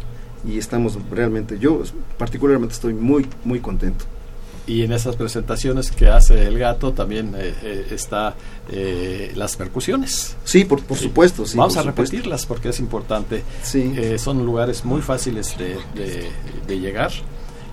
Y 0.47 0.57
estamos 0.57 0.97
realmente, 1.11 1.59
yo 1.59 1.83
particularmente 2.17 2.73
estoy 2.73 2.93
muy, 2.93 3.25
muy 3.43 3.59
contento. 3.59 4.05
Y 4.65 4.83
en 4.83 4.93
esas 4.93 5.17
presentaciones 5.17 5.91
que 5.91 6.07
hace 6.07 6.47
el 6.47 6.57
gato 6.57 6.93
también 6.93 7.33
eh, 7.35 7.53
eh, 7.63 7.87
está 7.91 8.33
eh, 8.69 9.33
las 9.35 9.57
percusiones. 9.57 10.37
Sí, 10.45 10.63
por, 10.63 10.81
por 10.83 10.97
supuesto. 10.97 11.45
Sí, 11.45 11.57
Vamos 11.57 11.73
por 11.73 11.81
a 11.81 11.83
supuesto. 11.91 12.13
repetirlas 12.15 12.45
porque 12.45 12.69
es 12.69 12.79
importante. 12.79 13.43
Sí. 13.61 13.93
Eh, 13.97 14.17
son 14.17 14.45
lugares 14.45 14.85
muy 14.85 15.01
fáciles 15.01 15.57
de, 15.57 15.75
de- 16.01 16.29
de 16.65 16.79
llegar. 16.79 17.11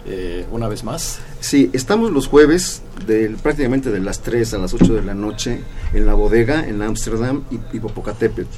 Eh, 0.07 0.47
una 0.51 0.67
vez 0.67 0.83
más, 0.83 1.21
Sí, 1.41 1.71
estamos 1.73 2.11
los 2.11 2.27
jueves 2.27 2.83
del, 3.07 3.37
prácticamente 3.37 3.91
de 3.91 4.01
las 4.01 4.21
3 4.21 4.55
a 4.55 4.59
las 4.59 4.75
8 4.75 4.95
de 4.95 5.03
la 5.03 5.15
noche 5.15 5.61
en 5.95 6.07
la 6.07 6.15
bodega 6.15 6.67
en 6.67 6.83
Ámsterdam 6.83 7.45
y, 7.51 7.77
y 7.77 7.81
Popocatépetl, 7.81 8.49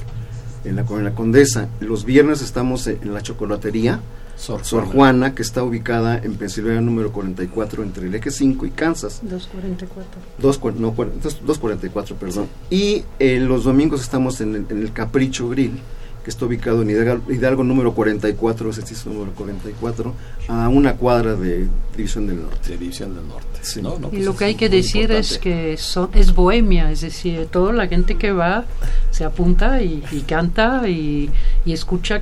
en 0.65 0.75
la, 0.77 0.81
en 0.89 1.03
la 1.03 1.13
Condesa. 1.13 1.67
Los 1.81 2.03
viernes 2.05 2.41
estamos 2.41 2.87
en 2.87 3.13
la 3.13 3.21
chocolatería 3.21 3.99
Sor, 4.35 4.65
Sor 4.65 4.85
Juana, 4.85 5.35
que 5.35 5.41
está 5.41 5.63
ubicada 5.63 6.17
en 6.17 6.35
Pensilvania 6.35 6.81
número 6.81 7.11
44 7.11 7.83
entre 7.83 8.07
el 8.07 8.15
eje 8.15 8.31
5 8.31 8.65
y 8.65 8.71
Kansas. 8.71 9.21
244. 9.23 10.05
Dos, 10.39 10.59
no, 10.79 10.93
cuar- 10.95 11.11
dos- 11.21 11.39
244, 11.45 12.15
perdón. 12.15 12.47
Y 12.69 13.03
eh, 13.19 13.39
los 13.39 13.63
domingos 13.63 14.01
estamos 14.01 14.41
en 14.41 14.55
el, 14.55 14.65
en 14.69 14.81
el 14.81 14.91
Capricho 14.91 15.47
Grill, 15.49 15.79
que 16.23 16.29
está 16.29 16.45
ubicado 16.45 16.81
en 16.81 16.89
Hidalgo, 16.89 17.31
Hidalgo 17.31 17.63
número 17.63 17.93
44, 17.93 18.69
ese 18.69 18.81
sí 18.85 18.93
es 18.93 19.05
número 19.05 19.31
44, 19.33 20.13
a 20.47 20.67
una 20.69 20.93
cuadra 20.95 21.35
de 21.35 21.67
División 21.95 22.27
del 22.27 22.41
Norte. 22.41 22.69
de 22.71 22.77
División 22.77 23.13
del 23.15 23.27
Norte. 23.27 23.59
Sí. 23.61 23.81
¿no? 23.81 23.97
No, 23.99 24.07
Y 24.07 24.11
pues 24.11 24.25
lo 24.25 24.31
es 24.31 24.37
que 24.37 24.45
hay 24.45 24.55
que 24.55 24.69
decir 24.69 25.11
es 25.11 25.33
importante. 25.35 25.71
que 25.71 25.77
son, 25.77 26.09
es 26.13 26.33
bohemia, 26.33 26.91
es 26.91 27.01
decir, 27.01 27.47
toda 27.51 27.71
la 27.73 27.87
gente 27.87 28.15
que 28.15 28.31
va 28.31 28.65
se 29.11 29.25
apunta 29.25 29.81
y, 29.83 30.03
y 30.11 30.21
canta 30.21 30.87
y, 30.89 31.29
y 31.65 31.73
escucha 31.73 32.21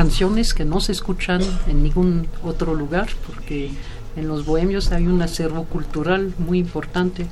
canciones 0.00 0.52
que 0.52 0.66
no 0.66 0.78
se 0.80 0.92
escuchan 0.92 1.40
en 1.66 1.82
ningún 1.82 2.28
otro 2.44 2.74
lugar, 2.74 3.08
porque 3.26 3.70
en 4.14 4.28
los 4.28 4.44
bohemios 4.44 4.92
hay 4.92 5.06
un 5.06 5.22
acervo 5.22 5.64
cultural 5.64 6.34
muy 6.38 6.58
importante 6.58 7.26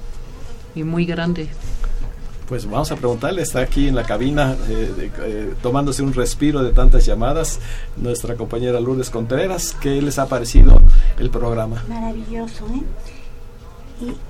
y 0.75 0.83
muy 0.83 1.05
grande. 1.05 1.49
Pues 2.49 2.65
vamos 2.65 2.91
a 2.91 2.97
preguntarle, 2.97 3.43
está 3.43 3.61
aquí 3.61 3.87
en 3.89 3.95
la 3.95 4.05
cabina 4.05 4.57
eh, 4.69 4.93
de- 4.97 5.11
eh, 5.27 5.55
tomándose 5.62 6.03
un 6.03 6.15
respiro 6.15 6.62
de 6.62 6.73
tantas 6.73 7.05
llamadas, 7.05 7.61
nuestra 7.99 8.35
compañera 8.35 8.81
Lourdes 8.81 9.11
Contreras, 9.11 9.77
¿qué 9.83 10.01
les 10.01 10.19
ha 10.19 10.27
parecido 10.27 10.81
el 11.19 11.29
programa? 11.29 11.85
Maravilloso, 11.89 12.65
¿eh? 12.75 12.83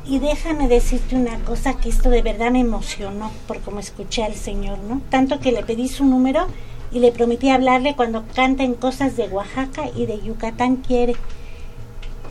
Y, 0.07 0.17
y 0.17 0.19
déjame 0.19 0.67
decirte 0.69 1.15
una 1.17 1.39
cosa 1.41 1.75
que 1.75 1.89
esto 1.89 2.11
de 2.11 2.21
verdad 2.23 2.51
me 2.51 2.61
emocionó 2.61 3.31
por 3.47 3.61
como 3.61 3.79
escuché 3.79 4.25
al 4.25 4.35
Señor, 4.35 4.79
¿no? 4.89 5.01
Tanto 5.09 5.39
que 5.39 5.53
le 5.53 5.63
pedí 5.63 5.89
su 5.89 6.05
número 6.05 6.47
y 6.95 7.01
le 7.01 7.11
prometí 7.11 7.51
hablarle 7.51 7.97
cuando 7.97 8.25
canten 8.35 8.75
cosas 8.75 9.17
de 9.17 9.29
Oaxaca 9.29 9.91
y 9.97 10.07
de 10.07 10.23
Yucatán 10.23 10.77
quiere. 10.77 11.17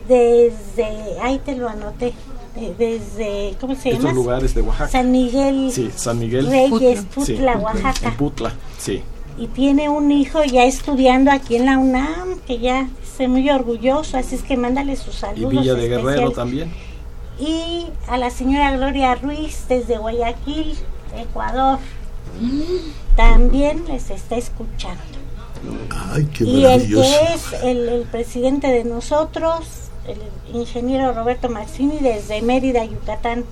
Desde, 0.08 1.20
ahí 1.22 1.38
te 1.44 1.54
lo 1.54 1.68
anoté, 1.68 2.14
eh, 2.56 2.74
desde, 2.78 3.56
¿cómo 3.60 3.74
se 3.74 3.90
llama? 3.90 4.00
Estos 4.00 4.14
lugares 4.14 4.54
de 4.54 4.62
Oaxaca. 4.62 4.90
San 4.90 5.12
Miguel 5.12 5.70
Sí, 5.70 5.90
San 5.94 6.18
Miguel. 6.18 6.46
Reyes, 6.50 7.04
Putla. 7.04 7.24
Sí, 7.26 7.32
Putla, 7.34 7.52
en 7.52 7.60
Oaxaca. 7.60 8.14
Putla, 8.16 8.52
sí. 8.78 9.02
y 9.38 9.46
tiene 9.48 9.88
un 9.90 10.10
hijo 10.10 10.42
ya 10.44 10.64
estudiando 10.64 11.30
aquí 11.30 11.56
en 11.56 11.66
la 11.66 11.78
UNAM, 11.78 12.40
que 12.46 12.58
ya 12.58 12.88
está 13.02 13.28
muy 13.28 13.48
orgulloso, 13.50 14.16
así 14.16 14.34
es 14.34 14.42
que 14.42 14.56
mándale 14.56 14.96
sus 14.96 15.14
Y 15.14 15.18
saludos. 15.18 15.50
Villa 15.50 15.74
de 15.74 15.88
Guerrero 15.88 16.30
también. 16.30 16.72
Y 17.38 17.86
a 18.08 18.16
la 18.16 18.30
señora 18.30 18.74
Gloria 18.76 19.14
Ruiz 19.14 19.66
desde 19.68 19.98
Guayaquil, 19.98 20.76
Ecuador. 21.16 21.78
También 23.16 23.84
les 23.88 24.10
está 24.10 24.36
escuchando. 24.36 25.02
Ay, 26.12 26.26
qué 26.26 26.44
y 26.44 26.64
el 26.64 26.88
que 26.88 27.00
es 27.00 27.52
el, 27.62 27.88
el 27.88 28.02
presidente 28.02 28.68
de 28.68 28.84
nosotros, 28.84 29.64
el 30.06 30.18
ingeniero 30.54 31.12
Roberto 31.12 31.48
Maxini, 31.48 31.98
desde 31.98 32.42
Mérida, 32.42 32.84
Yucatán. 32.84 33.44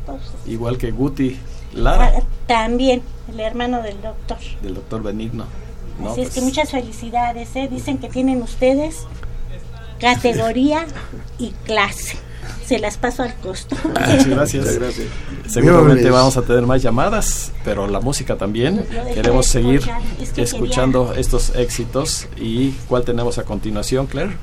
Entonces, 0.00 0.30
Igual 0.46 0.78
que 0.78 0.92
Guti 0.92 1.38
Lara, 1.72 2.12
ah, 2.16 2.22
también, 2.46 3.02
el 3.28 3.40
hermano 3.40 3.82
del 3.82 4.00
doctor. 4.00 4.38
del 4.62 4.74
doctor 4.74 5.02
Benigno. 5.02 5.46
No, 6.00 6.10
Así 6.10 6.20
es 6.20 6.28
que 6.28 6.34
pues, 6.34 6.44
muchas 6.44 6.70
felicidades, 6.70 7.56
¿eh? 7.56 7.68
dicen 7.68 7.98
que 7.98 8.08
tienen 8.08 8.42
ustedes 8.42 9.06
categoría 9.98 10.86
y 11.38 11.50
clase. 11.64 12.18
Se 12.64 12.78
las 12.78 12.96
paso 12.96 13.22
al 13.22 13.34
costo. 13.36 13.76
Muchas 13.84 14.26
gracias. 14.26 14.64
Muchas 14.64 14.78
gracias. 14.78 15.06
Seguramente 15.48 16.02
Dios. 16.02 16.12
vamos 16.12 16.36
a 16.36 16.42
tener 16.42 16.66
más 16.66 16.82
llamadas, 16.82 17.52
pero 17.64 17.86
la 17.86 18.00
música 18.00 18.36
también. 18.36 18.84
Queremos 19.14 19.46
seguir 19.46 19.80
escuchar, 19.80 20.00
es 20.20 20.30
que 20.32 20.42
escuchando 20.42 21.14
estos 21.16 21.54
éxitos. 21.56 22.26
¿Y 22.36 22.70
cuál 22.88 23.04
tenemos 23.04 23.38
a 23.38 23.44
continuación, 23.44 24.06
Claire? 24.06 24.36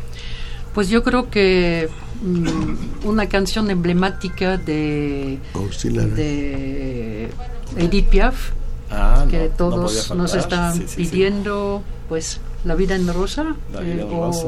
Pues 0.73 0.89
yo 0.89 1.03
creo 1.03 1.29
que 1.29 1.87
mm, 2.23 3.07
una 3.07 3.27
canción 3.29 3.69
emblemática 3.69 4.57
de, 4.57 5.37
Auxiliar. 5.53 6.07
de 6.07 7.29
Edith 7.77 8.07
Piaf, 8.07 8.51
Ah, 8.89 9.25
que 9.29 9.49
no, 9.49 9.55
todos 9.55 10.13
nos 10.15 10.33
están 10.35 10.73
Sí, 10.75 10.83
sí, 10.87 11.05
sí. 11.05 11.09
pidiendo, 11.11 11.81
pues 12.09 12.39
La 12.63 12.75
vida 12.75 12.95
en 12.95 13.11
rosa. 13.11 13.55
La 13.73 13.81
vida 13.81 14.03
en 14.03 14.13
o- 14.13 14.25
rosa. 14.27 14.47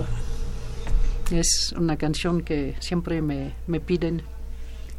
Es 1.31 1.73
una 1.77 1.97
canción 1.97 2.41
que 2.41 2.75
siempre 2.79 3.21
me, 3.21 3.53
me 3.67 3.79
piden, 3.79 4.21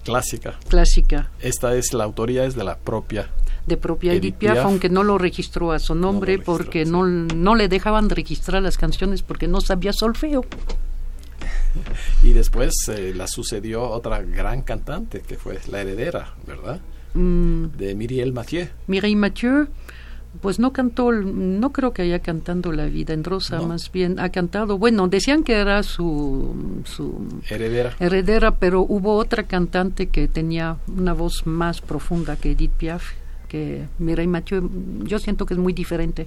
Clásica. 0.05 0.59
clásica, 0.69 1.31
Esta 1.41 1.75
es 1.75 1.93
la 1.93 2.05
autoría, 2.05 2.45
es 2.45 2.55
de 2.55 2.65
la 2.65 2.77
propia. 2.79 3.29
de 3.67 3.77
propia 3.77 4.13
Edith 4.13 4.37
Piaf, 4.37 4.55
Piaf. 4.55 4.67
aunque 4.67 4.89
no 4.89 5.03
lo 5.03 5.19
registró 5.19 5.73
a 5.73 5.79
su 5.81 5.95
nombre 5.97 6.33
registró, 6.35 6.55
porque 6.57 6.85
sí. 6.85 6.91
no, 6.91 7.05
no 7.07 7.55
le 7.57 7.69
dejaban 7.69 8.09
registrar 8.11 8.63
las 8.63 8.77
canciones 8.79 9.23
porque 9.23 9.49
no 9.49 9.61
sabía 9.61 9.93
solfeo. 9.93 10.45
Y 12.23 12.33
después 12.33 12.73
eh, 12.89 13.13
la 13.15 13.27
sucedió 13.29 13.83
otra 13.91 14.23
gran 14.23 14.63
cantante, 14.63 15.21
que 15.21 15.37
fue 15.37 15.59
la 15.71 15.83
heredera, 15.83 16.35
¿verdad? 16.47 16.81
Mm, 17.15 17.67
De 17.77 17.95
Miriel 17.95 18.33
Mathieu. 18.33 18.69
Mireille 18.87 19.17
Mathieu, 19.17 19.69
pues 20.41 20.59
no 20.59 20.73
cantó, 20.73 21.13
no 21.13 21.73
creo 21.73 21.93
que 21.93 22.03
haya 22.03 22.21
cantando 22.21 22.73
La 22.73 22.87
vida 22.87 23.15
en 23.15 23.25
rosa, 23.25 23.57
No. 23.59 23.69
más 23.69 23.91
bien 23.93 24.19
ha 24.21 24.31
cantado, 24.31 24.79
bueno, 24.79 25.09
decían 25.09 25.43
que 25.43 25.55
era 25.55 25.83
su, 25.83 26.83
su 26.85 27.27
Heredera. 27.49 27.95
heredera, 28.01 28.57
pero 28.57 28.81
hubo 28.83 29.15
otra 29.17 29.43
cantante 29.45 30.09
que 30.09 30.29
tenía 30.29 30.77
una 30.89 31.13
voz 31.13 31.47
más 31.47 31.81
profunda 31.81 32.37
que 32.37 32.53
Edith 32.53 32.73
Piaf, 32.73 33.05
que 33.49 33.87
Mireille 33.99 34.31
Mathieu, 34.31 34.69
yo 35.05 35.19
siento 35.19 35.47
que 35.47 35.55
es 35.55 35.61
muy 35.61 35.73
diferente, 35.73 36.27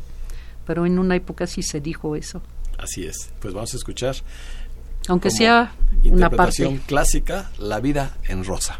pero 0.65 0.85
en 0.85 0.99
una 0.99 1.15
época 1.15 1.47
sí 1.47 1.61
se 1.63 1.79
dijo 1.81 2.15
eso, 2.15 2.41
Así 2.77 3.05
es. 3.05 3.29
Pues 3.41 3.53
vamos 3.53 3.73
a 3.73 3.77
escuchar 3.77 4.15
aunque 5.09 5.31
sea 5.31 5.73
una 6.05 6.29
parte. 6.29 6.79
clásica, 6.85 7.49
La 7.57 7.79
vida 7.81 8.15
en 8.27 8.45
rosa. 8.45 8.79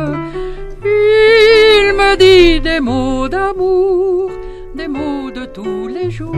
Il 1.01 1.93
me 1.99 2.11
dit 2.23 2.59
des 2.61 2.79
mots 2.79 3.27
d'amour, 3.27 4.29
des 4.75 4.87
mots 4.87 5.31
de 5.31 5.45
tous 5.45 5.87
les 5.87 6.09
jours, 6.09 6.35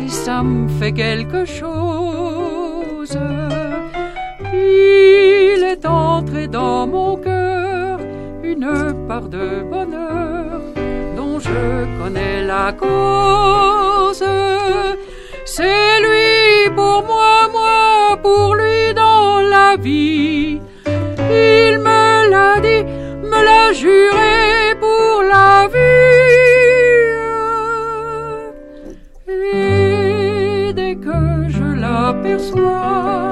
et 0.00 0.08
ça 0.08 0.42
me 0.42 0.68
fait 0.78 0.92
quelque 0.92 1.44
chose. 1.44 3.18
Il 4.52 5.64
est 5.72 5.84
entré 5.86 6.48
dans 6.48 6.86
mon 6.86 7.16
cœur 7.16 7.98
une 8.42 8.70
part 9.08 9.28
de 9.28 9.62
bonheur 9.72 10.60
dont 11.16 11.38
je 11.38 11.62
connais 11.98 12.42
la 12.52 12.72
cause. 12.72 14.24
C'est 15.44 16.00
lui 16.06 16.70
pour 16.74 17.02
moi, 17.10 17.48
moi 17.56 18.16
pour 18.22 18.54
lui 18.54 18.94
dans 18.94 19.40
la 19.40 19.76
vie. 19.76 20.60
Il 20.86 21.78
me 21.78 22.30
l'a 22.30 22.60
dit, 22.60 22.84
l'a 23.46 23.72
juré 23.72 24.74
pour 24.78 25.22
la 25.22 25.68
vie. 25.68 26.40
Et 29.28 30.72
dès 30.72 30.94
que 30.96 31.48
je 31.48 31.68
l'aperçois, 31.80 33.29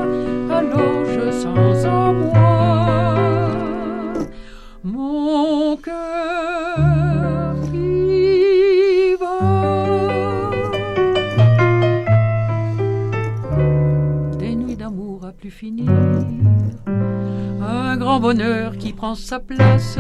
sa 19.15 19.41
place. 19.41 19.97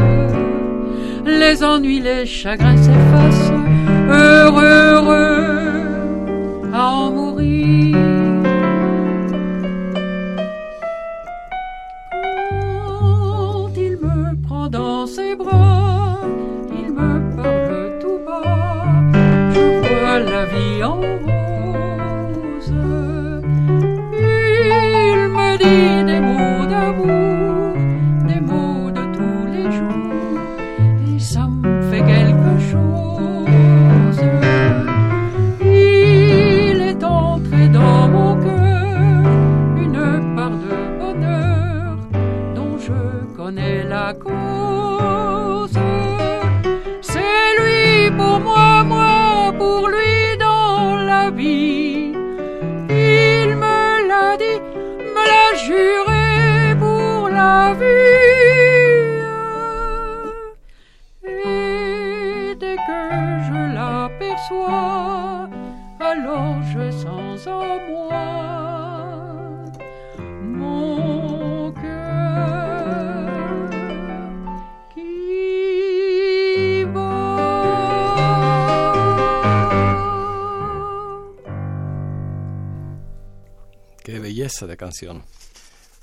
Les 1.24 1.62
ennuis, 1.62 2.00
les 2.00 2.26
chagrins 2.26 2.76
s'effacent, 2.76 3.52
heureux 4.08 4.97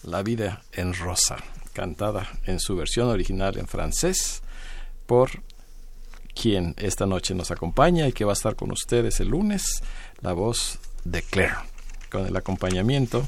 La 0.03 0.23
vida 0.23 0.63
en 0.71 0.93
rosa, 0.93 1.37
cantada 1.73 2.29
en 2.45 2.59
su 2.59 2.75
versión 2.75 3.09
original 3.09 3.57
en 3.57 3.67
francés 3.67 4.41
por 5.05 5.31
quien 6.33 6.75
esta 6.77 7.05
noche 7.05 7.33
nos 7.33 7.51
acompaña 7.51 8.07
y 8.07 8.13
que 8.13 8.25
va 8.25 8.31
a 8.31 8.33
estar 8.33 8.55
con 8.55 8.71
ustedes 8.71 9.19
el 9.19 9.29
lunes, 9.29 9.81
la 10.21 10.33
voz 10.33 10.79
de 11.03 11.21
Claire, 11.23 11.55
con 12.11 12.25
el 12.25 12.35
acompañamiento 12.35 13.27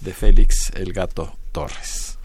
de 0.00 0.12
Félix 0.12 0.70
el 0.74 0.92
Gato 0.92 1.36
Torres. 1.52 2.18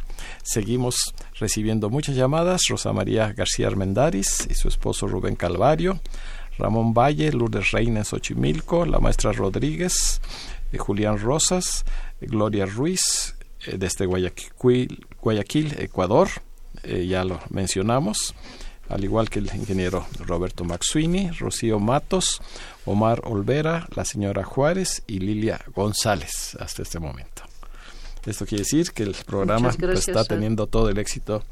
Seguimos 0.43 1.13
recibiendo 1.39 1.89
muchas 1.89 2.15
llamadas. 2.15 2.61
Rosa 2.69 2.91
María 2.91 3.33
García 3.33 3.67
Armendaris 3.67 4.47
y 4.49 4.55
su 4.55 4.67
esposo 4.67 5.07
Rubén 5.07 5.35
Calvario, 5.35 5.99
Ramón 6.57 6.93
Valle, 6.93 7.31
Lourdes 7.31 7.71
Reina 7.71 7.99
en 7.99 8.05
Xochimilco, 8.05 8.85
la 8.85 8.99
maestra 8.99 9.31
Rodríguez, 9.31 10.21
eh, 10.71 10.77
Julián 10.77 11.19
Rosas, 11.19 11.85
Gloria 12.21 12.65
Ruiz, 12.65 13.35
eh, 13.65 13.77
desde 13.77 14.05
Guayaquil, 14.05 15.05
Guayaquil 15.21 15.75
Ecuador, 15.79 16.29
eh, 16.83 17.07
ya 17.07 17.23
lo 17.23 17.39
mencionamos, 17.49 18.35
al 18.87 19.03
igual 19.03 19.29
que 19.29 19.39
el 19.39 19.49
ingeniero 19.53 20.05
Roberto 20.19 20.63
Maxuini, 20.63 21.29
Rocío 21.31 21.79
Matos, 21.79 22.41
Omar 22.85 23.21
Olvera, 23.25 23.87
la 23.95 24.05
señora 24.05 24.43
Juárez 24.43 25.03
y 25.07 25.19
Lilia 25.19 25.59
González 25.75 26.57
hasta 26.59 26.81
este 26.81 26.99
momento. 26.99 27.43
Esto 28.25 28.45
quiere 28.45 28.63
decir 28.63 28.91
que 28.91 29.03
el 29.03 29.15
programa 29.25 29.71
pues, 29.71 30.07
está 30.07 30.23
teniendo 30.25 30.67
todo 30.67 30.89
el 30.89 30.97
éxito 30.97 31.43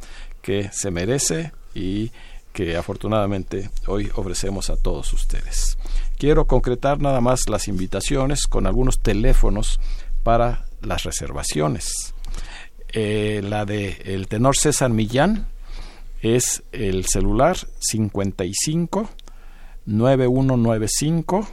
que 0.42 0.70
se 0.74 0.92
merece 0.92 1.52
y 1.74 2.12
que 2.54 2.76
afortunadamente 2.76 3.70
hoy 3.86 4.10
ofrecemos 4.16 4.70
a 4.70 4.78
todos 4.78 5.14
ustedes. 5.14 5.78
Quiero 6.18 6.46
concretar 6.46 7.00
nada 7.00 7.22
más 7.22 7.50
las 7.50 7.68
invitaciones 7.68 8.48
con 8.48 8.66
algunos 8.66 9.00
teléfonos 9.00 9.80
para 10.28 10.68
las 10.82 11.06
reservaciones. 11.06 12.14
Eh, 12.90 13.40
la 13.46 13.64
de 13.64 14.26
tenor 14.28 14.58
César 14.58 14.90
Millán 14.90 15.48
es 16.22 16.64
el 16.74 17.06
celular 17.06 17.56
55 17.80 19.10
9195 19.86 21.48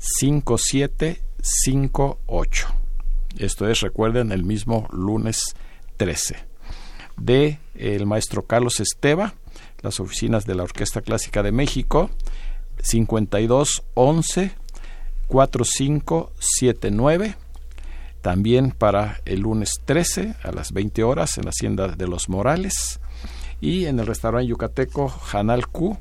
5758. 0.00 2.68
Esto 3.38 3.68
es, 3.68 3.82
recuerden, 3.82 4.32
el 4.32 4.42
mismo 4.42 4.88
lunes 4.90 5.54
13. 5.96 6.38
De 7.16 7.60
el 7.76 8.04
maestro 8.04 8.46
Carlos 8.46 8.80
Esteva, 8.80 9.34
las 9.82 10.00
oficinas 10.00 10.44
de 10.44 10.56
la 10.56 10.64
Orquesta 10.64 11.02
Clásica 11.02 11.44
de 11.44 11.52
México, 11.52 12.10
5211 12.82 14.56
4579. 15.28 17.36
También 18.22 18.72
para 18.72 19.20
el 19.24 19.40
lunes 19.40 19.70
13 19.84 20.34
a 20.42 20.52
las 20.52 20.72
20 20.72 21.04
horas 21.04 21.38
en 21.38 21.44
la 21.44 21.50
Hacienda 21.50 21.88
de 21.88 22.08
los 22.08 22.28
Morales. 22.28 23.00
Y 23.60 23.86
en 23.86 24.00
el 24.00 24.06
restaurante 24.06 24.48
yucateco 24.48 25.08
Janal 25.08 25.68
Q, 25.68 25.98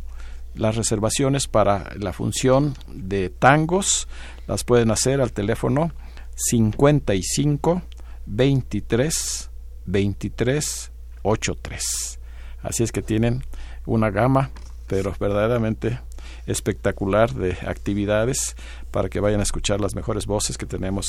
las 0.56 0.76
reservaciones 0.76 1.48
para 1.48 1.92
la 1.98 2.14
función 2.14 2.76
de 2.88 3.30
tangos 3.30 4.08
las 4.48 4.64
pueden 4.64 4.92
hacer 4.92 5.22
al 5.22 5.34
teléfono 5.34 5.92
55 6.36 7.82
23 8.26 9.50
23 9.86 10.92
83. 11.24 12.20
Así 12.62 12.84
es 12.84 12.92
que 12.92 13.02
tienen 13.02 13.44
una 13.86 14.10
gama, 14.10 14.52
pero 14.88 15.14
verdaderamente 15.20 16.00
espectacular 16.46 17.34
de 17.34 17.54
actividades 17.68 18.56
para 18.92 19.10
que 19.10 19.20
vayan 19.20 19.40
a 19.40 19.44
escuchar 19.44 19.82
las 19.82 19.96
mejores 19.96 20.26
voces 20.26 20.58
que 20.58 20.66
tenemos 20.66 21.08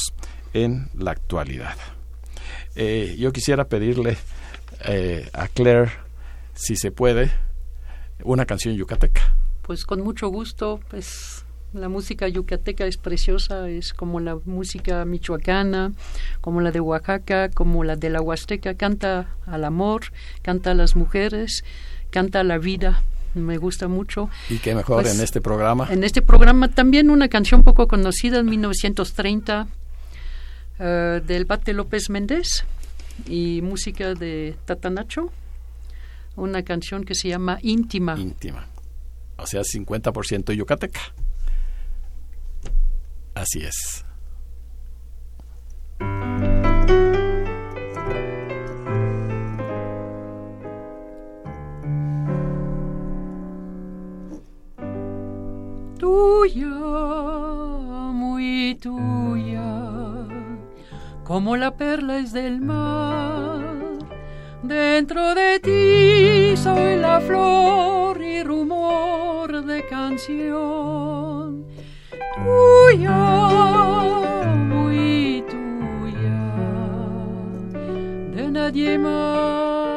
en 0.52 0.88
la 0.94 1.12
actualidad. 1.12 1.76
Eh, 2.74 3.16
yo 3.18 3.32
quisiera 3.32 3.64
pedirle 3.64 4.16
eh, 4.84 5.28
a 5.32 5.48
Claire, 5.48 5.90
si 6.54 6.76
se 6.76 6.90
puede, 6.90 7.30
una 8.22 8.46
canción 8.46 8.74
yucateca. 8.74 9.34
Pues 9.62 9.84
con 9.84 10.02
mucho 10.02 10.28
gusto, 10.28 10.80
pues 10.90 11.44
la 11.72 11.88
música 11.88 12.28
yucateca 12.28 12.86
es 12.86 12.96
preciosa, 12.96 13.68
es 13.68 13.92
como 13.92 14.20
la 14.20 14.38
música 14.44 15.04
michoacana, 15.04 15.92
como 16.40 16.60
la 16.60 16.70
de 16.70 16.80
Oaxaca, 16.80 17.50
como 17.50 17.84
la 17.84 17.96
de 17.96 18.10
la 18.10 18.20
Huasteca, 18.20 18.74
canta 18.74 19.28
al 19.46 19.64
amor, 19.64 20.12
canta 20.42 20.70
a 20.70 20.74
las 20.74 20.96
mujeres, 20.96 21.64
canta 22.10 22.40
a 22.40 22.44
la 22.44 22.58
vida. 22.58 23.02
Me 23.36 23.58
gusta 23.58 23.86
mucho. 23.86 24.30
Y 24.48 24.58
qué 24.58 24.74
mejor 24.74 25.02
Pues, 25.02 25.14
en 25.14 25.22
este 25.22 25.40
programa. 25.40 25.86
En 25.90 26.04
este 26.04 26.22
programa 26.22 26.68
también 26.68 27.10
una 27.10 27.28
canción 27.28 27.62
poco 27.62 27.86
conocida 27.86 28.38
en 28.38 28.46
1930 28.46 29.68
eh, 30.78 31.20
del 31.24 31.44
Bate 31.44 31.74
López 31.74 32.08
Méndez 32.08 32.64
y 33.26 33.60
música 33.62 34.14
de 34.14 34.56
Tatanacho, 34.64 35.30
una 36.36 36.62
canción 36.62 37.04
que 37.04 37.14
se 37.14 37.28
llama 37.28 37.58
Íntima. 37.62 38.18
íntima. 38.18 38.66
O 39.36 39.46
sea, 39.46 39.60
50% 39.60 40.54
yucateca. 40.54 41.00
Así 43.34 43.62
es. 43.62 44.05
Tuya, 56.16 56.78
muy 58.20 58.78
tuya, 58.80 59.68
como 61.24 61.56
la 61.58 61.76
perla 61.76 62.18
es 62.18 62.32
del 62.32 62.62
mar. 62.62 63.76
Dentro 64.62 65.34
de 65.34 65.60
ti 65.60 66.56
soy 66.56 66.96
la 66.96 67.20
flor 67.20 68.22
y 68.22 68.42
rumor 68.42 69.62
de 69.64 69.86
canción. 69.86 71.66
Tuya, 72.36 73.20
muy 74.72 75.44
tuya, 75.52 76.44
de 78.34 78.50
nadie 78.50 78.98
más 78.98 79.95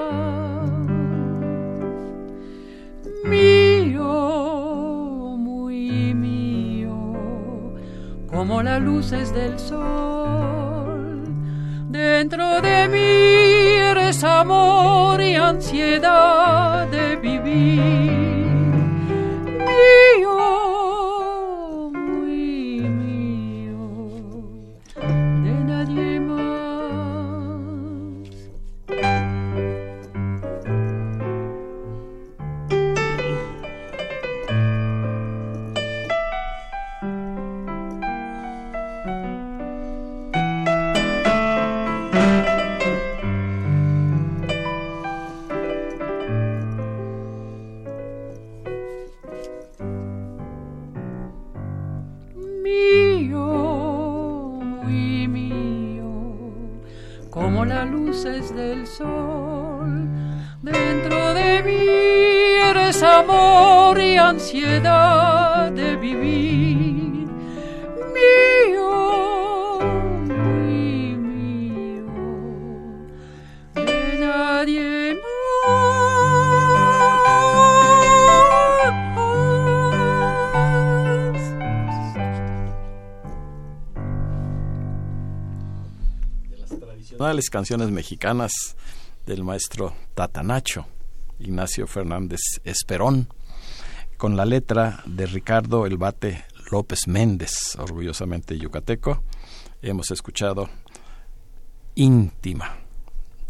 como 8.40 8.64
las 8.64 8.82
luces 8.82 9.34
del 9.34 9.60
sol. 9.60 11.26
Dentro 11.90 12.62
de 12.62 12.88
mí 12.88 13.76
eres 13.92 14.24
amor 14.24 15.22
y 15.22 15.36
ansiedad 15.36 16.88
de 16.88 17.18
vivir. 17.18 18.19
Canciones 87.48 87.90
mexicanas 87.90 88.52
del 89.26 89.46
maestro 89.46 89.94
Tatanacho, 90.14 90.86
Ignacio 91.40 91.88
Fernández 91.88 92.42
Esperón, 92.66 93.30
con 94.18 94.36
la 94.36 94.44
letra 94.44 95.02
de 95.06 95.26
Ricardo 95.26 95.86
El 95.86 95.98
Bate 95.98 96.44
López 96.72 97.08
Méndez, 97.08 97.78
orgullosamente 97.78 98.58
yucateco. 98.58 99.24
Hemos 99.82 100.12
escuchado 100.12 100.70
Íntima, 101.96 102.76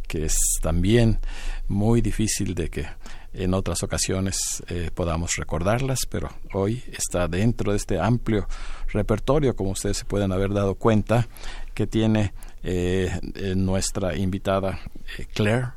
que 0.08 0.26
es 0.26 0.38
también 0.62 1.20
muy 1.68 2.02
difícil 2.02 2.54
de 2.54 2.70
que 2.70 2.88
en 3.34 3.54
otras 3.54 3.84
ocasiones 3.84 4.64
eh, 4.68 4.92
podamos 4.94 5.36
recordarlas, 5.38 6.00
pero 6.10 6.30
hoy 6.54 6.84
está 6.92 7.28
dentro 7.28 7.72
de 7.72 7.78
este 7.78 8.00
amplio 8.00 8.48
repertorio, 8.90 9.56
como 9.56 9.72
ustedes 9.72 9.98
se 9.98 10.06
pueden 10.06 10.32
haber 10.32 10.54
dado 10.54 10.76
cuenta, 10.76 11.28
que 11.74 11.88
tiene 11.88 12.34
nuestra 13.56 14.16
invitada 14.16 14.80
eh, 15.18 15.26
Claire 15.34 15.70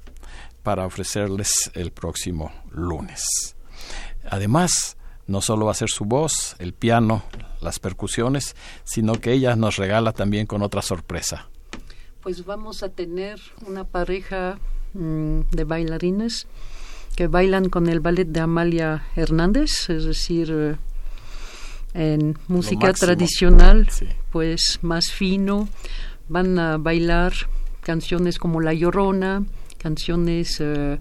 para 0.62 0.86
ofrecerles 0.86 1.70
el 1.74 1.90
próximo 1.90 2.52
lunes. 2.70 3.56
Además, 4.28 4.96
no 5.26 5.40
solo 5.40 5.66
va 5.66 5.72
a 5.72 5.74
ser 5.74 5.90
su 5.90 6.04
voz, 6.04 6.56
el 6.58 6.72
piano, 6.72 7.22
las 7.60 7.78
percusiones, 7.78 8.56
sino 8.84 9.14
que 9.14 9.32
ella 9.32 9.56
nos 9.56 9.76
regala 9.76 10.12
también 10.12 10.46
con 10.46 10.62
otra 10.62 10.82
sorpresa. 10.82 11.48
Pues 12.22 12.44
vamos 12.44 12.82
a 12.82 12.88
tener 12.88 13.40
una 13.66 13.84
pareja 13.84 14.58
mm, 14.94 15.40
de 15.50 15.64
bailarines 15.64 16.46
que 17.16 17.26
bailan 17.26 17.68
con 17.68 17.88
el 17.88 18.00
ballet 18.00 18.26
de 18.26 18.40
Amalia 18.40 19.04
Hernández, 19.16 19.90
es 19.90 20.04
decir, 20.04 20.50
eh, 20.50 20.76
en 21.94 22.38
música 22.48 22.92
tradicional, 22.92 23.88
pues 24.30 24.78
más 24.82 25.10
fino, 25.10 25.68
van 26.28 26.58
a 26.58 26.76
bailar 26.78 27.32
canciones 27.82 28.38
como 28.38 28.60
La 28.60 28.72
Llorona, 28.72 29.44
canciones 29.78 30.60
uh, 30.60 30.98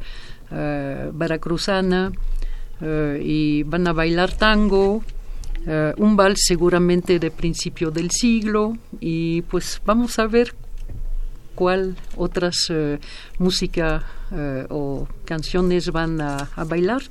veracruzana, 1.14 2.12
y 3.22 3.62
van 3.64 3.88
a 3.88 3.94
bailar 3.94 4.34
tango, 4.36 5.04
un 5.98 6.16
vals 6.16 6.42
seguramente 6.48 7.20
de 7.20 7.30
principio 7.30 7.92
del 7.92 8.10
siglo, 8.10 8.76
y 9.00 9.44
pues 9.44 9.80
vamos 9.86 10.18
a 10.18 10.26
ver 10.26 10.56
cuál 11.54 11.96
otras 12.18 12.56
música 13.38 14.04
o 14.70 15.08
canciones 15.26 15.92
van 15.92 16.20
a, 16.22 16.50
bailar 16.68 17.04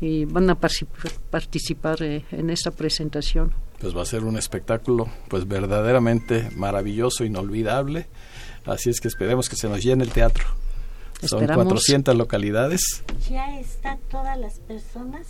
y 0.00 0.24
van 0.24 0.50
a 0.50 0.56
participar 0.56 2.02
en 2.02 2.50
esta 2.50 2.72
presentación 2.72 3.52
pues 3.82 3.96
va 3.96 4.02
a 4.02 4.06
ser 4.06 4.22
un 4.22 4.38
espectáculo 4.38 5.08
pues 5.28 5.48
verdaderamente 5.48 6.48
maravilloso, 6.54 7.24
inolvidable. 7.24 8.06
Así 8.64 8.90
es 8.90 9.00
que 9.00 9.08
esperemos 9.08 9.48
que 9.48 9.56
se 9.56 9.68
nos 9.68 9.82
llene 9.82 10.04
el 10.04 10.10
teatro. 10.10 10.44
Son 11.20 11.44
400 11.44 12.16
localidades. 12.16 13.02
Ya 13.28 13.58
están 13.58 13.98
todas 14.08 14.38
las 14.38 14.60
personas 14.60 15.26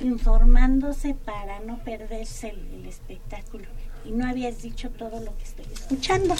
informándose 0.00 1.14
para 1.14 1.60
no 1.60 1.78
perderse 1.84 2.48
el 2.48 2.86
espectáculo 2.86 3.66
y 4.04 4.12
no 4.12 4.26
habías 4.26 4.62
dicho 4.62 4.88
todo 4.90 5.20
lo 5.20 5.36
que 5.36 5.44
estoy 5.44 5.64
escuchando 5.72 6.34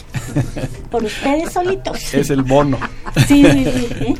por 0.91 1.05
ustedes 1.05 1.53
solitos. 1.53 2.15
Es 2.15 2.31
el 2.31 2.45
mono. 2.45 2.79
Sí, 3.27 3.45
sí, 3.45 3.65
sí. 3.65 4.15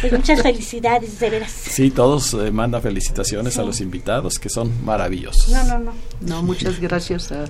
Pues 0.00 0.12
muchas 0.12 0.42
felicidades, 0.42 1.18
de 1.20 1.30
veras. 1.30 1.50
Sí, 1.50 1.90
todos 1.90 2.34
eh, 2.34 2.50
mandan 2.50 2.82
felicitaciones 2.82 3.58
a 3.58 3.62
los 3.62 3.80
invitados, 3.80 4.38
que 4.38 4.48
son 4.48 4.84
maravillosos. 4.84 5.48
No, 5.48 5.64
no, 5.64 5.78
no. 5.78 5.92
No, 6.20 6.42
muchas 6.42 6.80
gracias 6.80 7.32
a 7.32 7.44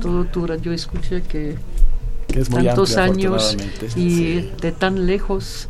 todo 0.00 0.24
tu 0.24 0.46
Yo 0.56 0.72
escuché 0.72 1.22
que, 1.22 1.56
que 2.28 2.40
es 2.40 2.50
muy 2.50 2.64
tantos 2.64 2.96
años 2.96 3.56
y 3.96 4.40
de 4.60 4.72
tan 4.72 5.06
lejos 5.06 5.68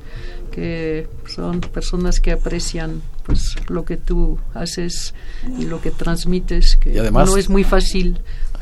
que 0.50 1.08
son 1.26 1.60
personas 1.60 2.20
que 2.20 2.32
aprecian 2.32 3.02
pues 3.24 3.54
lo 3.68 3.84
que 3.84 3.96
tú 3.96 4.38
haces 4.54 5.14
y 5.58 5.66
lo 5.66 5.80
que 5.80 5.90
transmites 5.90 6.76
que 6.76 6.98
además, 6.98 7.28
no 7.28 7.36
es 7.36 7.48
muy 7.48 7.62
fácil 7.64 8.18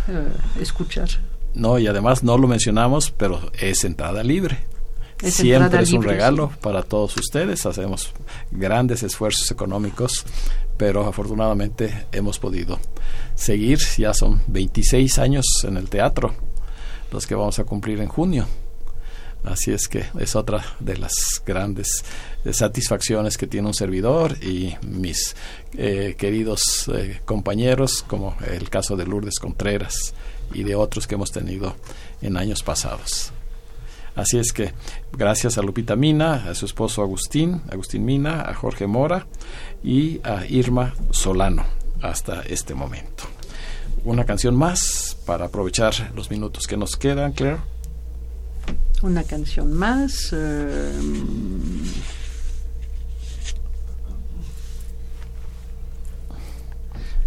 eh, 0.09 0.28
escuchar. 0.61 1.09
No, 1.54 1.78
y 1.78 1.86
además 1.86 2.22
no 2.22 2.38
lo 2.38 2.46
mencionamos, 2.48 3.11
pero 3.11 3.40
es 3.59 3.84
entrada 3.84 4.22
libre. 4.22 4.59
Siempre 5.22 5.82
es 5.82 5.92
un 5.92 6.02
regalo 6.02 6.52
para 6.61 6.82
todos 6.82 7.16
ustedes. 7.16 7.66
Hacemos 7.66 8.12
grandes 8.50 9.02
esfuerzos 9.02 9.50
económicos, 9.50 10.24
pero 10.76 11.06
afortunadamente 11.06 12.06
hemos 12.12 12.38
podido 12.38 12.78
seguir. 13.34 13.80
Ya 13.96 14.14
son 14.14 14.40
26 14.46 15.18
años 15.18 15.44
en 15.64 15.76
el 15.76 15.88
teatro, 15.88 16.34
los 17.11 17.26
que 17.26 17.34
vamos 17.34 17.59
a 17.59 17.64
cumplir 17.64 18.00
en 18.00 18.09
junio. 18.09 18.46
Así 19.45 19.72
es 19.72 19.89
que 19.89 20.05
es 20.18 20.36
otra 20.36 20.64
de 20.80 20.97
las 20.97 21.43
grandes 21.47 22.05
eh, 22.45 22.53
satisfacciones 22.53 23.39
que 23.39 23.47
tiene 23.47 23.68
un 23.68 23.74
servidor 23.74 24.36
y 24.43 24.76
mis 24.82 25.36
eh, 25.76 26.16
queridos 26.18 26.91
eh, 26.95 27.20
compañeros, 27.24 28.05
como 28.07 28.36
el 28.47 28.68
caso 28.68 28.97
de 28.97 29.07
Lourdes 29.07 29.39
Contreras 29.39 30.12
y 30.53 30.64
de 30.64 30.74
otros 30.74 31.07
que 31.07 31.14
hemos 31.14 31.30
tenido 31.30 31.76
en 32.20 32.36
años 32.36 32.62
pasados. 32.62 33.32
Así 34.16 34.39
es 34.39 34.53
que 34.53 34.72
gracias 35.12 35.59
a 35.59 35.62
Lupita 35.62 35.95
Mina, 35.95 36.51
a 36.51 36.55
su 36.55 36.66
esposo 36.66 37.03
Agustín, 37.03 37.62
Agustín 37.70 38.05
Mina, 38.05 38.43
a 38.43 38.55
Jorge 38.55 38.89
Mora 38.89 39.28
y 39.84 40.20
a 40.24 40.45
Irma 40.47 40.95
Solano 41.12 41.64
hasta 42.03 42.43
este 42.43 42.74
momento. 42.74 43.24
Una 44.05 44.24
canción 44.24 44.57
más 44.57 45.16
para 45.24 45.47
aprovechar 45.47 46.12
los 46.16 46.30
minutos 46.30 46.66
que 46.66 46.76
nos 46.76 46.97
quedan, 46.97 47.32
Claire 47.32 47.78
una 49.03 49.22
canción 49.22 49.72
más. 49.72 50.30
Eh, 50.32 50.92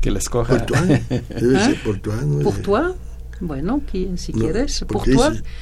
que 0.02 0.12
la 0.12 0.20
escoja. 0.20 0.58
Debe 0.68 1.60
ser 1.60 1.80
¿Ah? 2.76 2.94
Bueno, 3.40 3.82
si 4.16 4.34
quieres. 4.34 4.84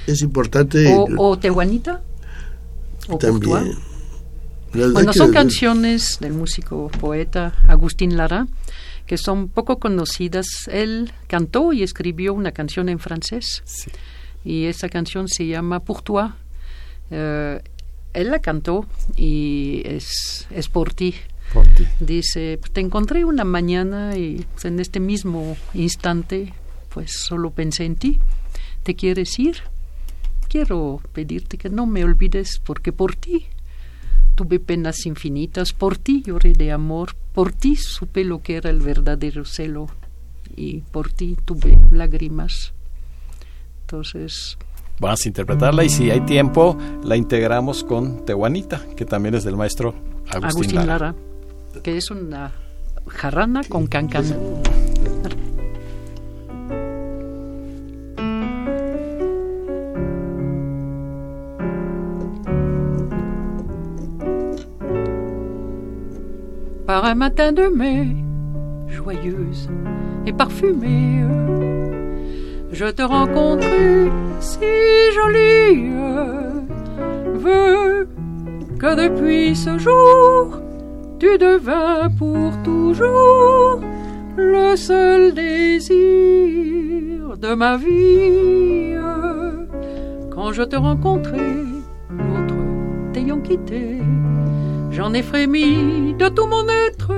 Es, 0.08 0.22
importante. 0.22 0.94
O, 0.94 1.08
o 1.18 1.40
Tehuanita. 1.40 2.02
O 3.08 3.18
También. 3.18 3.76
Bueno, 4.74 5.14
son 5.14 5.32
canciones 5.32 6.20
del 6.20 6.34
músico 6.34 6.90
poeta 7.00 7.56
Agustín 7.68 8.18
Lara 8.18 8.48
que 9.08 9.18
son 9.18 9.50
poco 9.50 9.80
conocidas. 9.80 10.46
Él 10.68 11.12
cantó 11.28 11.74
y 11.74 11.82
escribió 11.82 12.36
una 12.36 12.52
canción 12.52 12.90
en 12.90 13.00
francés. 13.00 13.64
Sí 13.66 13.90
y 14.44 14.66
esa 14.66 14.90
canción 14.90 15.28
se 15.28 15.48
llama 15.48 15.80
Pour 15.82 16.02
toi. 16.02 16.30
Eh, 17.12 17.62
él 18.14 18.32
la 18.32 18.40
cantó 18.40 18.86
y 19.16 19.82
es, 19.86 20.48
es 20.52 20.68
por 20.70 20.94
ti. 20.94 21.16
Dice, 22.00 22.60
te 22.74 22.82
encontré 22.82 23.26
una 23.26 23.44
mañana 23.44 24.16
y 24.18 24.46
pues, 24.54 24.66
en 24.66 24.80
este 24.80 25.00
mismo 25.00 25.58
instante, 25.74 26.54
pues 26.90 27.12
solo 27.12 27.52
pensé 27.52 27.86
en 27.86 27.96
ti. 27.96 28.20
¿Te 28.84 28.96
quieres 28.96 29.38
ir? 29.40 29.58
Quiero 30.48 31.02
pedirte 31.14 31.58
que 31.58 31.70
no 31.70 31.86
me 31.86 32.04
olvides 32.04 32.60
porque 32.64 32.92
por 32.92 33.16
ti 33.16 33.48
tuve 34.36 34.60
penas 34.60 35.06
infinitas, 35.06 35.74
por 35.74 35.98
ti 35.98 36.24
lloré 36.26 36.54
de 36.54 36.72
amor, 36.72 37.16
por 37.34 37.52
ti 37.52 37.76
supe 37.76 38.24
lo 38.24 38.42
que 38.42 38.56
era 38.56 38.70
el 38.70 38.80
verdadero 38.80 39.46
celo 39.46 39.88
y 40.56 40.82
por 40.92 41.12
ti 41.12 41.38
tuve 41.46 41.78
lágrimas 41.92 42.74
entonces... 43.90 44.58
Vamos 45.00 45.26
a 45.26 45.28
interpretarla 45.28 45.84
y 45.84 45.90
si 45.90 46.12
hay 46.12 46.22
tiempo 46.22 46.78
la 47.04 47.16
integramos 47.16 47.84
con 47.84 48.26
Tehuanita, 48.26 48.82
que 48.96 49.06
también 49.06 49.34
es 49.34 49.46
del 49.46 49.56
maestro 49.56 49.96
Agustín, 50.30 50.76
Lara. 50.86 51.16
que 51.82 51.98
es 51.98 52.12
una 52.12 52.52
jarrana 53.08 53.62
con 53.68 53.88
cancan. 53.88 54.26
Par 66.86 67.14
un 67.14 67.20
matin 67.20 67.54
de 67.54 67.70
mai, 67.70 68.26
joyeuse 68.90 69.70
et 70.26 70.34
parfumée, 70.34 71.24
je 72.72 72.86
te 72.86 73.02
rencontre 73.02 73.68
si 74.40 74.60
jolie. 75.14 75.90
Veux 77.36 78.08
que 78.80 78.96
depuis 78.96 79.56
ce 79.56 79.78
jour, 79.78 80.62
tu 81.20 81.38
devins 81.38 82.10
pour 82.18 82.52
toujours 82.64 83.82
le 84.38 84.76
seul 84.76 85.34
désir 85.34 86.00
de 87.38 87.54
ma 87.54 87.78
vie. 87.78 88.96
Quand 90.32 90.54
je 90.54 90.64
te 90.64 90.76
rencontrai, 90.76 91.66
l'autre 92.10 92.56
t'ayant 93.14 93.42
quitté, 93.42 94.00
j'en 94.92 95.14
ai 95.14 95.22
frémi 95.22 96.14
de 96.18 96.30
tout 96.30 96.48
mon 96.48 96.68
être. 96.88 97.12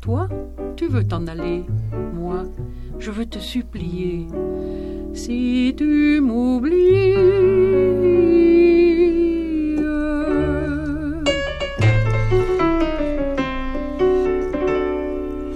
Toi, 0.00 0.28
tu 0.74 0.88
veux 0.88 1.04
t'en 1.04 1.28
aller, 1.28 1.64
moi, 2.14 2.42
je 2.98 3.10
veux 3.12 3.26
te 3.26 3.38
supplier, 3.38 4.26
si 5.24 5.72
tu 5.78 6.20
m'oublies. 6.20 7.14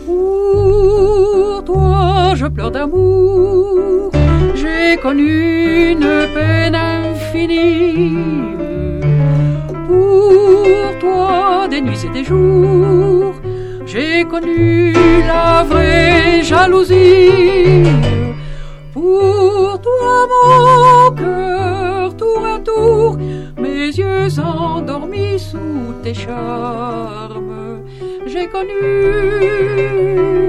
Pour 0.04 1.64
toi, 1.64 2.34
je 2.36 2.46
pleure 2.46 2.70
d'amour, 2.70 4.12
j'ai 4.54 4.96
connu 5.02 5.92
une 5.94 6.12
peine 6.36 6.76
infinie. 6.76 8.18
pas 11.00 11.66
des 11.68 11.80
nuits 11.80 12.04
et 12.08 12.12
des 12.16 12.24
jours. 12.24 13.34
J'ai 13.84 14.24
connu 14.32 14.92
la 15.26 15.64
vraie 15.64 16.42
jalousie. 16.44 18.25
Sous 25.56 25.92
tes 26.02 26.14
charmes. 26.14 27.82
J'ai 28.26 28.46
connu 28.48 30.45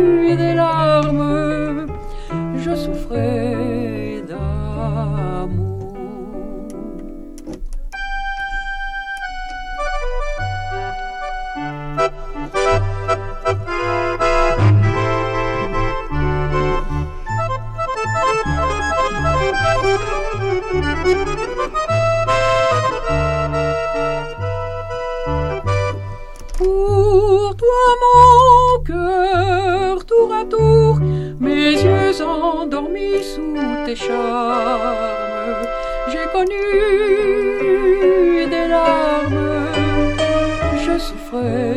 tes 33.87 33.95
charmes, 33.95 35.65
j'ai 36.11 36.27
connu 36.33 36.67
des 38.53 38.67
larmes, 38.67 39.65
je 40.85 40.99
souffrais 40.99 41.76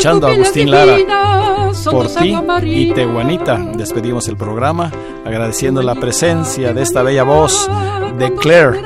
Escuchando 0.00 0.28
a 0.28 0.30
Agustín 0.30 0.70
Lara, 0.70 0.96
Por 1.90 2.06
ti 2.06 2.34
y. 2.62 2.94
Tehuanita, 2.94 3.58
despedimos 3.76 4.28
el 4.28 4.36
programa 4.38 4.90
agradeciendo 5.26 5.82
la 5.82 5.94
presencia 5.94 6.72
de 6.72 6.80
esta 6.80 7.02
bella 7.02 7.22
voz 7.22 7.68
de 8.16 8.32
Claire, 8.32 8.80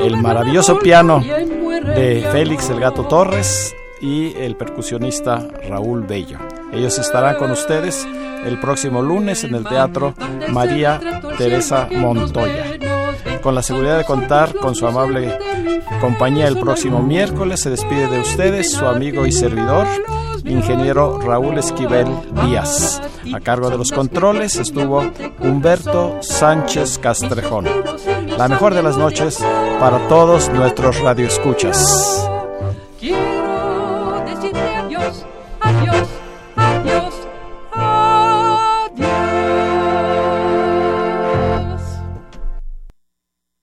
el 0.00 0.16
maravilloso 0.18 0.78
piano 0.78 1.18
de 1.18 2.24
Félix 2.30 2.70
el 2.70 2.78
Gato 2.78 3.02
Torres 3.08 3.74
y 4.00 4.32
el 4.36 4.54
percusionista 4.54 5.44
Raúl 5.68 6.04
Bello. 6.04 6.38
Ellos 6.72 6.96
estarán 7.00 7.34
con 7.34 7.50
ustedes 7.50 8.06
el 8.44 8.60
próximo 8.60 9.02
lunes 9.02 9.42
en 9.42 9.56
el 9.56 9.64
Teatro 9.64 10.14
María 10.52 11.00
Teresa 11.36 11.88
Montoya. 11.90 12.78
Con 13.42 13.56
la 13.56 13.62
seguridad 13.62 13.98
de 13.98 14.04
contar 14.04 14.54
con 14.54 14.76
su 14.76 14.86
amable 14.86 15.36
compañía 16.00 16.46
el 16.46 16.58
próximo 16.58 17.02
miércoles, 17.02 17.58
se 17.58 17.70
despide 17.70 18.06
de 18.06 18.20
ustedes 18.20 18.70
su 18.70 18.86
amigo 18.86 19.26
y 19.26 19.32
servidor, 19.32 19.88
ingeniero 20.48 21.18
Raúl 21.18 21.58
Esquivel 21.58 22.06
Díaz. 22.44 23.00
A 23.34 23.40
cargo 23.40 23.70
de 23.70 23.78
los 23.78 23.92
controles 23.92 24.56
estuvo 24.56 25.10
Humberto 25.40 26.18
Sánchez 26.20 26.98
Castrejón. 26.98 27.66
La 28.36 28.48
mejor 28.48 28.74
de 28.74 28.82
las 28.82 28.96
noches 28.96 29.38
para 29.80 30.08
todos 30.08 30.48
nuestros 30.50 31.00
radioescuchas. 31.00 32.28